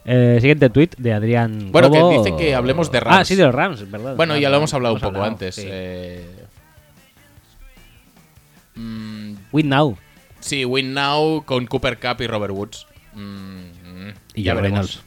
[0.04, 1.70] Eh, siguiente tweet de Adrián.
[1.70, 3.18] Bueno, que dice que hablemos de Rams.
[3.20, 4.16] Ah, sí, de los Rams, ¿verdad?
[4.16, 5.54] Bueno, ya lo hemos hablado un poco antes.
[5.54, 5.62] sí.
[5.66, 6.26] eh,
[8.74, 9.96] mm, Win now.
[10.40, 12.86] sí, Win Now con Cooper Cup y Robert Woods.
[13.14, 13.20] Mm,
[14.08, 14.96] mm, Y ya veremos.
[14.96, 15.02] Reynolds.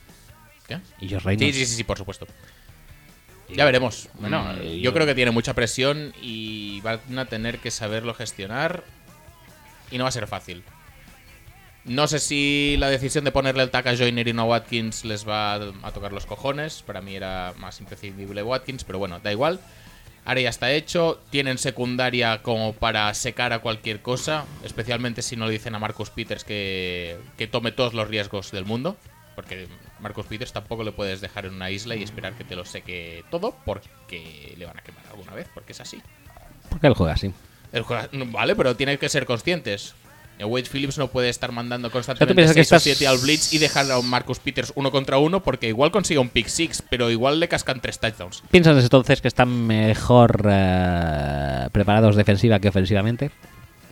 [0.67, 0.79] ¿Qué?
[1.05, 1.55] Y Josh Sí, Reynolds.
[1.57, 2.27] sí, sí, sí, por supuesto.
[3.49, 4.09] Ya veremos.
[4.19, 7.69] Bueno, Mm, eh, y- yo creo que tiene mucha presión y van a tener que
[7.69, 8.83] saberlo gestionar
[9.91, 10.63] y no va a ser fácil.
[11.85, 15.05] No sé si la decisión de ponerle el tag a Joyner y no a Watkins
[15.05, 16.81] les va a, tocar los cojones.
[16.81, 19.59] Para mí era más imprescindible Watkins, pero bueno, da igual.
[20.25, 21.21] Ahora ya está hecho.
[21.29, 26.09] Tienen secundaria como para secar a cualquier cosa, especialmente si no le dicen a Marcus
[26.09, 28.97] Peters que, que tome todos los riesgos del mundo.
[29.35, 29.67] Porque
[29.99, 33.23] Marcus Peters tampoco le puedes dejar en una isla y esperar que te lo seque
[33.29, 36.01] todo porque le van a quemar alguna vez, porque es así.
[36.69, 37.31] Porque él juega así.
[37.83, 39.93] Juega- vale, pero tiene que ser conscientes.
[40.37, 42.75] Eh, Wade Phillips no puede estar mandando O constantemente sea, tú piensas que 6 o
[42.75, 45.91] estás- 7 al Blitz y dejar a un Marcus Peters uno contra uno porque igual
[45.91, 48.43] consigue un pick six, pero igual le cascan tres touchdowns.
[48.51, 53.31] ¿Piensas entonces que están mejor eh, preparados defensiva que ofensivamente?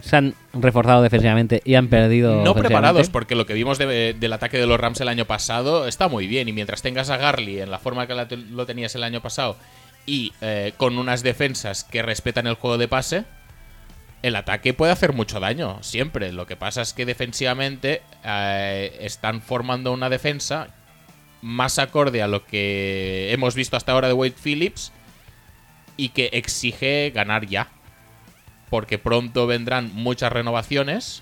[0.01, 2.43] Se han reforzado defensivamente y han perdido.
[2.43, 5.87] No preparados, porque lo que vimos de- del ataque de los Rams el año pasado
[5.87, 6.49] está muy bien.
[6.49, 9.55] Y mientras tengas a Garly en la forma que la- lo tenías el año pasado
[10.05, 13.23] y eh, con unas defensas que respetan el juego de pase,
[14.23, 16.31] el ataque puede hacer mucho daño, siempre.
[16.31, 20.69] Lo que pasa es que defensivamente eh, están formando una defensa
[21.41, 24.93] más acorde a lo que hemos visto hasta ahora de Wade Phillips
[25.97, 27.67] y que exige ganar ya.
[28.69, 31.21] Porque pronto vendrán muchas renovaciones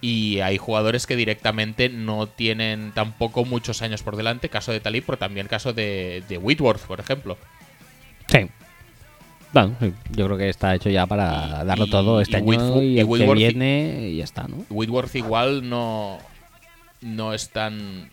[0.00, 4.48] y hay jugadores que directamente no tienen tampoco muchos años por delante.
[4.48, 7.38] Caso de Talib, pero también caso de, de Whitworth, por ejemplo.
[8.26, 8.50] Sí.
[9.52, 9.74] Bueno,
[10.10, 12.82] yo creo que está hecho ya para Y- darlo y- todo este y año Whitford-
[12.84, 14.64] y el que Whitworth- viene y ya está, ¿no?
[14.70, 16.18] Whitworth igual no,
[17.00, 18.10] no es tan...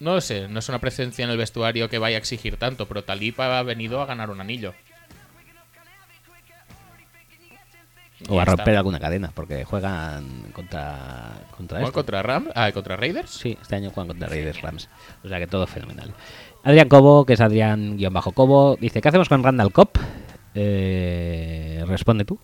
[0.00, 2.86] No lo sé, no es una presencia en el vestuario que vaya a exigir tanto,
[2.88, 4.72] pero Talib ha venido a ganar un anillo.
[8.28, 8.56] O a está.
[8.56, 11.32] romper alguna cadena, porque juegan contra.
[11.56, 11.92] contra ¿Juegan este.
[11.94, 12.48] contra Ram?
[12.54, 13.30] Ah, contra Raiders.
[13.30, 14.88] Sí, este año juegan contra Raiders Rams.
[15.24, 16.12] O sea que todo fenomenal.
[16.62, 19.90] Adrián Cobo, que es Adrián-Cobo, dice: ¿Qué hacemos con Randall Cobb?
[20.54, 22.38] Eh, responde tú.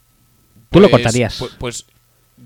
[0.70, 1.36] ¿Tú lo Pues- cortarías?
[1.38, 1.86] Pues, pues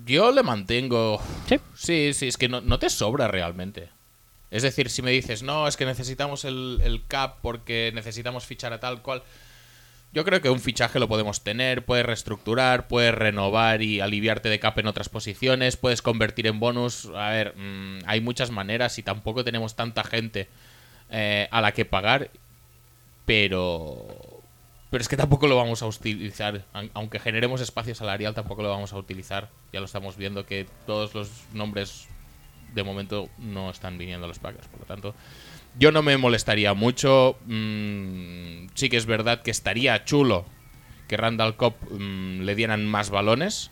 [0.06, 1.20] yo le mantengo.
[1.48, 1.58] Sí.
[1.74, 3.88] Sí, sí, es que no, no te sobra realmente.
[4.50, 8.72] Es decir, si me dices, no, es que necesitamos el, el cap porque necesitamos fichar
[8.72, 9.22] a tal cual.
[10.12, 14.58] Yo creo que un fichaje lo podemos tener, puedes reestructurar, puedes renovar y aliviarte de
[14.58, 17.06] cap en otras posiciones, puedes convertir en bonus.
[17.14, 20.48] A ver, mm, hay muchas maneras y tampoco tenemos tanta gente
[21.10, 22.30] eh, a la que pagar,
[23.24, 24.04] pero
[24.90, 26.64] pero es que tampoco lo vamos a utilizar.
[26.72, 29.48] Aun- Aunque generemos espacio salarial, tampoco lo vamos a utilizar.
[29.72, 32.08] Ya lo estamos viendo que todos los nombres
[32.74, 34.68] de momento no están viniendo a los Packers.
[34.68, 35.14] Por lo tanto,
[35.78, 37.36] yo no me molestaría mucho.
[37.46, 40.44] Mm, sí que es verdad que estaría chulo
[41.08, 43.70] que Randall Cobb mm, le dieran más balones.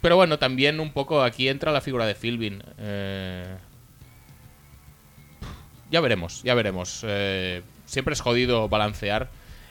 [0.00, 2.62] Pero bueno, también un poco aquí entra la figura de Philbin.
[2.78, 3.56] Eh,
[5.90, 7.02] ya veremos, ya veremos.
[7.06, 7.62] Eh,
[7.92, 9.28] siempre es jodido balancear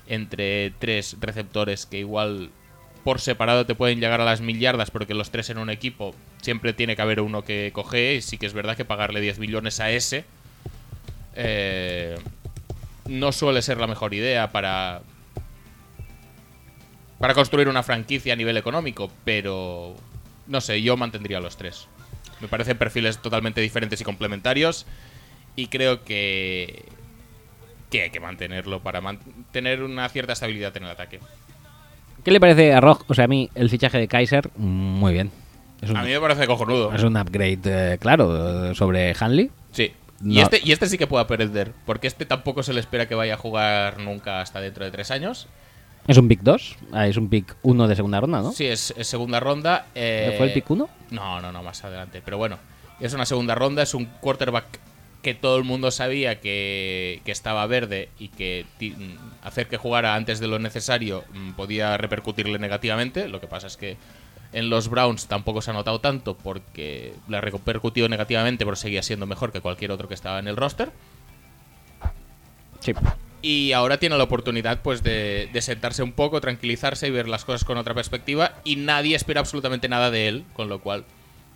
[0.08, 2.52] entre tres receptores que igual
[3.04, 6.14] por separado te pueden llegar a las mil yardas, porque los tres en un equipo
[6.40, 8.16] siempre tiene que haber uno que coge.
[8.16, 10.24] Y sí que es verdad que pagarle 10 millones a ese
[11.36, 12.16] eh,
[13.08, 15.02] no suele ser la mejor idea para,
[17.18, 19.96] para construir una franquicia a nivel económico, pero
[20.46, 21.88] no sé, yo mantendría los tres.
[22.40, 24.86] Me parecen perfiles totalmente diferentes y complementarios
[25.56, 26.86] y creo que
[27.92, 31.20] que hay que mantenerlo para mantener una cierta estabilidad en el ataque.
[32.24, 33.04] ¿Qué le parece a Rock?
[33.08, 35.30] O sea, a mí el fichaje de Kaiser, muy bien.
[35.88, 36.94] Un, A mí me parece cojonudo.
[36.94, 37.60] es un upgrade,
[37.94, 39.50] eh, claro, eh, sobre Hanley.
[39.72, 39.92] Sí.
[40.22, 40.34] No.
[40.34, 43.16] Y, este, y este sí que puede perder, porque este tampoco se le espera que
[43.16, 45.48] vaya a jugar nunca hasta dentro de tres años.
[46.08, 48.52] Es un pick 2, ah, es un pick 1 de segunda ronda, ¿no?
[48.52, 49.88] Sí, es, es segunda ronda.
[49.96, 50.90] eh, ¿Fue el pick 1?
[51.10, 52.22] No, no, no, más adelante.
[52.24, 52.60] Pero bueno,
[53.00, 54.66] es una segunda ronda, es un quarterback
[55.22, 60.16] que todo el mundo sabía que, que estaba verde y que mm, hacer que jugara
[60.16, 63.28] antes de lo necesario mm, podía repercutirle negativamente.
[63.28, 63.98] Lo que pasa es que
[64.54, 69.04] en los Browns tampoco se ha notado tanto porque le ha repercutido negativamente, pero seguía
[69.04, 70.92] siendo mejor que cualquier otro que estaba en el roster.
[72.80, 72.94] Sí.
[73.44, 77.46] Y ahora tiene la oportunidad pues de, de sentarse un poco, tranquilizarse y ver las
[77.46, 78.54] cosas con otra perspectiva.
[78.64, 81.06] Y nadie espera absolutamente nada de él, con lo cual,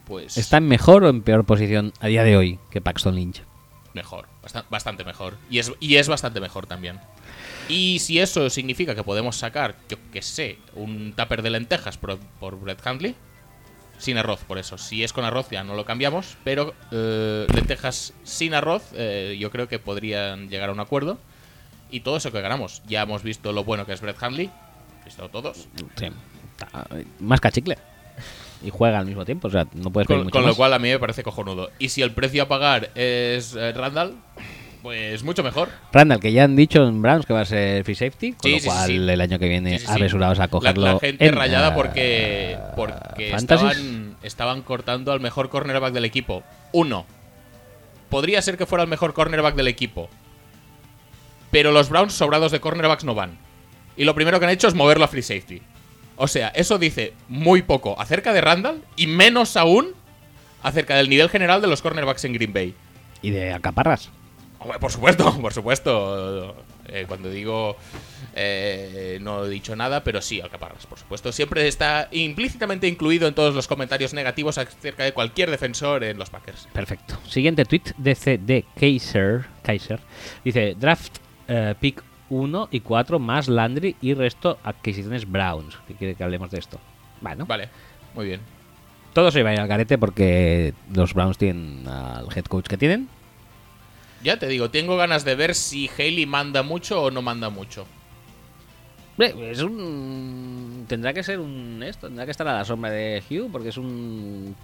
[0.06, 0.38] pues...
[0.38, 3.44] ¿Está en mejor o en peor posición a día de hoy que Paxton Lynch?
[3.95, 5.38] Mejor, basta- bastante mejor.
[5.49, 6.99] Y es, y es bastante mejor también.
[7.69, 12.19] Y si eso significa que podemos sacar, yo que sé, un tupper de lentejas por,
[12.39, 13.15] por Brett Hundley,
[13.97, 14.77] sin arroz, por eso.
[14.77, 19.49] Si es con arroz ya no lo cambiamos, pero eh, lentejas sin arroz, eh, yo
[19.49, 21.17] creo que podrían llegar a un acuerdo.
[21.89, 22.81] Y todo eso que ganamos.
[22.88, 24.17] Ya hemos visto lo bueno que es Brett
[25.05, 25.67] visto todos.
[26.51, 26.85] Está-
[27.22, 27.77] Más cachicle.
[28.64, 30.73] Y juega al mismo tiempo, o sea, no puedes pedir Con, mucho con lo cual
[30.73, 31.69] a mí me parece cojonudo.
[31.77, 34.15] Y si el precio a pagar es eh, Randall,
[34.82, 35.69] pues mucho mejor.
[35.91, 38.52] Randall, que ya han dicho en Browns que va a ser free safety, con Sí,
[38.52, 38.95] lo sí, sí, cual sí.
[38.95, 39.91] el año que viene Sí, sí, sí.
[39.91, 40.86] apresurados a La- cogerlo.
[40.86, 43.72] La, gente en, rayada ah, porque, porque Fantasies.
[43.77, 46.44] estaban, estaban cortando al mejor cornerback del equipo.
[46.72, 47.06] Uno.
[48.10, 50.10] Podría ser que fuera el mejor cornerback del equipo.
[51.52, 53.38] Pero los Browns sobrados de cornerbacks no van.
[53.98, 55.61] Y lo primero que han hecho es moverlo a free safety.
[56.18, 59.94] O sea, eso dice muy poco acerca de Randall y menos aún
[60.64, 62.74] acerca del nivel general de los cornerbacks en Green Bay.
[63.22, 64.10] Y de acaparras.
[64.60, 66.56] Hombre, Por supuesto, por supuesto.
[66.88, 67.76] Eh, cuando digo
[68.36, 71.32] eh, no he dicho nada, pero sí, Alcaparras, por supuesto.
[71.32, 76.30] Siempre está implícitamente incluido en todos los comentarios negativos acerca de cualquier defensor en los
[76.30, 76.68] Packers.
[76.74, 77.18] Perfecto.
[77.28, 79.46] Siguiente tweet de CD Kaiser.
[79.64, 80.00] Kaiser.
[80.44, 81.18] Dice: Draft
[81.48, 85.77] eh, pick 1 y 4 más Landry y resto adquisiciones Browns.
[85.88, 86.80] ¿Qué quiere que hablemos de esto?
[87.22, 87.69] Bueno, Vale,
[88.14, 88.41] muy bien.
[89.14, 92.77] todo se va a ir al garete porque los Browns tienen al head coach que
[92.77, 93.07] tienen.
[94.23, 97.85] Ya te digo, tengo ganas de ver si Haley manda mucho o no manda mucho.
[99.18, 100.85] Es un.
[100.89, 101.81] Tendrá que ser un.
[101.84, 104.56] Esto, tendrá que estar a la sombra de Hugh porque es un.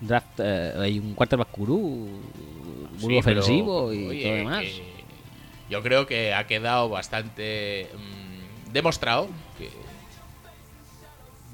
[0.00, 0.40] Draft.
[0.40, 2.08] eh, hay un quarterback gurú.
[2.98, 4.60] Muy Sí, pero, ofensivo y oye, todo lo demás.
[4.62, 4.99] que
[5.70, 9.70] yo creo que ha quedado bastante mm, demostrado que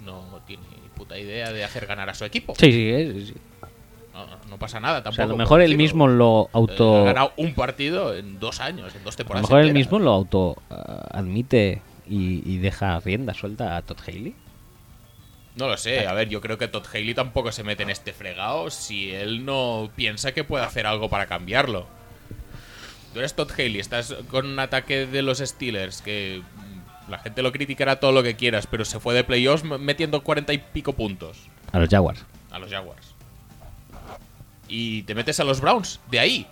[0.05, 2.55] no tiene ni puta idea de hacer ganar a su equipo.
[2.59, 3.35] Sí, sí, eh, sí, sí.
[4.15, 5.17] No, no pasa nada O tampoco.
[5.17, 7.03] sea, a lo mejor él mismo lo Eh, auto.
[7.03, 9.51] Ha ganado un partido en dos años, en dos A lo temporadas.
[9.51, 14.35] mejor él mismo lo auto ah, admite y, y deja rienda suelta a Todd Haley.
[15.57, 18.13] No lo sé, a ver, yo creo que Todd Haley tampoco se mete en este
[18.13, 21.87] fregado si él no piensa que puede hacer algo para cambiarlo.
[23.13, 26.43] Tú eres Todd Haley, estás con un ataque de los Steelers que
[27.09, 30.53] La gente lo criticará todo lo que quieras, pero se fue de playoffs metiendo 40
[30.53, 31.39] y pico puntos
[31.73, 32.25] A los Jaguars.
[32.51, 33.15] a los Jaguars.
[34.69, 36.47] Y te metes a los Browns, de ahí.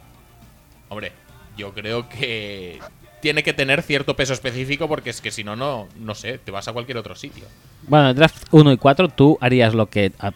[0.88, 1.12] Hombre,
[1.56, 2.78] yo creo que
[3.20, 6.50] tiene que tener cierto peso específico porque es que si no, no, no sé, te
[6.52, 7.44] vas a cualquier otro sitio.
[7.88, 10.32] Bueno, draft 1 y 4, tú harías lo que ah,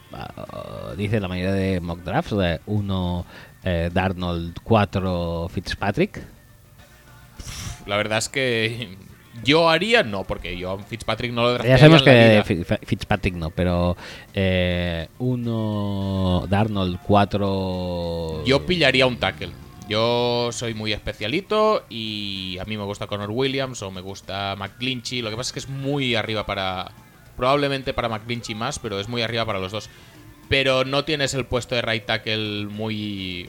[0.96, 3.26] dice la mayoría de mock drafts: de 1
[3.64, 6.22] eh, Darnold, 4 Fitzpatrick.
[7.86, 8.96] La verdad es que
[9.44, 13.96] yo haría no, porque yo a Fitzpatrick no lo Ya sabemos que Fitzpatrick no, pero
[15.18, 18.44] 1 Darnold, 4.
[18.44, 19.52] Yo pillaría un tackle.
[19.88, 25.22] Yo soy muy especialito y a mí me gusta Connor Williams o me gusta McGlinchy.
[25.22, 26.92] Lo que pasa es que es muy arriba para.
[27.36, 29.88] Probablemente para McGlinchy más, pero es muy arriba para los dos.
[30.48, 33.48] Pero no tienes el puesto de right tackle muy.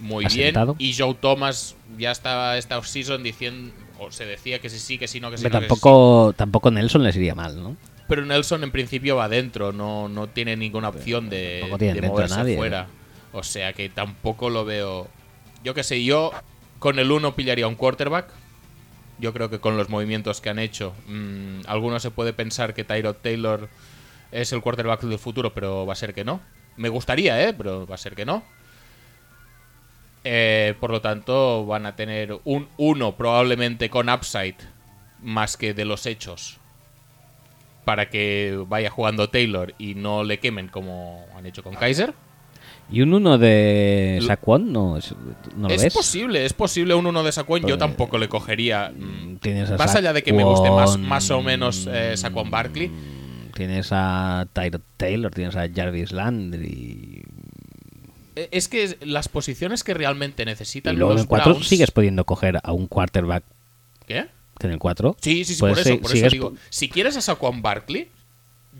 [0.00, 0.54] Muy bien.
[0.78, 3.72] Y Joe Thomas ya estaba esta offseason diciendo.
[3.98, 5.44] O se decía que sí, sí, que sí, no, que sí.
[5.44, 5.80] Hombre, no, que sí, sí.
[5.80, 7.76] tampoco, tampoco Nelson les iría mal, ¿no?
[8.08, 12.36] Pero Nelson en principio va adentro, no, no tiene ninguna opción de, tiene de moverse
[12.36, 12.88] nadie, fuera.
[13.32, 15.08] O sea que tampoco lo veo.
[15.64, 16.32] Yo qué sé, yo
[16.78, 18.26] con el 1 pillaría un quarterback.
[19.18, 22.82] Yo creo que con los movimientos que han hecho, mm, alguno se puede pensar que
[22.82, 23.68] Tyrod Taylor
[24.32, 26.40] es el quarterback del futuro, pero va a ser que no.
[26.76, 27.52] Me gustaría, ¿eh?
[27.52, 28.42] Pero va a ser que no.
[30.24, 34.54] Eh, por lo tanto, van a tener un 1 probablemente con upside
[35.20, 36.58] más que de los hechos
[37.84, 42.14] para que vaya jugando Taylor y no le quemen como han hecho con Kaiser.
[42.90, 44.98] Y un 1 de Saquon, ¿no,
[45.56, 45.94] no lo es ves?
[45.94, 47.62] posible, es posible un 1 de Saquon.
[47.62, 48.92] Yo Pues, tampoco le cogería.
[48.94, 49.38] mm,
[49.78, 52.90] Más allá de que me guste más, más o menos eh, Saquon Barkley.
[53.66, 57.22] Tienes a Tyrod Taylor, tienes a Jarvis Landry.
[58.34, 61.64] eh, Es que las posiciones que realmente Y necesitan luego en los el 4 Browns-
[61.68, 63.44] sigues pudiendo coger a un quarterback
[64.08, 64.26] ¿Qué?
[64.58, 65.16] que en el 4.
[65.20, 66.50] Sí, sí, sí, Pues por eso, por eso sigues digo.
[66.50, 68.08] po- Si quieres a Saquon Barkley,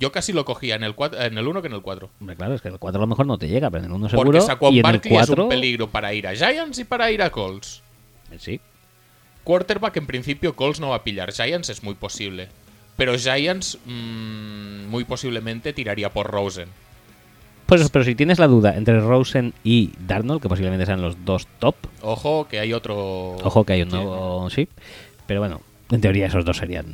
[0.00, 2.10] yo casi lo cogía en el, cuat- en el 1 que en el 4.
[2.18, 3.90] Hombre, claro, es que en el 4 a lo mejor no te llega, pero en
[3.90, 4.26] el 1 seguro.
[4.32, 5.44] Porque Saquon y en Barkley es 4.
[5.44, 7.82] un peligro para ir a Giants y para ir a Colts.
[8.40, 8.60] Sí.
[9.44, 11.32] Quarterback en principio Colts no va a pillar.
[11.32, 12.48] Giants es muy posible.
[12.97, 16.69] Pero Giants mm, muy posiblemente tiraría por Rosen.
[17.66, 21.47] Pues, pero si tienes la duda entre Rosen y Darnold, que posiblemente sean los dos
[21.59, 23.36] top, Ojo que hay otro...
[23.43, 24.69] ojo que hay un nuevo sí,
[25.27, 26.86] pero bueno, en teoría esos dos serían.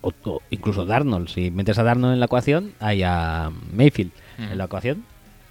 [0.00, 4.56] o- o incluso Darnold, si metes a Darnold en la ecuación, hay a Mayfield en
[4.56, 5.04] la ecuación.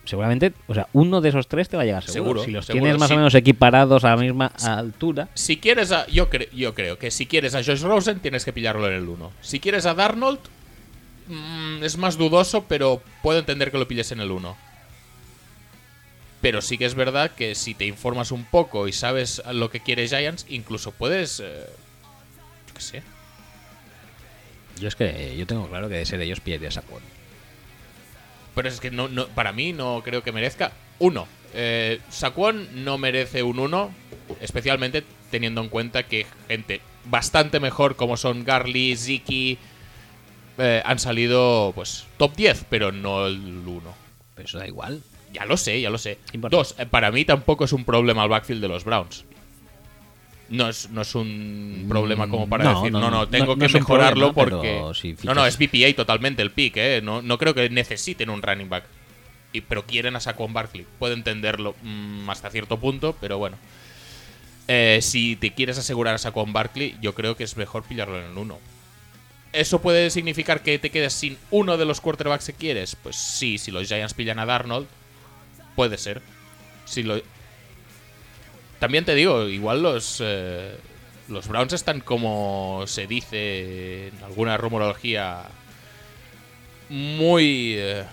[0.08, 2.24] Seguramente, o sea, uno de esos tres te va a llegar seguro.
[2.42, 3.14] Seguro, si los seguro, tienes más sí.
[3.14, 6.08] o menos equiparados a la misma altura, Si quieres a...
[6.08, 9.08] Yo, cre- yo creo que si quieres a Josh Rosen tienes que pillarlo en el
[9.08, 9.32] 1.
[9.42, 10.40] Si quieres a Darnold
[11.28, 14.56] mm, es más dudoso, pero puedo entender que lo pilles en el 1.
[16.40, 19.82] Pero sí que es verdad que si te informas un poco y sabes lo que
[19.82, 21.40] quiere Giants, incluso puedes...
[21.42, 21.66] eh,
[22.68, 23.04] yo qué sé.
[24.80, 27.02] yo es que yo tengo claro que de ser ellos pillaría Saquon.
[28.58, 31.28] Pero es que no, no- para mí no creo que merezca uno.
[31.54, 33.92] Eh, Saquon no merece un uno,
[34.42, 39.60] especialmente teniendo en cuenta que gente bastante mejor como son Garly, Ziki,
[40.58, 43.82] eh, han salido pues top 10, pero no el 1.
[44.34, 45.04] Pero eso da igual.
[45.32, 46.18] Ya lo sé, ya lo sé.
[46.50, 49.24] Dos, eh, para mí tampoco es un problema el backfield de los Browns.
[50.50, 53.68] No es, no es un problema como para no, decir, no, no, no, tengo que
[53.68, 55.16] mejorarlo problema, porque...
[55.18, 57.02] si no, no, es BPA totalmente el pick, ¿eh?
[57.04, 58.86] No, no creo que necesiten un running back.
[59.52, 60.86] Y, pero quieren a Saquon Barkley.
[61.00, 63.58] Puedo entenderlo mm, hasta cierto punto, pero bueno.
[64.68, 68.32] Eh, si te quieres asegurar a Saquon Barkley, yo creo que es mejor pillarlo en
[68.32, 68.58] el 1.
[69.54, 72.96] ¿Eso puede significar que te quedes sin uno de los quarterbacks que quieres?
[72.96, 74.88] Pues sí, si los Giants pillan a Darnold,
[75.76, 76.22] puede ser.
[76.86, 77.22] Si lo...
[78.80, 80.76] También te digo, igual los, eh,
[81.30, 85.44] los Browns están como se dice en alguna rumorología
[86.90, 87.76] muy...
[87.78, 88.04] eh,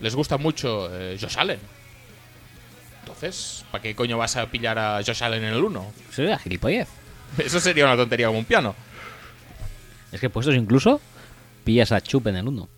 [0.00, 1.60] les gusta mucho eh, Josh Allen.
[3.00, 5.92] Entonces, ¿para qué coño vas a pillar a Josh Allen en el 1?
[6.10, 6.88] Eso era gilipollez.
[7.38, 8.74] Eso sería una tontería como un piano.
[10.12, 11.00] Es que puestos incluso,
[11.64, 12.68] pillas a Chup en el 1.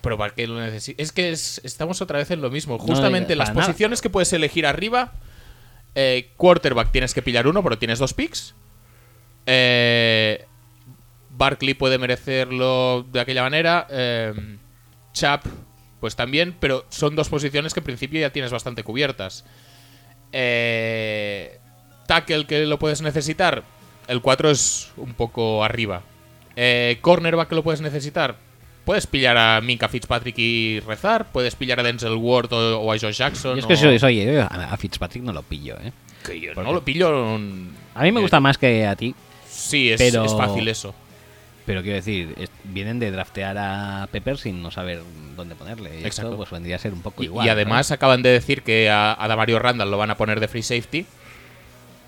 [0.00, 1.04] Pero ¿para qué lo necesitas?
[1.04, 2.78] Es que es- estamos otra vez en lo mismo.
[2.78, 3.60] No, Justamente eh, las nada.
[3.66, 5.12] posiciones que puedes elegir arriba,
[5.94, 8.54] eh, quarterback tienes que pillar uno, pero tienes dos picks.
[9.46, 10.44] Eh,
[11.30, 13.86] Barkley puede merecerlo de aquella manera.
[13.90, 14.58] Eh,
[15.12, 15.44] Chap,
[16.00, 19.44] pues también, pero son dos posiciones que en principio ya tienes bastante cubiertas.
[20.32, 21.58] Eh,
[22.06, 23.64] tackle que lo puedes necesitar,
[24.08, 26.02] el 4 es un poco arriba.
[26.56, 28.36] Eh, cornerback que lo puedes necesitar,
[28.90, 32.98] puedes pillar a Minka Fitzpatrick y rezar, puedes pillar a Denzel Ward o, o a
[32.98, 33.54] Josh Jackson.
[33.54, 35.92] Yo es que o- soy, soy- yo a Fitzpatrick no lo pillo, ¿eh.
[36.26, 37.36] que yo no lo pillo.
[37.36, 37.38] A
[38.02, 39.14] mí me eh, gusta más que a ti.
[39.48, 40.92] Sí, es, Pero- es fácil eso.
[41.66, 45.02] Pero quiero decir, es- vienen de draftear a Pepper sin no saber
[45.36, 45.90] dónde ponerle.
[46.00, 46.30] Y Exacto.
[46.32, 47.46] esto pues vendría a ser un poco Y, igual.
[47.46, 47.52] y ¿no?
[47.52, 50.62] además acaban de decir que a, a Damario Randall lo van a poner de free
[50.64, 51.06] safety.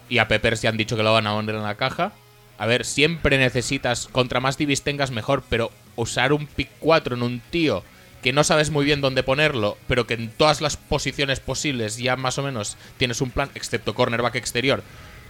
[0.09, 2.11] Y a Peppers ya han dicho que lo van a poner en la caja.
[2.59, 7.23] A ver, siempre necesitas, contra más divis tengas mejor, pero usar un pick 4 en
[7.23, 7.83] un tío
[8.23, 12.15] que no sabes muy bien dónde ponerlo, pero que en todas las posiciones posibles ya
[12.17, 14.83] más o menos tienes un plan, excepto cornerback exterior.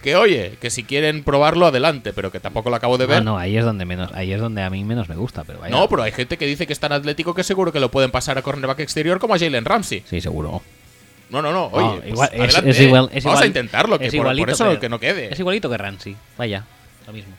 [0.03, 3.23] Que oye, que si quieren probarlo, adelante, pero que tampoco lo acabo de ver.
[3.23, 5.59] No, no, ahí es donde menos, ahí es donde a mí menos me gusta, pero
[5.59, 5.73] vaya.
[5.73, 8.11] No, pero hay gente que dice que es tan atlético que seguro que lo pueden
[8.11, 10.03] pasar a cornerback exterior como a Jalen Ramsey.
[10.07, 10.61] Sí, seguro.
[11.29, 11.69] No, no, no.
[11.71, 12.83] No, Oye, pues igual- es- adelante, es ¿eh?
[12.83, 15.33] igual- es Vamos igual- a intentarlo, que es por, eso que- que no quede.
[15.33, 16.15] Es igualito que Ramsey.
[16.37, 16.65] Vaya,
[17.07, 17.33] lo mismo.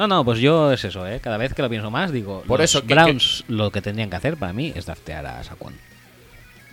[0.00, 1.20] No, no, pues yo es eso, ¿eh?
[1.20, 4.08] Cada vez que lo pienso más, digo, Por los eso que- Browns lo que tendrían
[4.08, 5.74] que hacer para mí es draftear a Saquon.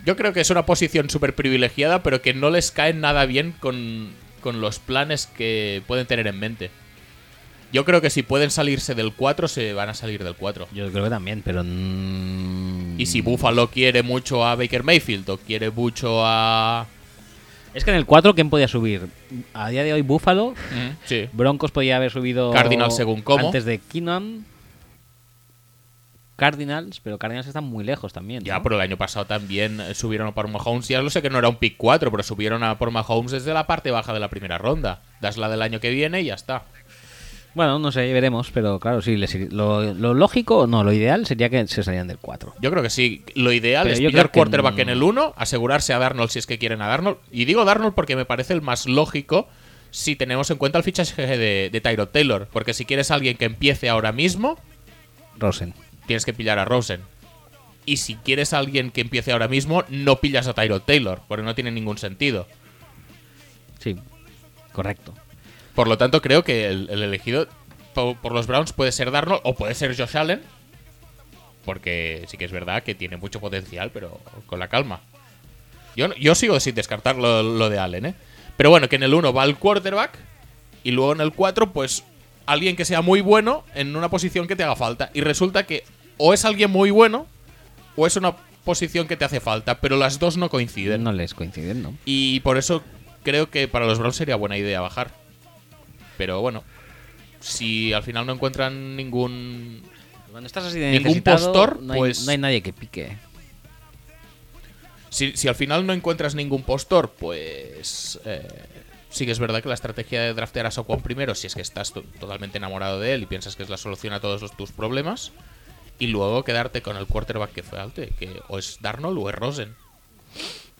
[0.06, 3.52] Yo creo que es una posición súper privilegiada, pero que no les cae nada bien
[3.60, 6.70] con, con los planes que pueden tener en mente.
[7.70, 10.66] Yo creo que si pueden salirse del 4, se van a salir del 4.
[10.72, 11.62] Yo creo que también, pero...
[11.62, 16.86] mm, Y si Buffalo quiere mucho a Baker Mayfield o quiere mucho a...
[17.74, 19.08] Es que en el 4, ¿quién podía subir?
[19.54, 20.54] A día de hoy, Buffalo.
[21.04, 21.28] Sí.
[21.32, 22.50] Broncos podía haber subido.
[22.50, 23.46] Cardinals según cómo.
[23.46, 24.44] Antes de Keenan.
[26.36, 28.44] Cardinals, pero Cardinals están muy lejos también.
[28.44, 30.86] Ya, pero el año pasado también subieron a por Mahomes.
[30.86, 33.52] Ya lo sé que no era un pick 4, pero subieron a por Mahomes desde
[33.52, 35.02] la parte baja de la primera ronda.
[35.20, 36.62] Das la del año que viene y ya está.
[37.54, 41.26] Bueno, no sé, veremos, pero claro, sí, les ir- lo, lo lógico, no, lo ideal
[41.26, 42.54] sería que se salieran del 4.
[42.60, 43.24] Yo creo que sí.
[43.34, 44.82] Lo ideal Pero es yo pillar creo que quarterback no.
[44.82, 47.16] en el 1, asegurarse a Darnold si es que quieren a Darnold.
[47.32, 49.48] Y digo Darnold porque me parece el más lógico
[49.90, 52.48] si tenemos en cuenta el fichaje de, de Tyrod Taylor.
[52.52, 54.56] Porque si quieres a alguien que empiece ahora mismo,
[55.38, 55.74] Rosen.
[56.06, 57.00] tienes que pillar a Rosen.
[57.86, 61.42] Y si quieres a alguien que empiece ahora mismo, no pillas a Tyrod Taylor, porque
[61.42, 62.46] no tiene ningún sentido.
[63.78, 63.96] Sí,
[64.72, 65.14] correcto.
[65.78, 67.46] Por lo tanto, creo que el, el elegido
[67.94, 70.42] po- por, los Browns puede ser Darnold o puede ser Josh Allen.
[71.64, 75.02] Porque sí que es verdad que tiene mucho potencial, pero con la calma.
[75.94, 78.14] Yo, yo sigo sin descartar lo, lo de Allen, ¿eh?
[78.56, 80.18] Pero bueno, que en el 1 va el quarterback
[80.82, 82.02] y luego en el 4, pues
[82.44, 85.10] alguien que sea muy bueno en una posición que te haga falta.
[85.14, 85.84] Y resulta que
[86.16, 87.28] o es alguien muy bueno
[87.94, 88.34] o es una
[88.64, 91.04] posición que te hace falta, pero las dos no coinciden.
[91.04, 91.94] No les coinciden, ¿no?
[92.04, 92.82] Y por eso
[93.22, 95.12] creo que para los Browns sería buena idea bajar.
[96.18, 96.62] Pero bueno,
[97.40, 99.82] si al final no encuentran ningún...
[100.30, 103.16] Cuando estás así de Ningún postor, no hay, pues- no hay nadie que pique.
[105.10, 108.20] Si, si al final no encuentras ningún postor, pues...
[108.26, 108.46] eh,
[109.08, 111.62] sí que es verdad que la estrategia de draftear a Saquon primero, si es que
[111.62, 114.54] estás to- totalmente enamorado de él y piensas que es la solución a todos los-
[114.56, 115.32] tus problemas,
[115.98, 119.34] y luego quedarte con el quarterback que fue alto, que o es Darnold o es
[119.34, 119.74] Rosen.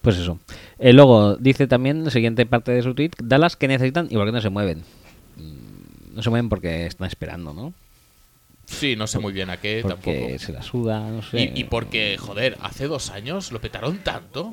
[0.03, 0.39] Pues eso.
[0.79, 4.27] Eh, luego dice también, la siguiente parte de su tweet, Dallas que necesitan y por
[4.27, 4.85] qué no se mueven.
[6.19, 7.73] No se mueven porque están esperando, ¿no?
[8.67, 10.39] Sí, no sé muy bien a qué Porque tampoco.
[10.41, 11.53] se la suda, no sé.
[11.55, 14.53] Y, y porque, joder, hace dos años lo petaron tanto.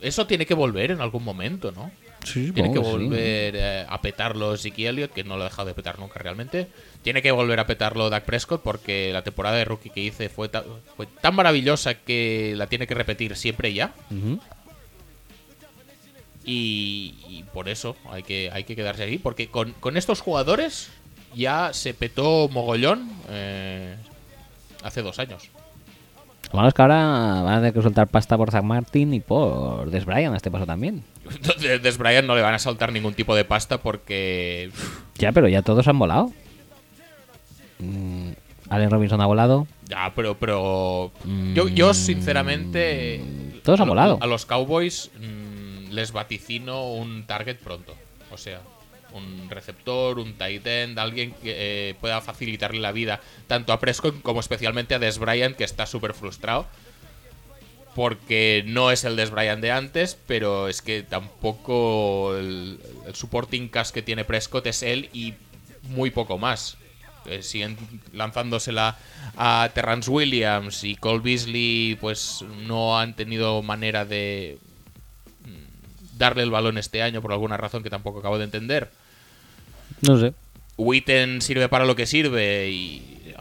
[0.00, 1.92] Eso tiene que volver en algún momento, ¿no?
[2.24, 3.04] Sí, Tiene que supongo sí.
[3.04, 6.66] volver eh, a petarlo Zeke Elliott, que no lo ha dejado de petar nunca realmente.
[7.02, 10.48] Tiene que volver a petarlo Dak Prescott, porque la temporada de rookie que hice fue,
[10.48, 10.64] ta-
[10.96, 13.92] fue tan maravillosa que la tiene que repetir siempre ya.
[16.44, 20.90] Y, y por eso hay que, hay que quedarse ahí, porque con, con estos jugadores
[21.34, 23.96] ya se petó mogollón eh,
[24.82, 25.50] hace dos años.
[26.52, 29.20] Lo malo es que ahora van a tener que soltar pasta por Zach Martin y
[29.20, 31.02] por Des Bryant a este paso también.
[31.60, 34.70] De Des Bryant no le van a saltar ningún tipo de pasta porque
[35.16, 36.30] Ya, pero ya todos han volado.
[37.78, 38.32] Mm,
[38.68, 39.66] Allen Robinson ha volado.
[39.88, 41.10] Ya, pero, pero
[41.54, 43.22] yo, yo sinceramente
[43.64, 44.18] Todos han volado.
[44.20, 45.51] A los Cowboys mm,
[45.92, 47.94] les vaticino un target pronto.
[48.30, 48.60] O sea,
[49.12, 54.22] un receptor, un tight end, alguien que eh, pueda facilitarle la vida tanto a Prescott
[54.22, 56.66] como especialmente a Des Bryant que está súper frustrado.
[57.94, 62.80] Porque no es el Des Bryant de antes, pero es que tampoco el,
[63.12, 65.34] supporting cast que tiene Prescott es él y
[65.82, 66.78] muy poco más.
[67.26, 67.76] Eh, siguen
[68.12, 68.98] lanzándosela
[69.36, 74.58] a Terrance Williams y Cole Beasley, pues no han tenido manera de
[76.18, 78.90] darle el balón este año por alguna razón que tampoco acabo de entender.
[80.00, 80.32] No sé.
[80.76, 83.34] Witten sirve para lo que sirve y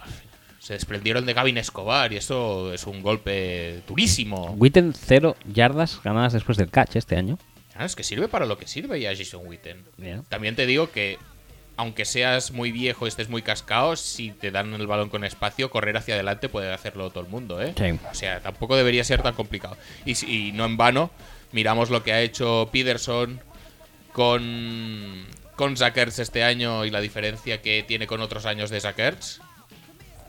[0.60, 4.52] se desprendieron de Gavin Escobar y eso es un golpe durísimo.
[4.60, 7.40] Witten, cero yardas ganadas después del catch este año.
[7.76, 9.84] Ah, es que sirve para lo que sirve ya Jason Witten.
[10.30, 11.18] También te digo que
[11.78, 15.72] aunque seas muy viejo y estés muy cascado, si te dan el balón con espacio,
[15.72, 17.74] correr hacia adelante puede hacerlo todo el mundo, ¿eh?
[17.76, 17.98] Sí.
[18.12, 19.78] O sea, tampoco debería ser tan complicado.
[20.06, 21.10] Y, si- y no en vano,
[21.52, 23.40] miramos lo que ha hecho Peterson
[24.14, 25.26] con
[25.56, 28.98] con Zach Ertz este año y la diferencia que tiene con otros años de Zach
[28.98, 29.40] Ertz.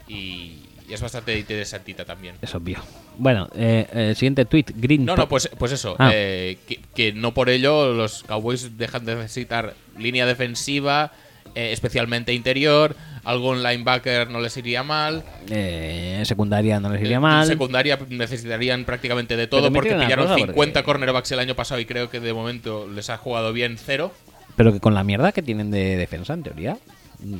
[0.06, 0.58] Y,
[0.88, 2.34] y es bastante interesantita también.
[2.42, 2.80] Es obvio.
[3.16, 4.66] Bueno, eh, el siguiente tweet.
[4.74, 5.96] Green No, no, pues, pues eso.
[5.98, 6.10] Ah.
[6.12, 11.12] eh, que, que no por ello los Cowboys dejan de necesitar línea defensiva,
[11.54, 12.96] eh, especialmente interior.
[13.24, 15.22] Algún linebacker no les iría mal.
[15.48, 17.46] eh, secundaria no les iría mal.
[17.46, 21.84] secundaria necesitarían prácticamente de todo porque pillaron cosa, 50 porque- cornerbacks el año pasado y
[21.86, 24.12] creo que de momento les ha jugado bien cero.
[24.56, 26.76] Pero que con la mierda que tienen de defensa, en teoría,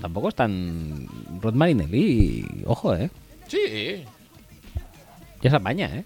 [0.00, 1.08] tampoco están.
[1.40, 3.10] Rod Marinelli, ojo, eh.
[3.48, 4.04] Sí,
[5.42, 6.04] Ya se apaña, eh.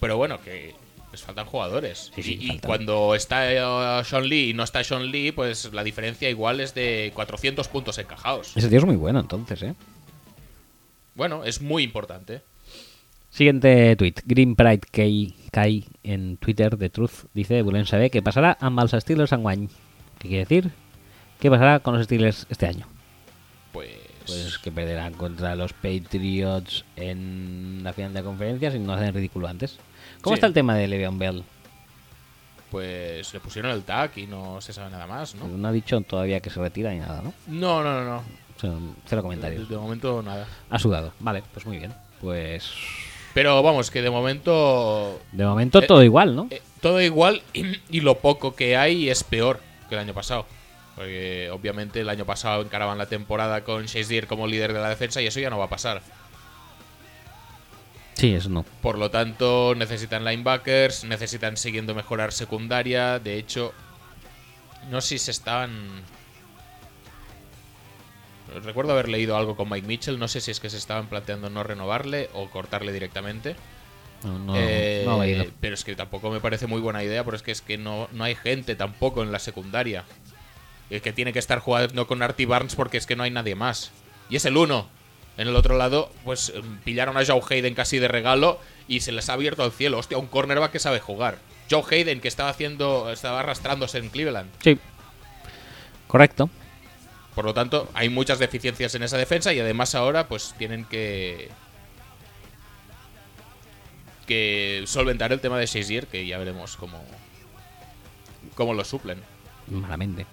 [0.00, 0.74] pero bueno, que
[1.12, 2.10] les faltan jugadores.
[2.14, 5.84] Sí, sí, y, cuando está eh, Sean Lee y no está Sean Lee, pues la
[5.84, 8.56] diferencia igual es de 400 puntos encajados.
[8.56, 9.74] Ese tío es muy bueno, entonces, eh.
[11.14, 12.42] Bueno, es muy importante.
[13.28, 14.14] Siguiente tweet.
[14.24, 18.92] Green Pride Kai, Kai en Twitter de Truth dice: Volem saber què passarà amb els
[18.92, 19.70] Steelers enguany.
[20.18, 20.70] ¿Qué quiere decir?
[21.40, 22.86] ¿Qué pasará con los Steelers este año?
[23.72, 23.88] Pues,
[24.26, 29.48] Pues que perderán contra los Patriots en la final de conferencia si no hacen ridículo
[29.48, 29.78] antes.
[30.20, 30.38] ¿Cómo Sí.
[30.38, 31.44] está el tema de Le'Veon Bell?
[32.70, 35.46] pues le pusieron el tag y no se sabe nada más, ¿no?
[35.46, 37.34] No ha dicho todavía que se retira ni nada, ¿no?
[37.46, 38.22] No, no, no, no.
[39.10, 39.68] De, comentarios.
[39.68, 40.46] de momento nada.
[40.70, 41.12] Ha sudado.
[41.20, 41.92] Vale, pues muy bien.
[42.20, 42.70] Pues
[43.34, 46.46] Pero vamos, que de momento de momento Eh, todo igual, ¿no?
[46.50, 50.46] eh, todo igual y, y lo poco que hay es peor que el año pasado.
[50.96, 55.22] Porque obviamente el año pasado encaraban la temporada con Shazier como líder de la defensa
[55.22, 56.02] y eso ya no va a pasar.
[58.14, 58.62] Sí, eso no.
[58.82, 63.18] Por lo tanto, necesitan linebackers, necesitan siguiendo mejorar secundaria.
[63.18, 63.72] De hecho,
[64.90, 66.02] no sé si se estaban.
[68.62, 70.18] Recuerdo haber leído algo con Mike Mitchell.
[70.18, 73.56] No sé si es que se estaban planteando no renovarle o cortarle directamente.
[74.24, 75.46] No, no, Eh, no oído.
[75.60, 78.08] pero es que tampoco me parece muy buena idea, porque es que, es que no,
[78.12, 80.04] no hay gente tampoco en la secundaria.
[80.92, 83.54] El que tiene que estar jugando con Artie Barnes porque es que no hay nadie
[83.54, 83.92] más.
[84.28, 84.88] Y es el uno.
[85.38, 89.10] En el otro lado, pues eh, pillaron a Joe Hayden casi de regalo y se
[89.10, 89.96] les ha abierto al cielo.
[89.96, 91.38] Hostia, un cornerback que sabe jugar.
[91.70, 94.50] Joe Hayden que estaba haciendo, estaba arrastrándose en Cleveland.
[94.62, 94.78] Sí.
[96.08, 96.50] Correcto.
[97.34, 101.48] Por lo tanto, hay muchas deficiencias en esa defensa y además ahora pues tienen que
[104.26, 107.02] que solventar el tema de Shazier, que ya veremos cómo
[108.54, 109.22] cómo lo suplen.
[109.68, 110.26] Malamente.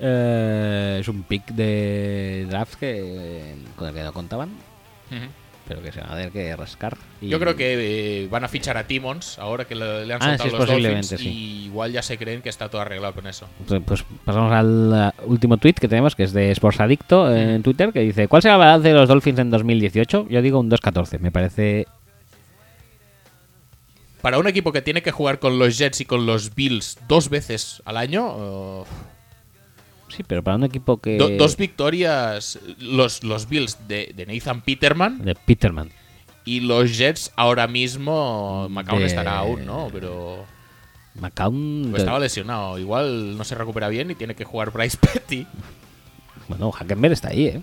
[0.00, 4.50] Eh, es un pick de draft que con el que no contaban,
[5.66, 6.96] pero que se van a tener que rascar.
[7.20, 10.22] y- Yo creo que eh, van a fichar a Timmons ahora que le, le han
[10.22, 11.28] Ah, soltado sí, los posiblemente, Dolphins sí.
[11.28, 13.48] y igual ya se creen que está todo arreglado con eso.
[13.66, 17.56] Pues, pues pasamos al uh, último tweet que tenemos, que es de Sports Adicto eh,
[17.56, 20.26] en Twitter, que dice: ¿Cuál será el balance de los Dolphins en 2018?
[20.30, 21.18] Yo digo un 2-14.
[21.18, 21.86] Me parece.
[24.22, 27.28] Para un equipo que tiene que jugar con los Jets y con los Bills dos
[27.30, 28.84] veces al año, eh,
[30.08, 31.16] Sí, pero para un equipo que.
[31.18, 35.90] do- dos victorias, los, los Bills de, de Nathan Peterman De Peterman.
[36.44, 39.88] y los Jets ahora mismo, McCown De- estará aún, ¿no?
[39.92, 40.44] Pero
[41.20, 41.88] McCown.
[41.90, 45.46] pues estaba lesionado, igual no se recupera bien y tiene que jugar Bryce Petty.
[46.48, 47.62] Bueno, Hackenberg está ahí, ¿eh?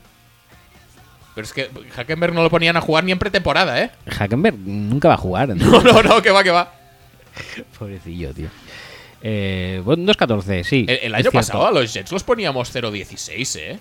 [1.34, 3.91] Pero es que Hackenberg no lo ponían a jugar ni en pretemporada, ¿eh?
[4.07, 5.49] Hackenberg nunca va a jugar.
[5.55, 5.55] ¿no?
[5.55, 6.72] No, no, no, que va, que va.
[7.80, 8.47] Pobrecillo, tío.
[9.27, 10.85] Eh, bueno, 2-14, sí.
[10.88, 13.80] El, año pasado a los Jets los poníamos 0-16, ¿eh?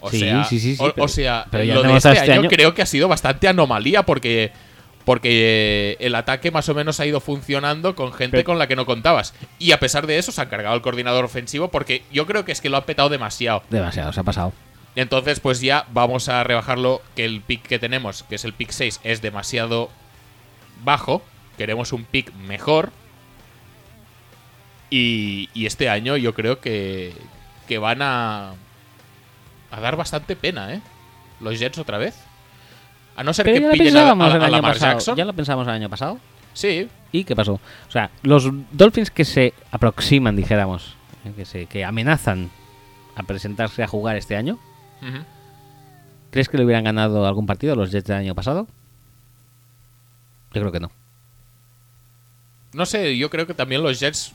[0.00, 2.10] O Sí, sea, sí, sí, sí, o, pero- o sea pero ya lo de este,
[2.12, 4.50] este año, año- creo que ha sido bastante anomalía porque
[5.04, 8.74] porque el ataque más o menos ha ido funcionando con gente Pero- con la que
[8.74, 9.34] no contabas.
[9.60, 12.50] Y a pesar de eso se ha cargado el coordinador ofensivo porque yo creo que
[12.50, 13.62] es que lo ha petado demasiado.
[13.70, 14.52] Demasiado, se ha pasado.
[14.96, 18.70] Entonces, pues ya vamos a rebajarlo, que el pick que tenemos, que es el pick
[18.70, 19.90] 6, es demasiado
[20.82, 21.22] bajo.
[21.56, 22.90] Queremos un pick mejor.
[24.90, 27.12] Y, y este año yo creo que,
[27.66, 28.50] que van a,
[29.70, 30.80] a dar bastante pena, ¿eh?
[31.40, 32.16] Los Jets otra vez.
[33.16, 34.72] A no ser Pero que ya lo pillen a, pensábamos a- el a año Lamar
[34.74, 34.92] pasado.
[34.92, 35.16] Jackson.
[35.16, 36.18] Ya lo pensábamos el año pasado.
[36.52, 37.54] Sí, ¿Y qué pasó?
[37.54, 40.94] O sea, los Dolphins que se aproximan, dijéramos,
[41.24, 42.50] eh, que, se, que amenazan
[43.14, 44.58] a presentarse a jugar este año.
[46.30, 48.66] ¿crees que le hubieran ganado algún partido los Jets del año pasado?
[50.52, 50.90] Yo creo que no.
[52.72, 54.32] No sé, yo creo que también los Jets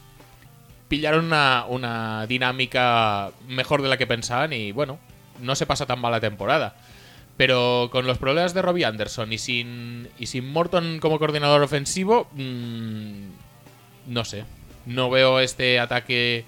[0.91, 4.99] pillaron una, una dinámica mejor de la que pensaban y bueno,
[5.39, 6.75] no se pasa tan mala temporada.
[7.37, 12.27] Pero con los problemas de Robbie Anderson y sin, y sin Morton como coordinador ofensivo,
[12.33, 13.23] mm,
[14.07, 14.43] no sé.
[14.85, 16.43] No veo este ataque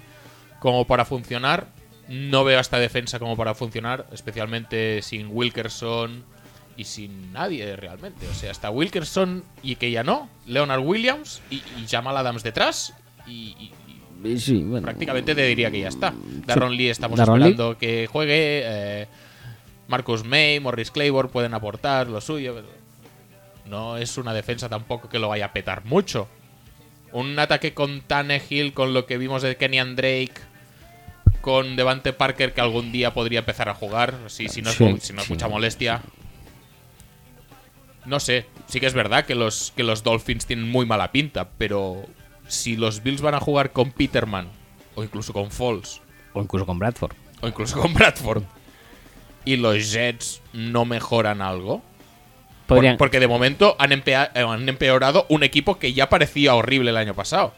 [0.58, 1.68] como para funcionar.
[2.08, 6.22] No veo esta defensa como para funcionar, especialmente sin Wilkerson
[6.76, 8.28] y sin nadie realmente.
[8.28, 12.92] O sea, hasta Wilkerson y que ya no, Leonard Williams y, y Jamal Adams detrás
[13.26, 13.72] y,
[14.38, 14.84] Sí, bueno.
[14.86, 16.14] Prácticamente te diría que ya está.
[16.46, 17.50] Darron Lee estamos Darron Lee.
[17.50, 18.62] esperando que juegue.
[18.64, 19.06] eh,
[19.86, 22.54] Marcus May, Morris Claiborne pueden aportar lo suyo.
[22.54, 22.66] pero
[23.66, 26.28] no es una defensa tampoco que lo vaya a petar mucho.
[27.12, 30.32] Un ataque con Tannehill, con lo que vimos de Kenyan Drake,
[31.40, 34.96] con Devante Parker que algún día podría empezar a jugar, si, si no es, Sí,
[35.00, 36.00] si no es mucha molestia.
[38.06, 41.48] No sé, sí que es verdad que los, que los Dolphins tienen muy mala pinta,
[41.56, 42.04] pero
[42.48, 44.48] si los Bills van a jugar con Peterman,
[44.94, 46.00] o incluso con Foles,
[46.32, 47.12] O incluso con Bradford.
[47.40, 48.42] o incluso con Bradford,
[49.44, 51.82] y los Jets no mejoran algo,
[52.66, 56.96] Podrían, porque de momento han, eh, han empeorado un equipo que ya parecía horrible el
[56.96, 57.52] año pasado.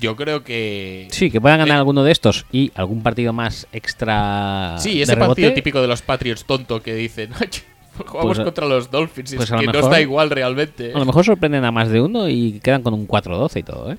[0.00, 1.08] Yo creo que...
[1.10, 4.76] sí, que puedan ganar Eh, alguno de estos y algún partido más extra.
[4.78, 7.48] Sí, ese partido típico de los Patriots tonto que dicen, "Ay,
[7.96, 10.92] jugamos Pues a- contra los Dolphins, y pues es que no está igual realmente.
[10.94, 13.92] A lo mejor sorprenden a más de uno y quedan con un 4-12 y todo,
[13.92, 13.98] ¿eh?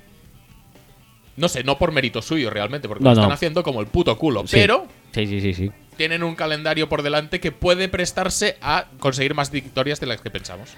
[1.36, 3.34] No sé, no por mérito suyo realmente, porque No, lo están no.
[3.34, 4.46] haciendo como el puto culo.
[4.46, 4.56] Sí.
[4.56, 5.70] Pero Sí, sí, sí, sí.
[5.96, 10.30] tienen un calendario por delante que puede prestarse a conseguir más victorias de las que
[10.30, 10.70] pensamos.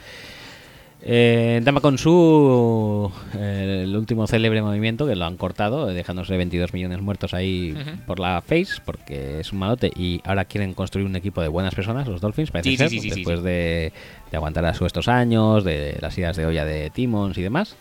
[1.03, 6.73] Eh, Dama con su eh, el último célebre movimiento que lo han cortado, dejándose 22
[6.73, 11.15] millones muertos ahí por la face, porque es un malote y ahora quieren construir un
[11.15, 13.43] equipo de buenas personas, los Dolphins, parece Sí, ser, sí, después.
[13.43, 13.93] De,
[14.31, 17.77] de aguantar a su estos años, de las idas de olla de Timmons y demás,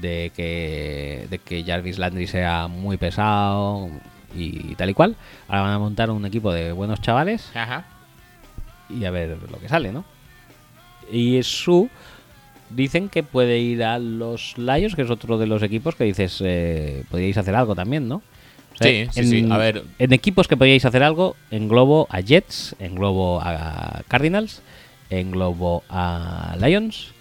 [0.00, 3.90] de que, de que Jarvis Landry sea muy pesado
[4.34, 5.16] y tal y cual.
[5.48, 7.84] Ahora van a montar un equipo de buenos chavales Ajá.
[8.88, 10.04] y a ver lo que sale, ¿no?
[11.10, 11.88] Y su
[12.70, 16.40] dicen que puede ir a los Lions, que es otro de los equipos que dices,
[16.44, 18.16] eh, podríais hacer algo también, ¿no?
[18.16, 19.46] O Sí, sí, sí.
[19.50, 19.82] A ver.
[19.98, 24.62] En equipos que podíais hacer algo, englobo a Jets, englobo a Cardinals,
[25.10, 27.12] englobo a Lions,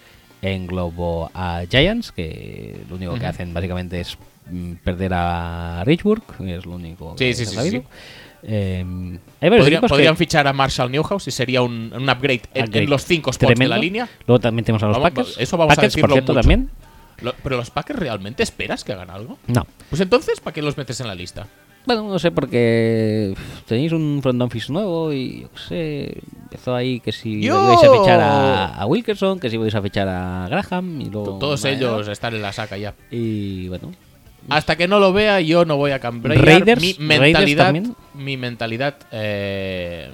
[0.41, 4.18] englobo a Giants, que lo único que hacen básicamente es
[4.52, 7.82] mm, perder a Richburg, es lo único Sí, que sí, sí, sabido.
[7.82, 7.88] sí.
[8.49, 12.10] Eh, hay varios Podría- equipos que- podrían fichar a Marshall Newhouse y sería un, un
[12.10, 14.07] upgrade, en- los cinco spots de la línea.
[14.26, 15.36] Luego también tenemos a los Vamos- Packers.
[15.38, 16.41] eso vamos a Packers, por decirlo cierto, mucho.
[16.41, 16.69] también.
[17.22, 19.38] Lo- pero los Packers realmente esperas que hagan algo.
[19.48, 19.68] No.
[19.90, 21.48] Pues entonces, ¿para qué los metes en la lista?
[21.86, 23.34] Bueno, no sé, porque
[23.65, 26.18] tenéis un front office nuevo y yo qué sé.
[26.44, 29.82] Empezó ahí que si Yo- ibais a fichar a, a Wilkerson, que si ibais a
[29.82, 31.38] fichar a Graham y luego.
[31.40, 32.94] Todos ellos están en la saca ya.
[33.11, 33.91] Y bueno.
[34.49, 37.65] Hasta que no lo vea, yo no voy a cambiar Raiders- mi Raiders mentalidad.
[37.65, 37.95] también.
[38.14, 40.10] Mi mentalidad eh,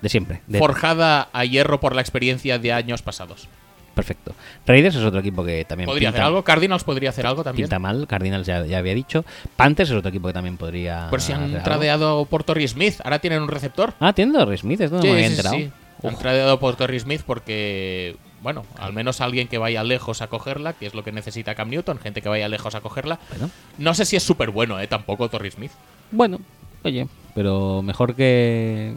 [0.00, 0.40] De siempre.
[0.46, 3.48] de- forjada a hierro por la experiencia de años pasados.
[3.94, 4.32] perfecto.
[4.64, 6.44] Raiders es otro equipo que también ¿Podría pinta, hacer algo?
[6.44, 7.64] ¿Cardinals podría hacer algo también?
[7.66, 8.06] pinta mal.
[8.06, 9.24] Cardinals ya, ya había dicho.
[9.56, 11.08] Panthers es otro equipo que también podría.
[11.10, 11.64] Por si han hacer algo.
[11.64, 12.94] tradeado por Torrey Smith.
[13.02, 13.94] Ahora tienen un receptor.
[13.98, 15.56] Ah, tiene Torrey Smith, esto no me había enterado.
[16.04, 20.72] Han tradeado por Torrey Smith porque, bueno, al menos alguien que vaya lejos a cogerla,
[20.72, 23.18] que es lo que necesita Cam Newton, gente que vaya lejos a cogerla.
[23.30, 24.86] Bueno, No sé si es súper bueno, ¿eh?
[24.86, 25.72] Tampoco Torrey Smith.
[26.10, 26.40] bueno,
[26.84, 28.94] oye, pero mejor que.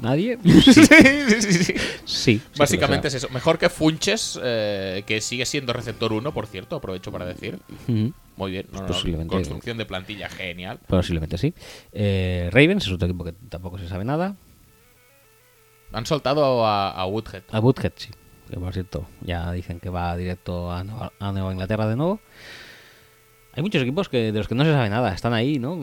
[0.00, 0.36] ¿Nadie?
[0.44, 1.64] sí, sí, sí.
[1.64, 1.74] Sí.
[2.04, 3.28] sí que Básicamente es eso.
[3.28, 7.58] Mejor que Funches, eh, que sigue siendo receptor 1, por cierto, aprovecho para decir.
[7.86, 9.32] Muy bien, no, no, no, Posiblemente.
[9.32, 10.80] construcción de plantilla genial.
[10.88, 11.54] Posiblemente sí.
[11.92, 14.34] Eh, Ravens es otro equipo que tampoco se sabe nada.
[15.92, 17.42] Han soltado a, a Woodhead.
[17.50, 18.10] A Woodhead sí.
[18.50, 22.20] Que por cierto, ya dicen que va directo a Nueva, a Nueva Inglaterra de nuevo.
[23.54, 25.12] Hay muchos equipos que de los que no se sabe nada.
[25.14, 25.76] Están ahí, ¿no?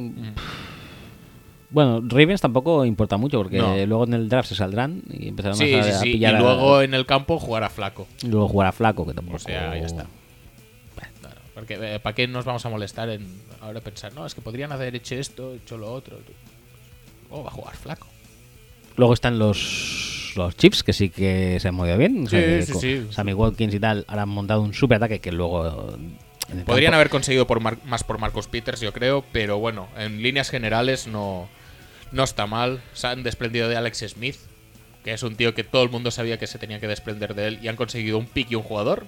[1.72, 3.76] Bueno, Ravens tampoco importa mucho porque No.
[3.86, 6.10] luego en el draft se saldrán y empezarán Sí, a, sí, a sí.
[6.10, 8.08] Y pillar a- luego en el campo jugar a Flaco.
[8.24, 9.36] y luego jugar a Flaco, que tampoco...
[9.38, 10.06] O sea, ya está.
[11.54, 13.28] Porque eh, ¿para qué nos vamos a molestar en
[13.62, 16.18] ahora pensar, no, es que podrían haber hecho esto, hecho lo otro?
[17.30, 18.08] Oh, va a jugar Flaco.
[19.00, 22.26] Luego están los, los Chips, que sí que se han movido bien.
[22.26, 23.08] O sea, Sí, sí.
[23.12, 25.98] Sammy Watkins y tal ahora han montado un super ataque que luego...
[26.66, 30.22] Podrían campo- haber conseguido por Mar- más por Marcos Peters, yo creo, pero bueno, en
[30.22, 31.48] líneas generales no,
[32.12, 32.82] no está mal.
[32.94, 34.36] Se han desprendido de Alex Smith,
[35.04, 37.48] que es un tío que todo el mundo sabía que se tenía que desprender de
[37.48, 39.06] él, y han conseguido un pick y un jugador.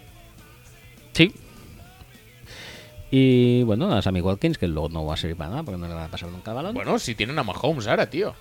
[1.14, 1.34] Sí.
[3.10, 5.88] Y bueno, a Sammy Watkins, que luego no va a servir para nada porque no
[5.88, 6.74] le va a pasar nunca el balón.
[6.74, 8.34] Bueno, si tienen a Mahomes ahora, tío.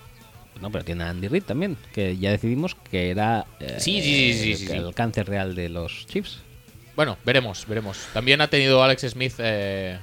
[0.59, 4.55] No, pero tiene a Andy Reid también, que ya decidimos que era eh, Sí, sí,
[4.55, 6.39] sí, el cáncer real de los Chiefs.
[6.95, 7.97] Bueno, veremos, veremos.
[8.13, 9.97] También ha tenido Alex Smith eh,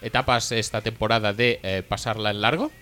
[0.00, 2.72] etapas esta temporada de eh, pasarla en largo.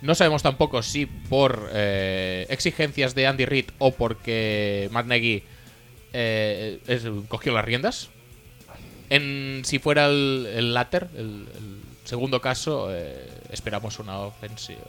[0.00, 5.42] No sabemos tampoco si por eh, exigencias de Andy Reid o porque Matt Nagy
[6.12, 8.08] es- cogió las riendas.
[9.10, 12.88] En, si fuera el, el latter, el, el segundo caso,
[13.50, 14.80] esperamos una ofensiva,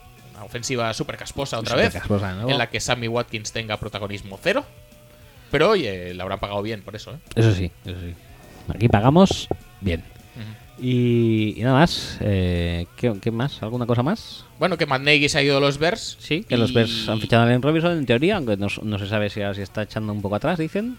[0.46, 1.96] ofensiva super casposa otra vez,
[2.48, 4.66] en la que Sammy Watkins tenga protagonismo cero.
[5.52, 7.18] Pero oye, la habrán pagado bien por eso, ¿eh?
[7.36, 8.14] Eso sí, eso sí.
[8.74, 9.48] Aquí pagamos
[9.82, 10.04] bien.
[10.78, 12.18] Y, y nada más.
[12.20, 13.64] Eh, ¿qué, qué más?
[13.64, 14.46] ¿Alguna cosa más?
[14.60, 16.18] Bueno, que Matt Nagy se ha ido a los Bears.
[16.20, 19.08] Sí, que los Bears han fichado a Allen Robinson en teoría, aunque no, no se
[19.08, 20.98] sabe si se está echando un poco atrás, dicen.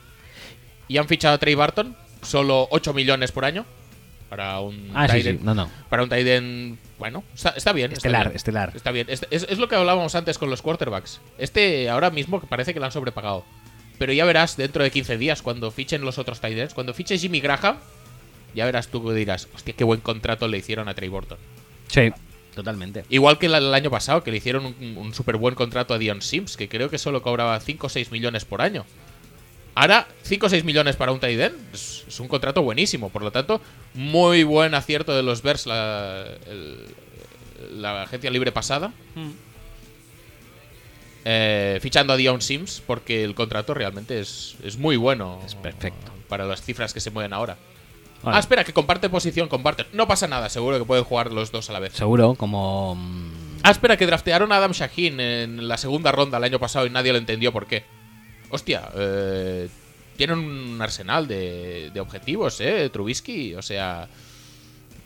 [0.89, 3.67] Y han fichado a Trey Barton, solo 8 millones por año.
[4.37, 5.71] Para un Ah, sí, tight sí, end- no, no.
[5.89, 7.93] Para un tight end, bueno, está, está bien.
[7.93, 8.37] está Estelar, bien.
[8.37, 8.73] estelar.
[8.75, 9.07] Está bien.
[9.09, 11.21] Es, es- es lo que hablábamos antes con los quarterbacks.
[11.39, 13.45] Este ahora mismo que parece que lo han sobrepagado.
[13.99, 17.17] Pero ya verás dentro de 15 días, cuando fichen los otros tight ends, cuando fiche
[17.17, 17.79] Jimmy Graham,
[18.55, 21.39] ya verás tú que dirás, hostia, qué buen contrato le hicieron a Trey Burton.
[21.89, 22.11] Sí,
[22.55, 23.05] totalmente.
[23.09, 25.99] Igual que el, el año pasado, que le hicieron un, un súper buen contrato a
[25.99, 28.85] Dion Sims, que creo que solo cobraba 5 o 6 millones por año.
[29.77, 33.11] Ahora, 5 o 6 millones para un tight end es, es un contrato buenísimo.
[33.11, 33.61] Por lo tanto,
[33.95, 36.87] muy buen acierto de los Bears la, el-
[37.81, 38.93] la agencia libre pasada.
[41.25, 45.41] Eh, fichando a Dion Sims porque el contrato realmente es, es muy bueno.
[45.45, 46.13] Es perfecto.
[46.29, 47.57] Para las cifras que se mueven ahora.
[48.23, 48.37] Vale.
[48.37, 49.87] Ah, espera, que comparte posición con Barton.
[49.93, 51.93] No pasa nada, seguro que pueden jugar los dos a la vez.
[51.93, 52.97] Seguro, como.
[53.63, 56.91] Ah, espera, que draftearon a Adam Shaheen en la segunda ronda el año pasado y
[56.91, 57.85] nadie lo entendió por qué.
[58.51, 59.69] Hostia, eh,
[60.17, 62.89] tienen un arsenal de, de objetivos, ¿eh?
[62.91, 64.09] Trubisky, o sea,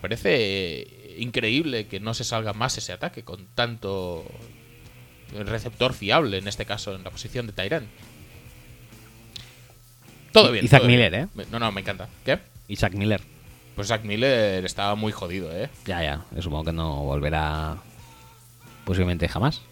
[0.01, 4.25] parece increíble que no se salga más ese ataque con tanto
[5.33, 7.89] receptor fiable, en este caso, en la posición de Tyrant.
[10.33, 10.65] Todo bien.
[10.65, 11.01] Isaac todo bien.
[11.01, 11.45] Miller, ¿eh?
[11.51, 12.09] No, no, me encanta.
[12.25, 12.39] ¿Qué?
[12.69, 13.21] Isaac Miller.
[13.75, 15.71] Pues Zach Miller estaba muy jodido, ¿eh?
[15.87, 16.25] Ya, ya.
[16.43, 17.79] Supongo que no volverá.
[18.85, 19.63] Posiblemente jamás.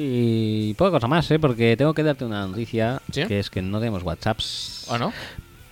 [0.00, 1.40] Y poca cosa más, ¿eh?
[1.40, 3.02] Porque tengo que darte una noticia.
[3.10, 3.24] ¿Sí?
[3.26, 4.86] Que es que no tenemos WhatsApps.
[4.88, 5.12] ¿O no?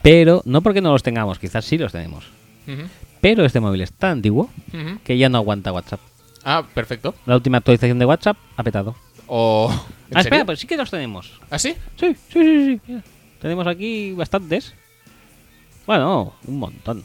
[0.03, 2.27] Pero, no porque no los tengamos, quizás sí los tenemos.
[3.21, 4.51] Pero este móvil es tan antiguo
[5.05, 6.01] que ya no aguanta WhatsApp.
[6.43, 7.15] Ah, perfecto.
[7.25, 8.97] La última actualización de WhatsApp ha petado.
[9.29, 9.71] O...
[10.11, 11.41] ¿en Ah, espera, pues sí que los tenemos.
[11.49, 11.77] ¿Ah, sí?
[11.95, 12.97] Sí, sí, sí, sí.
[13.41, 14.75] Tenemos aquí bastantes.
[15.87, 17.05] Bueno, un montón.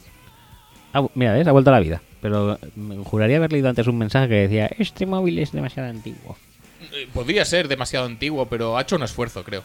[0.92, 1.48] Ah, mira, ¿ves?
[1.48, 2.02] Ha vuelto a la vida.
[2.20, 6.36] Pero me juraría haber leído antes un mensaje que decía, este móvil es demasiado antiguo.
[7.14, 9.64] Podría ser demasiado antiguo, pero ha hecho un esfuerzo, creo.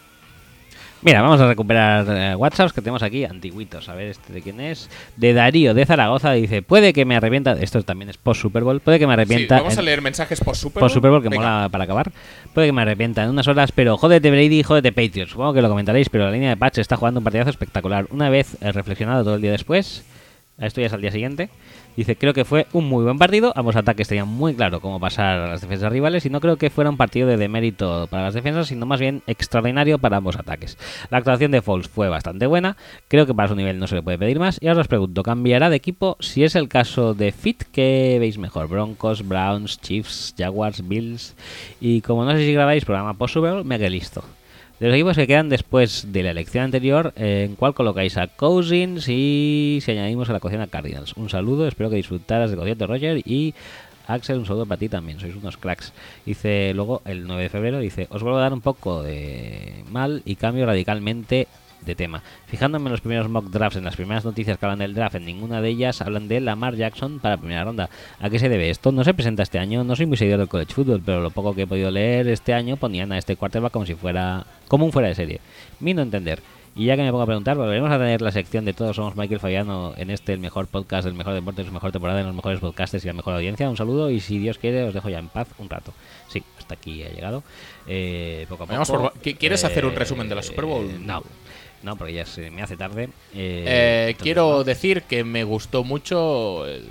[1.03, 3.89] Mira, vamos a recuperar eh, WhatsApps que tenemos aquí antiguitos.
[3.91, 4.89] A ver, este de quién es.
[5.17, 7.53] De Darío de Zaragoza dice, puede que me arrepienta.
[7.53, 8.81] Esto también es post Super Bowl.
[8.81, 9.59] Puede que me Sí, arrepienta.
[9.59, 11.43] vamos a leer mensajes por Super Por Super Bowl que Venga.
[11.45, 12.11] mola para acabar.
[12.55, 15.33] Puede que me arrepienta en unas horas, pero jódete Brady, jódete Patriots.
[15.33, 18.07] Supongo que lo comentaréis, pero la línea de patch está jugando un partidazo espectacular.
[18.11, 20.03] Una vez eh, reflexionado todo el día después,
[20.59, 21.51] esto ya es al día siguiente,
[21.97, 23.52] dice, creo que fue un muy buen partido.
[23.56, 26.70] Ambos ataques tenían muy claro cómo pasar a las defensas rivales y no creo que
[26.70, 30.78] fuera un partido de demérito para las defensas, sino más bien extraordinario para ambos ataques.
[31.10, 32.77] La actuación de Foles fue bastante buena,
[33.09, 34.59] creo que para su nivel no se le puede pedir más.
[34.60, 37.64] Y ahora os pregunto, ¿cambiará de equipo si es el caso de Fit?
[37.73, 38.68] ¿Qué veis mejor?
[38.68, 41.35] Broncos, Browns, Chiefs, Jaguars, Bills.
[41.81, 44.24] Y como no sé si grabáis programa Bowl, me quedé listo.
[44.78, 49.09] De los equipos que quedan después de la elección anterior, ¿en cuál colocáis a Cousins
[49.09, 51.15] y si añadimos a la cocina Cardinals?
[51.16, 53.55] Un saludo, espero que disfrutaras del concierto Roger y
[54.07, 55.94] Axel, un saludo para ti también, sois unos cracks.
[56.27, 60.20] Dice luego el 9 de febrero, dice, os vuelvo a dar un poco de mal
[60.27, 61.48] y cambio radicalmente
[61.82, 62.23] de tema.
[62.47, 65.24] Fijándome en los primeros mock drafts, en las primeras noticias que hablan del draft, en
[65.24, 67.89] ninguna de ellas hablan de Lamar Jackson para primera ronda.
[68.20, 68.93] ¿A qué se debe esto?
[68.93, 71.55] No se presenta este año, no soy muy seguidor del college football, pero lo poco
[71.55, 74.93] que he podido leer este año ponían a este quarterback como si fuera, como un
[74.93, 75.40] fuera de serie.
[75.81, 76.40] Mi no entender.
[76.78, 79.16] Y ya que me pongo a preguntar, volveremos a tener la sección de Todos somos
[79.16, 82.35] Michael Fabiano en este, el mejor podcast, el mejor deporte, la mejor temporada, en los
[82.36, 83.70] mejores podcasters y la mejor audiencia.
[83.70, 85.94] Un saludo y si Dios quiere os dejo ya en paz un rato.
[86.28, 87.43] Sí, hasta aquí he llegado.
[87.86, 88.73] Eh, poco a poco.
[88.74, 90.85] Vamos por- ¿Qui- quieres hacer un resumen de la Super Bowl?
[90.85, 91.23] Eh, no,
[91.87, 93.05] no, porque ya se me hace tarde.
[93.33, 94.65] Eh, Eh, entonces, quiero no.
[94.65, 96.87] decir que me gustó mucho el,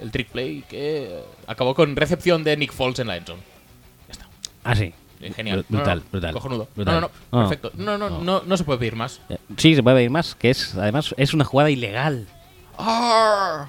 [0.00, 3.42] el trick play que acabó con recepción de Nick Foles en la endzone.
[4.08, 4.26] Ya está.
[4.64, 4.92] Ah, sí.
[5.20, 5.60] Eh, Genial.
[5.68, 6.32] Br- Brutal, No, no, brutal.
[6.32, 6.68] Cojonudo.
[6.74, 6.94] brutal.
[6.94, 7.48] No, no, no.
[7.48, 7.72] Perfecto.
[7.76, 9.20] No, no, no, no se puede pedir más.
[9.56, 12.26] Sí, se puede pedir más, que es, además, es una jugada ilegal.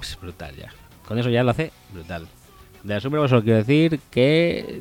[0.00, 0.72] Es brutal ya.
[1.06, 2.26] Con eso ya lo hace brutal.
[2.82, 4.80] De la Super Bowl solo quiero decir que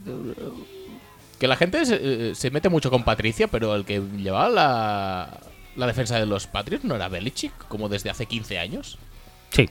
[1.37, 5.39] Que la gente se, se mete mucho con Patricia, pero el que llevaba la,
[5.75, 8.97] la defensa de los Patriots no era Belichick, como desde hace 15 años.
[9.49, 9.69] sí.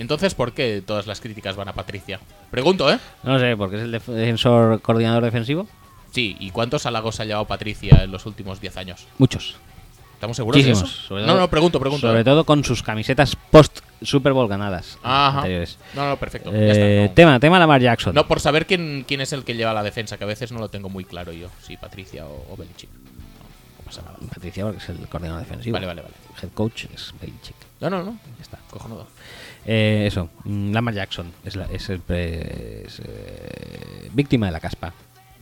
[0.00, 2.20] Entonces, ¿por qué todas las críticas van a Patricia?
[2.52, 3.00] Pregunto, ¿eh?
[3.24, 5.66] No sé, porque es el defensor coordinador defensivo.
[6.12, 9.08] Sí, ¿y cuántos halagos ha llevado Patricia en los últimos 10 años?
[9.18, 9.56] Muchos.
[10.14, 10.92] ¿Estamos seguros de Muchísimos.
[11.00, 11.08] eso?
[11.08, 12.06] sobre No, todo- no, pregunto, pregunto.
[12.06, 12.24] Sobre ¿eh?
[12.24, 15.38] todo con sus camisetas post Super Bowl ganadas Ajá.
[15.38, 15.78] anteriores.
[15.94, 16.52] No, no, perfecto.
[16.52, 17.14] ya Eh, está, no.
[17.16, 18.14] Tema, tema Lamar Jackson.
[18.14, 20.60] No, por saber quién, quién es el que lleva la defensa, que a veces no
[20.60, 21.48] lo tengo muy claro yo.
[21.66, 22.88] Si Patricia o, o Belichick.
[23.88, 24.16] Pasa nada.
[24.32, 25.72] Patricia, porque es el coordinador defensivo.
[25.74, 26.14] Vale, vale, vale.
[26.42, 27.56] Head coach es Belichick.
[27.80, 28.18] No, no, no.
[28.36, 28.58] Ya está.
[28.70, 29.06] Cojonudo.
[29.64, 34.60] Eh, eso, mm, Lamar Jackson es, la- es el pre- es, eh, víctima de la
[34.60, 34.92] caspa.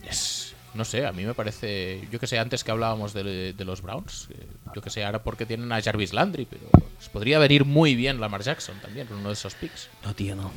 [0.03, 0.53] Yes.
[0.73, 2.07] No sé, a mí me parece.
[2.11, 4.45] Yo que sé, antes que hablábamos de, de los Browns, eh,
[4.75, 6.63] Yo que sé, ahora porque tienen a Jarvis Landry, pero
[6.99, 9.89] les podría venir muy bien Lamar Jackson también, uno de esos picks.
[10.05, 10.51] No, tío, no.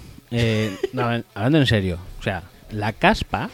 [0.92, 3.48] No, hablando en serio, o sea, la caspa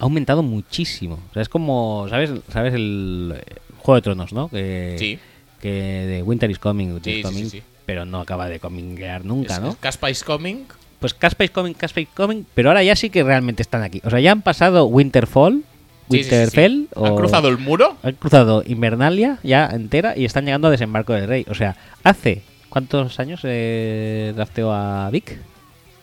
[0.00, 1.20] ha aumentado muchísimo.
[1.30, 2.30] O sea, es como, ¿sabes?
[2.52, 4.48] ¿Sabes el eh, Juego de Tronos, no?
[4.48, 5.18] Que, Sí.
[5.60, 7.62] Que de Winter is Coming, Winter Sí, is coming, sí, sí.
[7.86, 9.76] pero no acaba de cominguear nunca, Es- ¿no?
[9.78, 10.64] Caspa is coming.
[11.00, 14.00] Pues Caspa is coming, Caspa is coming, pero ahora ya sí que realmente están aquí.
[14.04, 15.62] O sea, ya han pasado Winterfall.
[16.08, 17.96] Winterfell, ¿Han o- cruzado el muro?
[18.02, 21.46] han cruzado Invernalia ya entera y están llegando a Desembarco del Rey.
[21.48, 25.38] O sea, hace ¿cuántos años eh, drafteó a Vic?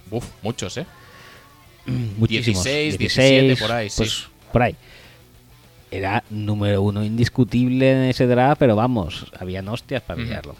[0.10, 0.86] Uf, muchos, ¿eh?
[1.88, 2.64] Muchísimos.
[2.64, 3.98] 16, 17, por ahí, sí.
[3.98, 4.76] Pues por ahí.
[5.90, 10.28] Era número uno indiscutible en ese draft, pero vamos, habían hostias para Ujú.
[10.28, 10.56] pillarlo.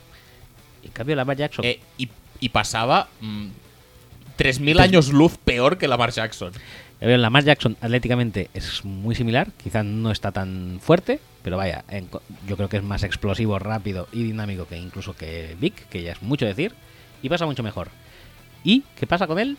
[0.84, 1.66] En cambio, Lamar Jackson.
[1.66, 2.10] Eh, y,
[2.40, 3.48] y pasaba mm,
[4.38, 6.54] 3.000 años luz peor que Lamar Jackson.
[7.02, 11.84] A ver, Lamar Jackson atléticamente es muy similar, quizás no está tan fuerte, pero vaya,
[11.90, 12.08] en
[12.48, 16.14] yo creo que es más explosivo, rápido y dinámico que incluso que Vic, que ya
[16.14, 16.74] es mucho decir,
[17.22, 17.90] y pasa mucho mejor.
[18.64, 19.58] ¿Y qué pasa con él?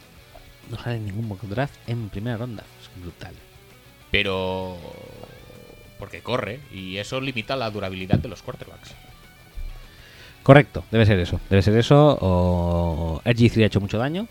[0.71, 3.35] No sale ningún mock draft en primera ronda, es brutal.
[4.11, 4.77] Pero.
[5.99, 8.95] Porque corre y eso limita la durabilidad de los quarterbacks.
[10.43, 14.27] Correcto, debe ser eso, debe ser eso, o RG3 ha hecho mucho daño.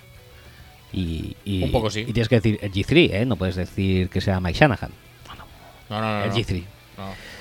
[0.93, 2.01] Y, y- Un poco sí.
[2.01, 3.25] Y tienes que decir RG3, ¿eh?
[3.25, 4.91] No puedes decir que sea Mike Shanahan.
[5.89, 6.25] No, no, no.
[6.25, 6.33] no.
[6.33, 6.61] RG3.
[6.61, 6.67] No,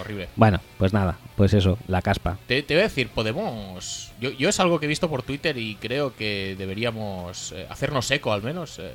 [0.01, 0.29] horrible.
[0.37, 2.39] Bueno, pues nada, pues eso, la caspa.
[2.47, 4.13] Te, te voy a decir, podemos.
[4.21, 8.11] Yo, yo es algo que he visto por Twitter y creo que deberíamos eh, hacernos
[8.11, 8.79] eco al menos.
[8.79, 8.93] eh,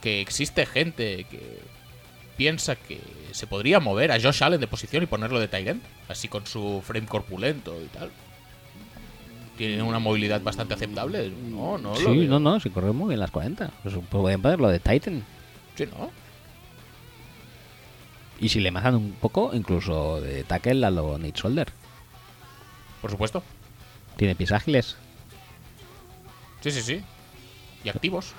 [0.00, 1.60] que existe gente que
[2.36, 3.00] piensa que
[3.32, 6.46] se podría mover a Josh Allen de posición y ponerlo de tight end, así con
[6.46, 8.10] su frame corpulento y tal.
[9.56, 11.30] Tiene una movilidad bastante aceptable.
[11.48, 11.90] No, no.
[11.90, 12.28] lo sí, veo.
[12.28, 13.70] no, no, si corre muy bien las 40.
[13.82, 15.24] Pues pueden ponerlo de Titan.
[15.76, 16.10] Sí, ¿no?
[18.44, 21.68] Y si le mazan un poco, incluso de tackle a lo Nate Solder.
[23.00, 23.42] Por supuesto.
[24.18, 24.96] Tiene pies ágiles.
[26.60, 27.00] Sí, sí, sí.
[27.84, 28.34] Y activos.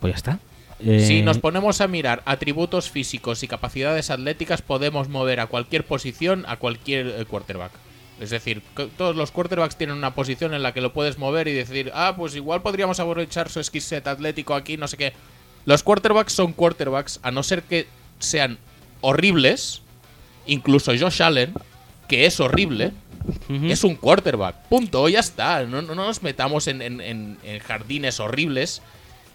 [0.00, 0.38] Pues ya está.
[0.78, 5.86] Si Eh, nos ponemos a mirar atributos físicos y capacidades atléticas, podemos mover a cualquier
[5.86, 7.72] posición a cualquier eh, quarterback.
[8.20, 8.60] Es decir,
[8.98, 12.12] todos los quarterbacks tienen una posición en la que lo puedes mover y decir, ah,
[12.18, 15.14] pues igual podríamos aprovechar su skill set atlético aquí, no sé qué.
[15.64, 17.86] Los quarterbacks son quarterbacks, a no ser que
[18.18, 18.58] sean
[19.00, 19.82] horribles.
[20.46, 21.52] Incluso Josh Allen,
[22.08, 22.92] que es horrible,
[23.64, 24.54] es un quarterback.
[24.68, 25.64] Punto, ya está.
[25.64, 28.82] No, no nos metamos en, en- en- en jardines horribles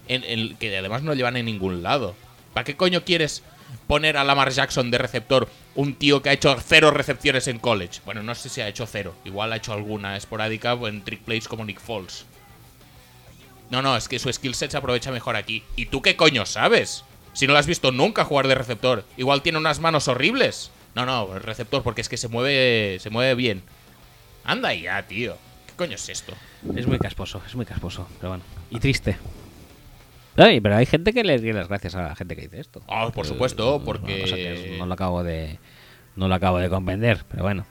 [0.08, 2.14] en, en- que además no llevan a ningún lado.
[2.54, 3.42] ¿Para qué coño quieres
[3.86, 8.00] poner a Lamar Jackson de receptor un tío que ha hecho cero recepciones en college?
[8.06, 9.14] Bueno, no sé si ha hecho cero.
[9.26, 12.24] Igual ha hecho alguna esporádica en trick plays como Nick Foles.
[13.70, 15.62] No, no, es que su skill set se aprovecha mejor aquí.
[15.76, 17.04] ¿Y tú qué coño sabes?
[17.32, 19.04] Si no lo has visto nunca jugar de receptor.
[19.16, 20.70] Igual tiene unas manos horribles.
[20.94, 23.62] No, no, el receptor, porque es que se mueve, se mueve bien.
[24.44, 25.36] Anda ya, tío.
[25.66, 26.34] ¿Qué coño es esto?
[26.76, 28.06] Es muy casposo, es muy casposo.
[28.18, 28.44] Pero bueno.
[28.70, 29.16] Y triste.
[30.36, 32.82] Ay, pero hay gente que le dio las gracias a la gente que dice esto.
[32.88, 34.76] Ah, por Eh, supuesto, que porque...
[34.78, 35.58] no lo acabo de.
[36.16, 37.66] No lo acabo de comprender, pero bueno.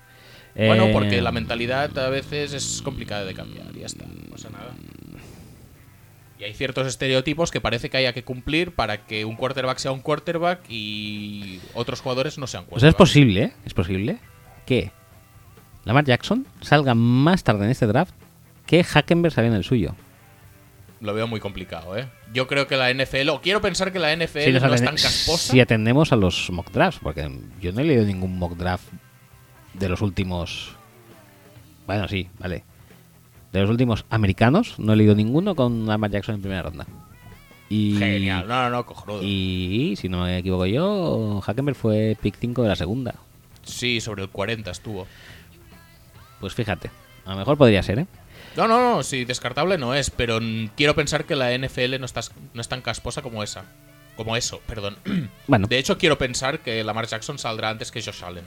[0.56, 4.30] Bueno, Eh, porque la mentalidad a veces es complicada de cambiar, y ya está, no
[4.32, 4.71] pasa nada.
[6.42, 9.92] Y hay ciertos estereotipos que parece que haya que cumplir para que un quarterback sea
[9.92, 13.54] un quarterback y otros jugadores no sean O sea, es posible, ¿eh?
[13.64, 14.18] Es posible
[14.66, 14.90] que
[15.84, 18.16] Lamar Jackson salga más tarde en este draft
[18.66, 19.96] que Hackenberg salía en el suyo.
[21.00, 22.10] Lo veo muy complicado, ¿eh?
[22.34, 25.52] Yo creo que la NFL, o quiero pensar que la NFL no es tan casposa.
[25.52, 27.30] si atendemos a los mock drafts, porque
[27.62, 28.88] yo no he leído ningún mock draft
[29.76, 30.76] de los últimos.
[31.86, 32.64] Bueno, sí, vale.
[33.52, 36.86] De los últimos americanos, no he leído ninguno con Lamar Jackson en primera ronda.
[37.70, 39.22] Y, Genial, no, no, no, cojonudo.
[39.24, 43.16] Y si no me equivoco yo, Hackenberg fue pick 5 de la segunda.
[43.64, 45.08] Sí, sobre el 40 estuvo.
[46.40, 46.90] Pues fíjate,
[47.26, 48.08] a lo mejor podría ser, ¿eh?
[48.58, 50.40] No, no, no, sí, descartable no es, pero
[50.76, 52.22] quiero pensar que la NFL no, está,
[52.54, 53.64] no es tan casposa como esa.
[54.18, 54.98] Como eso, perdón.
[55.48, 58.46] Bueno, De hecho, quiero pensar que Lamar Jackson saldrá antes que Josh Allen.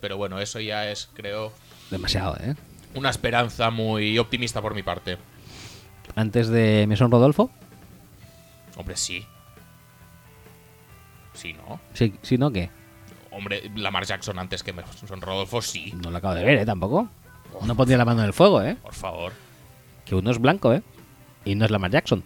[0.00, 1.52] Pero bueno, eso ya es, creo,
[1.90, 2.54] demasiado, ¿eh?
[2.94, 5.18] Una esperanza muy optimista por mi parte.
[6.14, 7.50] Antes de Mesón Rodolfo,
[8.76, 9.24] Hombre, sí.
[11.34, 11.80] Sí, ¿no?
[11.92, 12.70] si, si no, ¿qué?
[13.30, 14.74] Hombre, Lamar Jackson antes que
[15.06, 15.92] Son Rodolfo, sí.
[16.02, 16.66] No lo acabo de ver, ¿eh?
[16.66, 17.08] Tampoco.
[17.66, 18.76] No pondría la mano en el fuego, ¿eh?
[18.82, 19.32] Por favor.
[20.04, 20.82] Que uno es blanco, ¿eh?
[21.44, 22.22] Y no es Lamar Jackson.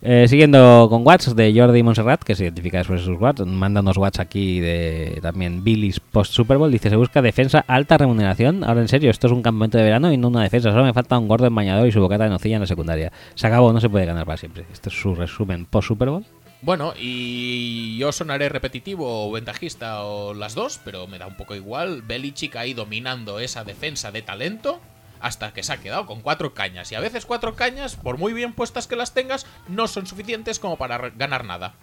[0.00, 3.80] Eh, siguiendo con Watts de Jordi Montserrat, que se identifica después de sus Watts, manda
[3.80, 6.70] unos Watts aquí de también Billy's post Super Bowl.
[6.70, 8.62] Dice: Se busca defensa, alta remuneración.
[8.62, 10.70] Ahora en serio, esto es un campamento de verano y no una defensa.
[10.70, 13.12] Solo me falta un gordo en bañador y su bocata de nocilla en la secundaria.
[13.34, 14.66] Se acabó, no se puede ganar para siempre.
[14.72, 16.24] Este es su resumen post Super Bowl.
[16.62, 21.56] Bueno, y yo sonaré repetitivo o ventajista o las dos, pero me da un poco
[21.56, 22.02] igual.
[22.02, 24.80] Belichick ahí dominando esa defensa de talento
[25.20, 26.90] hasta que se ha quedado con cuatro cañas.
[26.92, 30.58] Y a veces cuatro cañas, por muy bien puestas que las tengas, no son suficientes
[30.58, 31.74] como para ganar nada.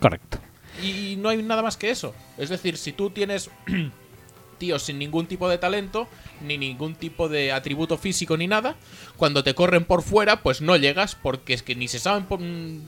[0.00, 0.38] Correcto.
[0.82, 2.14] Y no hay nada más que eso.
[2.38, 3.50] Es decir, si tú tienes
[4.58, 6.06] tíos sin ningún tipo de talento,
[6.42, 8.76] ni ningún tipo de atributo físico ni nada,
[9.16, 12.82] cuando te corren por fuera, pues no llegas porque es que ni se saben pon-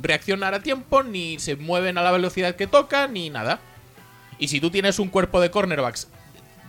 [0.00, 3.60] reaccionar a tiempo, ni se mueven a la velocidad que toca, ni nada.
[4.38, 6.08] Y si tú tienes un cuerpo de cornerbacks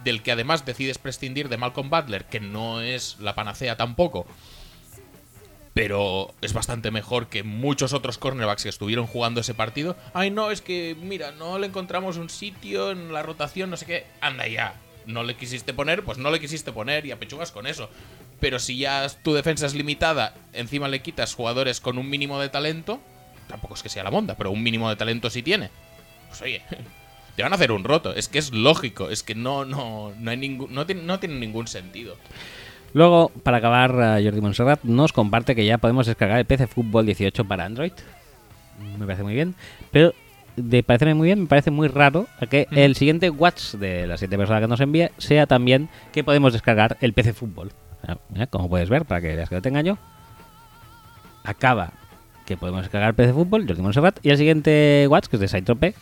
[0.08, 4.26] del que además decides prescindir de Malcolm Butler, que no es la panacea tampoco,
[5.74, 9.98] pero es bastante mejor que muchos otros cornerbacks que estuvieron jugando ese partido.
[10.14, 13.86] Ay, no, es que, mira, no le encontramos un sitio en la rotación, no sé
[13.86, 14.06] qué.
[14.22, 14.76] Anda ya.
[15.06, 17.90] No le quisiste poner, pues no le quisiste poner y apechugas con eso.
[18.40, 22.48] Pero si ya tu defensa es limitada, encima le quitas jugadores con un mínimo de
[22.48, 23.02] talento,
[23.50, 25.70] tampoco es que sea la monda, pero un mínimo de talento sí tiene.
[26.30, 26.62] Pues oye,
[27.38, 28.14] te van a hacer un roto.
[28.16, 31.36] Es que es lógico, es que no, no, no hay ningún, no tiene, no tiene
[31.36, 32.16] ningún sentido.
[32.94, 37.06] Luego, para acabar, eh, Jordi Monserrat nos comparte que ya podemos descargar el PC Fútbol
[37.06, 37.92] 18 para Android.
[38.98, 39.54] Me parece muy bien.
[39.92, 40.16] Pero
[40.56, 44.38] de parecerme muy bien, me parece muy raro que el siguiente Watch de la siguiente
[44.40, 47.72] persona que nos envíe sea también que podemos descargar el PC Fútbol.
[48.30, 50.00] Mira, Como puedes ver, para que veas que lo tenga yo.
[51.44, 51.94] Acaba
[52.48, 54.18] que podemos descargar el PC Fútbol, Jordi Monserrat.
[54.26, 55.94] Y el siguiente Watch, que es de Saitrope,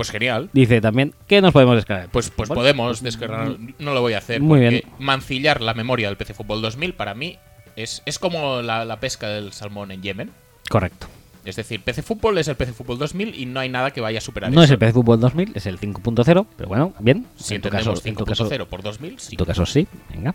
[0.00, 0.48] Pues genial.
[0.54, 2.08] dice también que nos podemos descargar.
[2.10, 3.54] Pues, pues podemos descargar.
[3.78, 4.40] No lo voy a hacer.
[4.40, 4.82] Muy porque bien.
[4.98, 7.36] mancillar la memoria del PC Fútbol 2000 para mí
[7.76, 10.30] es, es como la, la pesca del salmón en Yemen.
[10.70, 11.06] Correcto.
[11.44, 14.20] Es decir, PC Fútbol es el PC Fútbol 2000 y no hay nada que vaya
[14.20, 17.26] a superar No es el PC Fútbol 2000, es el 5.0, pero bueno, bien.
[17.36, 19.34] Si en tu caso, entendemos en tu caso, 5.0 por 2000, sí.
[19.34, 20.34] En tu caso sí, venga.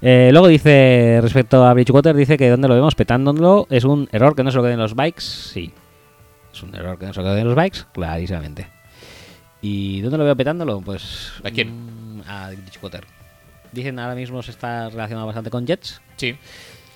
[0.00, 4.36] Eh, luego dice, respecto a Bridgewater, dice que donde lo vemos petándolo es un error
[4.36, 5.22] que no se lo queden los bikes.
[5.22, 5.72] Sí,
[6.58, 8.68] es un error que no se lo queden los bikes, clarísimamente.
[9.62, 10.80] ¿Y dónde lo veo petándolo?
[10.80, 11.32] Pues.
[11.44, 12.18] ¿A quién?
[12.18, 13.04] mm, a Bridgewater.
[13.72, 16.00] Dicen ahora mismo se está relacionado bastante con Jets.
[16.16, 16.36] Sí.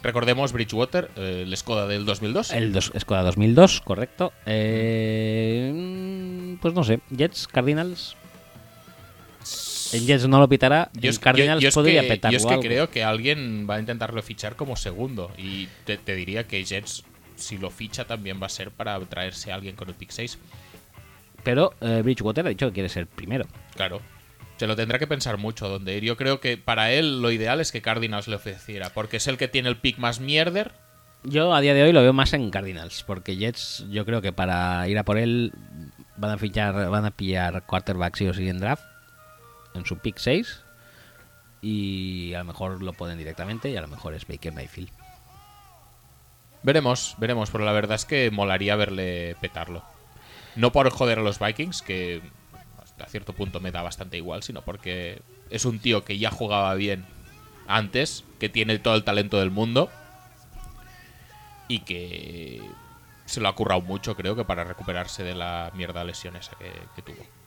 [0.03, 2.53] Recordemos Bridgewater, eh, el Skoda del 2002.
[2.53, 4.33] El dos, Skoda 2002, correcto.
[4.47, 8.17] Eh, mm, pues no sé, Jets, Cardinals.
[9.93, 10.91] En Jets no lo pitará.
[10.95, 12.63] Yo es, Cardinals yo- podría que, petarlo yo es que algo.
[12.63, 15.31] creo que alguien va a intentarlo fichar como segundo.
[15.37, 17.05] Y te, te diría que Jets,
[17.43, 20.39] si lo ficha, también va a ser para traerse a alguien con el pick 6.
[21.43, 23.47] Pero eh, Bridgewater ha dicho que quiere ser primero.
[23.75, 24.01] Claro.
[24.57, 26.05] Se lo tendrá que pensar mucho dónde ir.
[26.05, 28.91] Yo creo que para él lo ideal es que Cardinals le ofreciera.
[28.91, 30.73] Porque es el que tiene el pick más mierder.
[31.25, 34.33] Yo a día de hoy lo veo más en Cardinals, porque Jets yo creo que
[34.33, 35.53] para ir a por él
[36.17, 38.85] van a fichar, van a pillar quarterback sí o sí en draft,
[39.75, 40.65] en su pick 6,
[41.61, 44.91] y a lo mejor lo ponen directamente y a lo mejor es Baker Mayfield.
[46.63, 47.51] Veremos, veremos.
[47.51, 49.83] Pero la verdad es que molaría verle petarlo.
[50.57, 52.23] No por joder a los Vikings, que
[52.83, 56.75] hasta cierto punto me da bastante igual, sino porque es un tío que ya jugaba
[56.75, 57.07] bien
[57.67, 59.91] antes, que tiene todo el talento del mundo
[61.69, 62.61] y que
[63.25, 66.71] se lo ha currado mucho, creo que para recuperarse de la mierda lesión esa que,
[66.95, 67.42] que tuvo.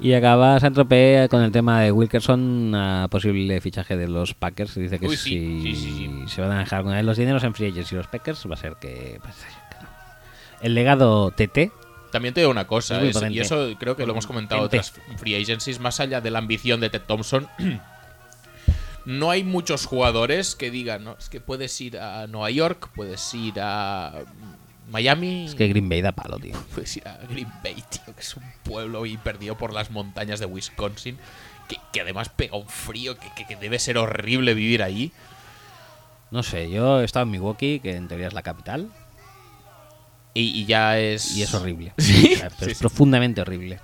[0.00, 4.74] Y acaba Saint-Tropez con el tema de Wilkerson, a posible fichaje de los Packers.
[4.74, 5.30] Dice que Uy, sí,
[5.62, 6.34] si sí, sí, sí.
[6.34, 8.54] se van a dejar con él los dineros en free agents y los Packers, va
[8.54, 9.18] a ser que...
[9.22, 9.88] pues, que no.
[10.62, 11.70] El legado TT,
[12.10, 14.66] También te digo una cosa, Es es- y eso creo que lo hemos comentado en
[14.66, 17.48] otras free agencies, más allá de la ambición de Ted Thompson,
[19.04, 23.32] no hay muchos jugadores que digan, no, es que puedes ir a Nueva York, puedes
[23.34, 24.12] ir a
[24.88, 26.54] Miami, es que Green Bay da palo, tío.
[26.74, 30.40] puedes ir a Green Bay, tío, que es un pueblo y perdido por las montañas
[30.40, 31.16] de Wisconsin,
[31.68, 35.12] que, que además pega un frío que, que- que debe ser horrible vivir ahí.
[36.30, 38.90] No sé, yo he estado en Milwaukee, que en teoría es la capital,
[40.34, 41.36] Y, y ya es...
[41.36, 41.92] y es horrible.
[41.98, 42.82] Sí, O sea, pero sí, es sí.
[42.82, 43.78] profundamente horrible.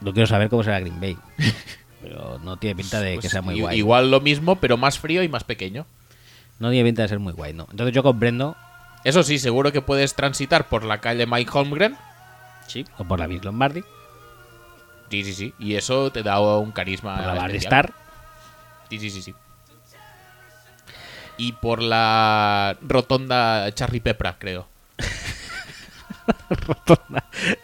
[0.00, 1.16] No quiero saber cómo será Green Bay.
[2.02, 3.78] Pero no tiene pinta de que Pues sea muy guay.
[3.78, 5.86] Igual lo mismo, pero más frío y más pequeño.
[6.58, 7.66] No tiene pinta de ser muy guay, ¿no?
[7.70, 8.54] Entonces yo comprendo,
[9.04, 11.96] Eso sí, seguro que puedes transitar por la calle Mike Holmgren.
[12.66, 13.84] sí, o por la Vince Lombardi,
[15.10, 15.54] Sí, sí, sí.
[15.60, 17.16] Y eso te da un carisma.
[17.16, 17.58] por la Barry.
[17.58, 17.92] Star,
[18.90, 19.34] Sí, sí, sí, sí.
[21.36, 24.66] Y por la rotonda Charlie Pepra, creo.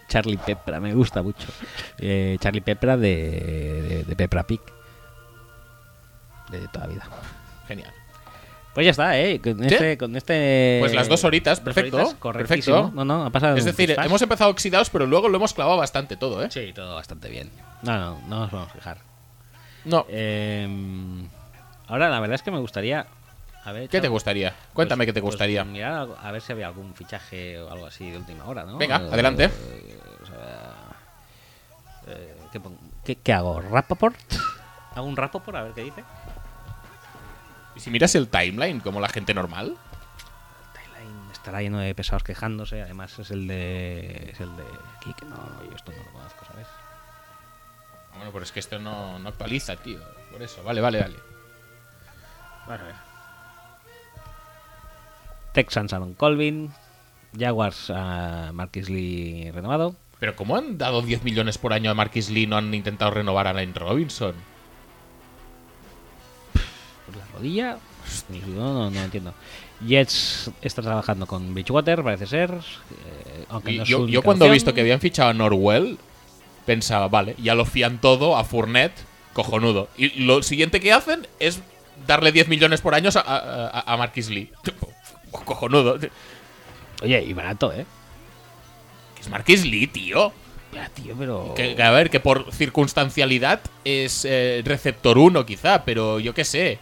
[0.09, 1.49] Charlie Pepra, me gusta mucho.
[1.99, 3.09] Eh, Charlie Pepra de,
[3.89, 4.61] de, de Pepra Pig.
[6.51, 7.09] De toda vida.
[7.69, 7.93] Genial.
[8.75, 9.41] Pues ya está, ¿eh?
[9.41, 9.99] Con este...
[9.99, 12.77] Con este Pues las dos horitas, dos perfecto, horitas, correctísimo.
[12.77, 12.97] perfecto.
[12.97, 16.17] No, no, ha pasado Es decir, hemos empezado oxidados, pero luego lo hemos clavado bastante
[16.17, 16.49] todo, ¿eh?
[16.51, 17.51] Sí, todo bastante bien.
[17.83, 18.99] No, no, no nos vamos a fijar.
[19.85, 20.07] No.
[20.09, 20.69] Eh,
[21.89, 23.07] ahora, la verdad es que me gustaría
[23.65, 24.55] haber ¿Qué echado- te gustaría?
[24.73, 25.65] Cuéntame pues- qué te pues gustaría.
[25.65, 28.77] mirar a ver si había algún fichaje o algo así de última hora, ¿no?
[28.79, 29.47] Venga, Eh, adelante.
[30.23, 30.75] o sea,
[32.07, 32.61] eh, ¿qué,
[33.05, 33.61] qué- qué hago?
[33.61, 34.17] ¿Rapaport?
[34.95, 35.57] ¿Hago un Rapaport?
[35.57, 36.03] A ver qué dice.
[37.81, 39.75] ¿Y si miras el timeline como la gente normal?
[40.75, 42.83] Timeline estará lleno de pesados quejándose.
[42.83, 44.33] Además, es el de.
[44.35, 44.65] Es el de.
[44.99, 46.67] Aquí, que no, yo esto no lo conozco, ¿sabes?
[48.17, 49.99] Bueno, pero es que esto no, no actualiza, tío.
[50.31, 51.17] Por eso, vale, vale, vale.
[52.67, 52.97] Bueno, a ver.
[55.55, 56.71] Texans Aaron Colvin.
[57.35, 59.97] Jaguars a Marquis Lee renovado.
[60.19, 63.13] Pero ¿cómo han dado 10 millones por año a Marquis Lee y no han intentado
[63.13, 64.35] renovar a Lane Robinson?
[67.17, 67.79] La rodilla.
[68.49, 69.35] No, no, no entiendo.
[69.87, 72.51] Jets está trabajando con Bridgewater, parece ser.
[72.51, 75.99] eh, aunque no yo, yo cuando he visto que habían fichado a Norwell,
[76.67, 78.95] pensaba, vale, ya lo fían todo a Fournette,
[79.33, 79.89] cojonudo.
[79.97, 81.61] Y lo siguiente que hacen es
[82.07, 84.51] darle 10 millones por año a, a, a Marquis Lee.
[85.31, 85.99] Cojonudo.
[87.03, 87.87] Oye, y barato, ¿eh?
[89.21, 90.33] Es Marquis Lee, tío.
[90.75, 91.55] Ya, tío, pero.
[91.55, 96.79] Que a ver, que por circunstancialidad es eh, receptor 1 quizá, pero yo qué sé.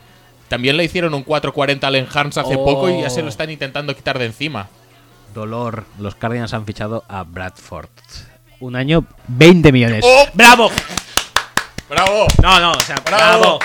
[0.49, 2.65] También le hicieron un 440 al Enhance hace Oh.
[2.65, 4.69] poco y ya se lo están intentando quitar de encima.
[5.35, 5.85] Dolor.
[5.99, 7.89] Los Cardinals han fichado a Bradford.
[8.61, 10.05] Un año, 20 millones.
[10.07, 10.27] ¡Oh!
[10.35, 10.70] ¡Bravo!
[11.89, 12.27] ¡Bravo!
[12.43, 13.41] No, no, o sea, ¡Bravo!
[13.41, 13.59] bravo.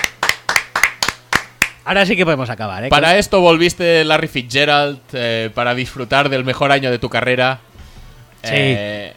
[1.85, 2.89] Ahora sí que podemos acabar, ¿eh?
[2.89, 7.59] Para esto volviste Larry Fitzgerald eh, para disfrutar del mejor año de tu carrera.
[8.43, 8.49] Sí.
[8.53, 9.13] Eh,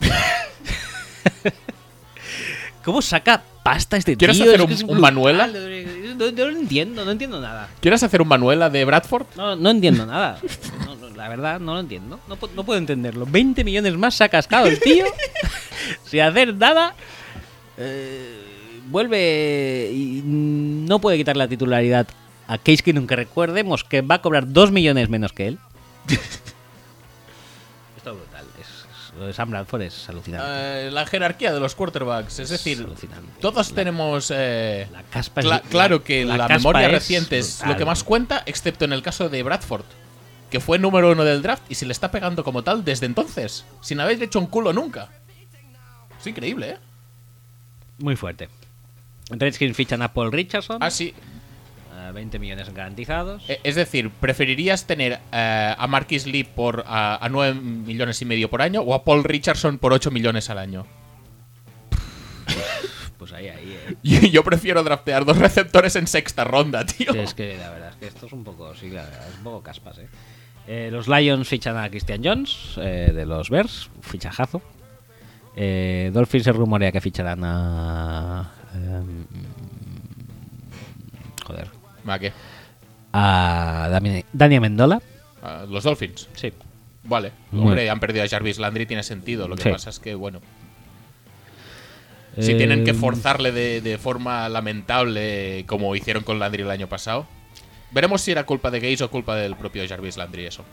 [2.84, 4.46] ¿Cómo saca pasta este ¿Quieres tío?
[4.46, 5.00] hacer Es un- un.
[5.00, 5.48] Manuela?
[6.16, 7.68] No, no lo entiendo, no entiendo nada.
[7.80, 9.26] ¿Quieres hacer un Manuela de Bradford?
[9.36, 10.38] No, no entiendo nada.
[10.84, 12.20] No, la verdad, no lo entiendo.
[12.28, 13.26] No, no puedo entenderlo.
[13.26, 15.04] 20 millones más se ha cascado el tío.
[16.04, 16.94] sin hacer nada.
[17.78, 22.06] Eh, vuelve y no puede quitar la titularidad
[22.48, 25.58] a Case Keenum, que recordemos que va a cobrar 2 millones menos que él.
[29.18, 30.46] lo de Sam Bradford es alucinante.
[30.86, 32.38] Eh, la jerarquía de los quarterbacks.
[32.38, 32.86] Es decir,
[33.40, 34.30] todos tenemos.
[34.34, 37.72] eh, La caspa es- claro que la memoria reciente es brutal.
[37.72, 39.84] lo que más cuenta, excepto en el caso de Bradford,
[40.50, 43.64] que fue número uno del draft y se le está pegando como tal desde entonces,
[43.80, 45.08] sin haber hecho un culo nunca.
[46.20, 46.78] Es increíble, ¿eh?
[47.98, 48.48] Muy fuerte.
[49.30, 50.78] Redskins fichan a Paul Richardson.
[50.80, 51.14] Ah, sí.
[52.06, 53.42] A 20 millones garantizados.
[53.48, 58.24] Eh, Es decir, ¿preferirías tener eh, a Marquis Lee por a, a 9 millones y
[58.24, 60.86] medio por año o a Paul Richardson por 8 millones al año?
[63.18, 63.72] Pues ahí, ahí.
[63.88, 63.94] eh.
[64.02, 67.12] Yo, yo prefiero draftear dos receptores en sexta ronda, tío.
[67.12, 69.38] Sí, es que la verdad es que esto es un poco, sí, la verdad, es
[69.38, 70.06] un poco caspas, ¿eh?
[70.68, 74.60] Eh, los Lions fichan a Christian Jones eh, de los Bears, fichajazo.
[75.56, 78.52] Eh, Dolphins se rumorea que ficharán a.
[82.06, 82.32] ¿A qué?
[83.12, 85.00] A Dani, Dani Amendola.
[85.42, 86.28] A los Dolphins.
[86.34, 86.52] Sí.
[87.04, 87.32] Vale.
[87.52, 89.48] Muy- Hombre, han perdido a Jarvis Landry, tiene sentido.
[89.48, 89.70] Lo que Sí.
[89.70, 90.40] pasa es que, bueno,
[92.38, 96.86] si tienen que Em, forzarle de, de forma lamentable, como hicieron con Landry el año
[96.88, 97.26] pasado,
[97.92, 100.64] veremos si era culpa de Gaze o culpa del propio Jarvis Landry eso.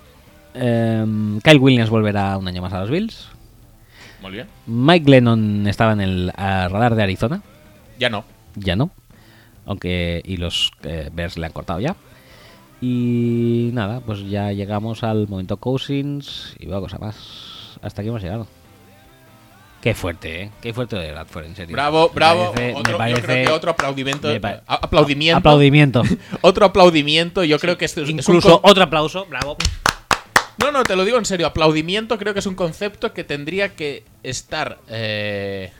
[0.56, 3.28] em, Kyle Williams volverá un año más a los Bills.
[4.22, 4.48] Muy bien.
[4.68, 7.42] Mike Lennon estaba en el radar de Arizona.
[7.98, 8.24] Ya no.
[8.56, 8.92] ya no.
[9.66, 10.22] Aunque.
[10.26, 11.96] Y los eh, Bears le han cortado ya.
[12.82, 17.78] Y nada, pues ya llegamos al momento Cousins y veo cosa más.
[17.82, 18.46] Hasta aquí hemos llegado.
[19.82, 20.52] Qué fuerte, ¿eh?
[20.62, 21.74] Qué fuerte de Bradford, en serio.
[21.74, 22.52] Bravo, Me bravo.
[22.54, 24.28] parece- me Otro- yo parece- creo que otro aplaudimiento.
[24.68, 25.38] aplaudimiento.
[25.38, 26.04] Aplaudimiento.
[26.42, 27.44] Otro aplaudimiento.
[27.44, 29.26] Yo creo que esto es, es un Incluso con- otro aplauso.
[29.30, 29.58] Bravo.
[30.58, 31.48] No, no, te lo digo en serio.
[31.48, 34.80] Aplaudimiento creo que es un concepto que tendría que estar.
[34.90, 35.72] eh,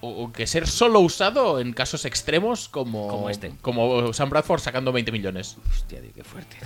[0.00, 3.08] o, que ser solo usado en casos extremos como.
[3.08, 3.52] Como este.
[3.60, 5.56] Como Sam Bradford sacando 20 millones.
[5.70, 6.56] Hostia, tío, qué fuerte.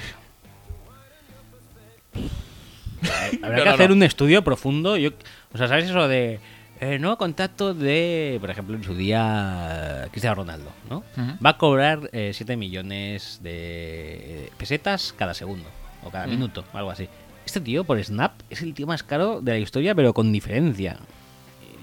[3.43, 3.97] Habrá No, que no, hacer no.
[3.97, 4.97] un estudio profundo.
[4.97, 5.11] Yo,
[5.53, 6.41] o sea, ¿sabes eso de
[6.81, 11.03] eh, nuevo contacto de, por ejemplo, en su día Cristiano Ronaldo, ¿no?
[11.45, 15.69] Va a cobrar 7 millones de pesetas cada segundo
[16.03, 16.35] o cada Ujú.
[16.35, 17.09] minuto, algo así.
[17.47, 20.99] Este tío por Snap es el tío más caro de la historia, pero con diferencia.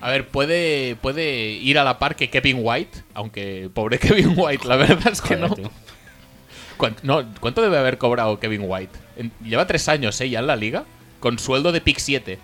[0.02, 4.68] A ver, puede, puede ir a la par que Kevin White, aunque pobre Kevin White,
[4.68, 5.56] la verdad es que Joder, no.
[5.56, 5.72] tío.
[6.78, 8.98] ¿Cuánto, no, ¿Cuánto debe haber cobrado Kevin White?
[9.18, 10.30] En- lleva tres años, ¿eh?
[10.30, 10.86] Ya en la liga,
[11.20, 12.40] con sueldo de pick 7.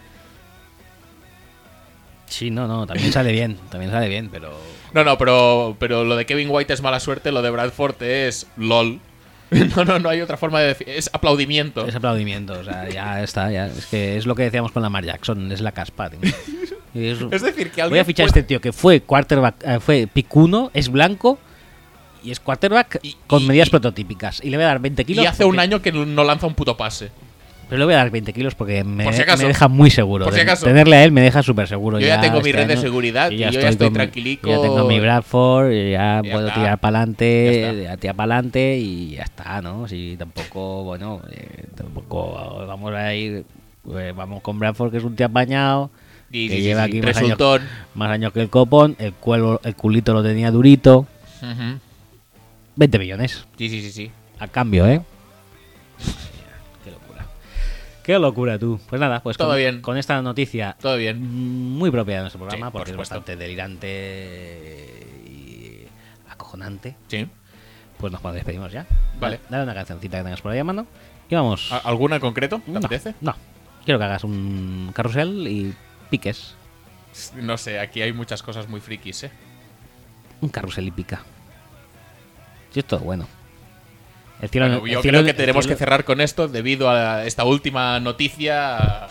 [2.27, 4.51] Sí, no, no, también sale bien, también sale bien, pero
[4.93, 8.47] No, no, pero, pero lo de Kevin White es mala suerte, lo de Bradford es
[8.57, 8.99] LOL.
[9.49, 10.89] No, no, no hay otra forma de decir.
[10.89, 11.87] Es aplaudimiento.
[11.87, 13.67] Es aplaudimiento, o sea, ya está, ya.
[13.67, 16.19] Es que es lo que decíamos con Lamar Jackson, es la caspa, tío.
[16.93, 19.79] Es- Es decir, que Voy a fichar a puede- este tío que fue quarterback, eh,
[19.79, 21.37] fue pick uno, es blanco
[22.23, 24.43] Y es quarterback Y- con y- medidas y- prototípicas.
[24.43, 25.23] Y le voy a dar 20 kilos.
[25.23, 27.09] Y hace un año que no lanza un puto pase.
[27.69, 29.43] Pero le voy a dar 20 kilos porque me, Por si acaso.
[29.43, 30.25] me deja muy seguro.
[30.25, 30.65] Por si acaso.
[30.65, 31.99] Tenerle a él me deja súper seguro.
[31.99, 34.49] Yo ya tengo mi este red de seguridad y yo ya estoy mi- tranquilico.
[34.49, 36.59] Ya tengo mi Bradford, ya, Ya puedo está.
[36.59, 39.87] tirar para adelante, ya tirar para adelante y ya está, ¿no?
[39.87, 43.45] Si tampoco, bueno, eh, tampoco vamos a ir,
[43.83, 45.91] pues vamos con Bradford que es un tío apañado.
[46.31, 47.37] Y que sí, sí, lleva aquí más años,
[47.95, 51.07] más años que el copón, el, cuelo, el culito lo tenía durito.
[51.41, 51.79] Ujú.
[52.75, 53.45] 20 millones.
[53.57, 54.11] Sí, sí, sí, sí.
[54.39, 55.01] A cambio, ¿eh?
[56.83, 57.25] Qué locura.
[58.03, 58.79] Qué locura tú.
[58.89, 59.81] Pues nada, pues Todo con, bien.
[59.81, 61.21] con esta noticia Todo bien.
[61.77, 65.85] muy propia de nuestro programa, Sí, por porque es bastante delirante y
[66.29, 67.27] acojonante, Sí.
[67.97, 68.85] pues nos despedimos ya.
[69.19, 69.39] Vale.
[69.49, 70.85] Dale una cancioncita que tengas por ahí a mano
[71.29, 71.71] y vamos.
[71.71, 72.61] ¿A- ¿Alguna en concreto?
[72.65, 73.15] ¿Te no, apetece?
[73.21, 73.35] no,
[73.85, 75.73] quiero que hagas un carrusel y
[76.07, 76.55] piques.
[77.35, 79.31] No sé, aquí hay muchas cosas muy frikis, ¿eh?
[80.41, 81.21] Un carrusel y pica.
[82.71, 83.27] Sí, es todo bueno.
[84.41, 86.47] El cielo, Bueno, el yo cielo- creo que el tenemos cielo- que cerrar con esto
[86.47, 89.07] debido a esta última noticia.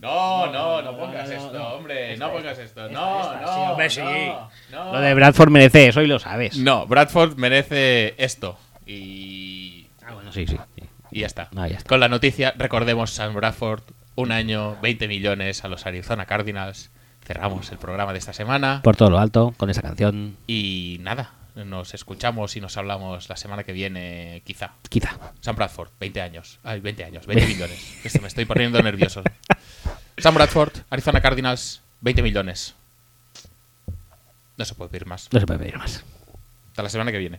[0.00, 1.68] No, no, no pongas no, esto, no.
[1.70, 2.86] hombre, Esta, no pongas esto.
[2.86, 4.00] esta, No, esta, no, sí, hombre, sí.
[4.00, 4.92] no, no.
[4.92, 6.56] Lo de Bradford merece eso y lo sabes.
[6.58, 8.58] No, Bradford merece esto.
[8.86, 9.88] Y.
[10.06, 10.56] Ah, bueno, sí, sí.
[10.76, 10.82] sí.
[11.10, 11.48] Y ya está.
[11.56, 11.88] Ah, ya está.
[11.88, 13.82] Con la noticia, recordemos Sam Bradford,
[14.18, 16.90] un año, 20 millones a los Arizona Cardinals.
[17.24, 18.80] Cerramos el programa de esta semana.
[18.82, 23.36] Por todo lo alto, con esa canción, Y nada, nos escuchamos y nos hablamos la
[23.36, 24.72] semana que viene, quizá.
[24.88, 25.16] quizá.
[25.40, 26.58] Sam Bradford, 20 años.
[26.64, 28.00] Ay, 20 años, 20 millones.
[28.02, 29.22] Que se me estoy poniendo nervioso.
[30.16, 32.74] Sam Bradford, Arizona Cardinals, 20 millones.
[34.56, 35.28] No se puede pedir más.
[35.30, 36.04] No se puede pedir más.
[36.70, 37.38] Hasta la semana que viene.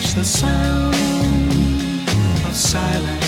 [0.00, 0.94] catch the sound
[2.46, 3.27] of silence.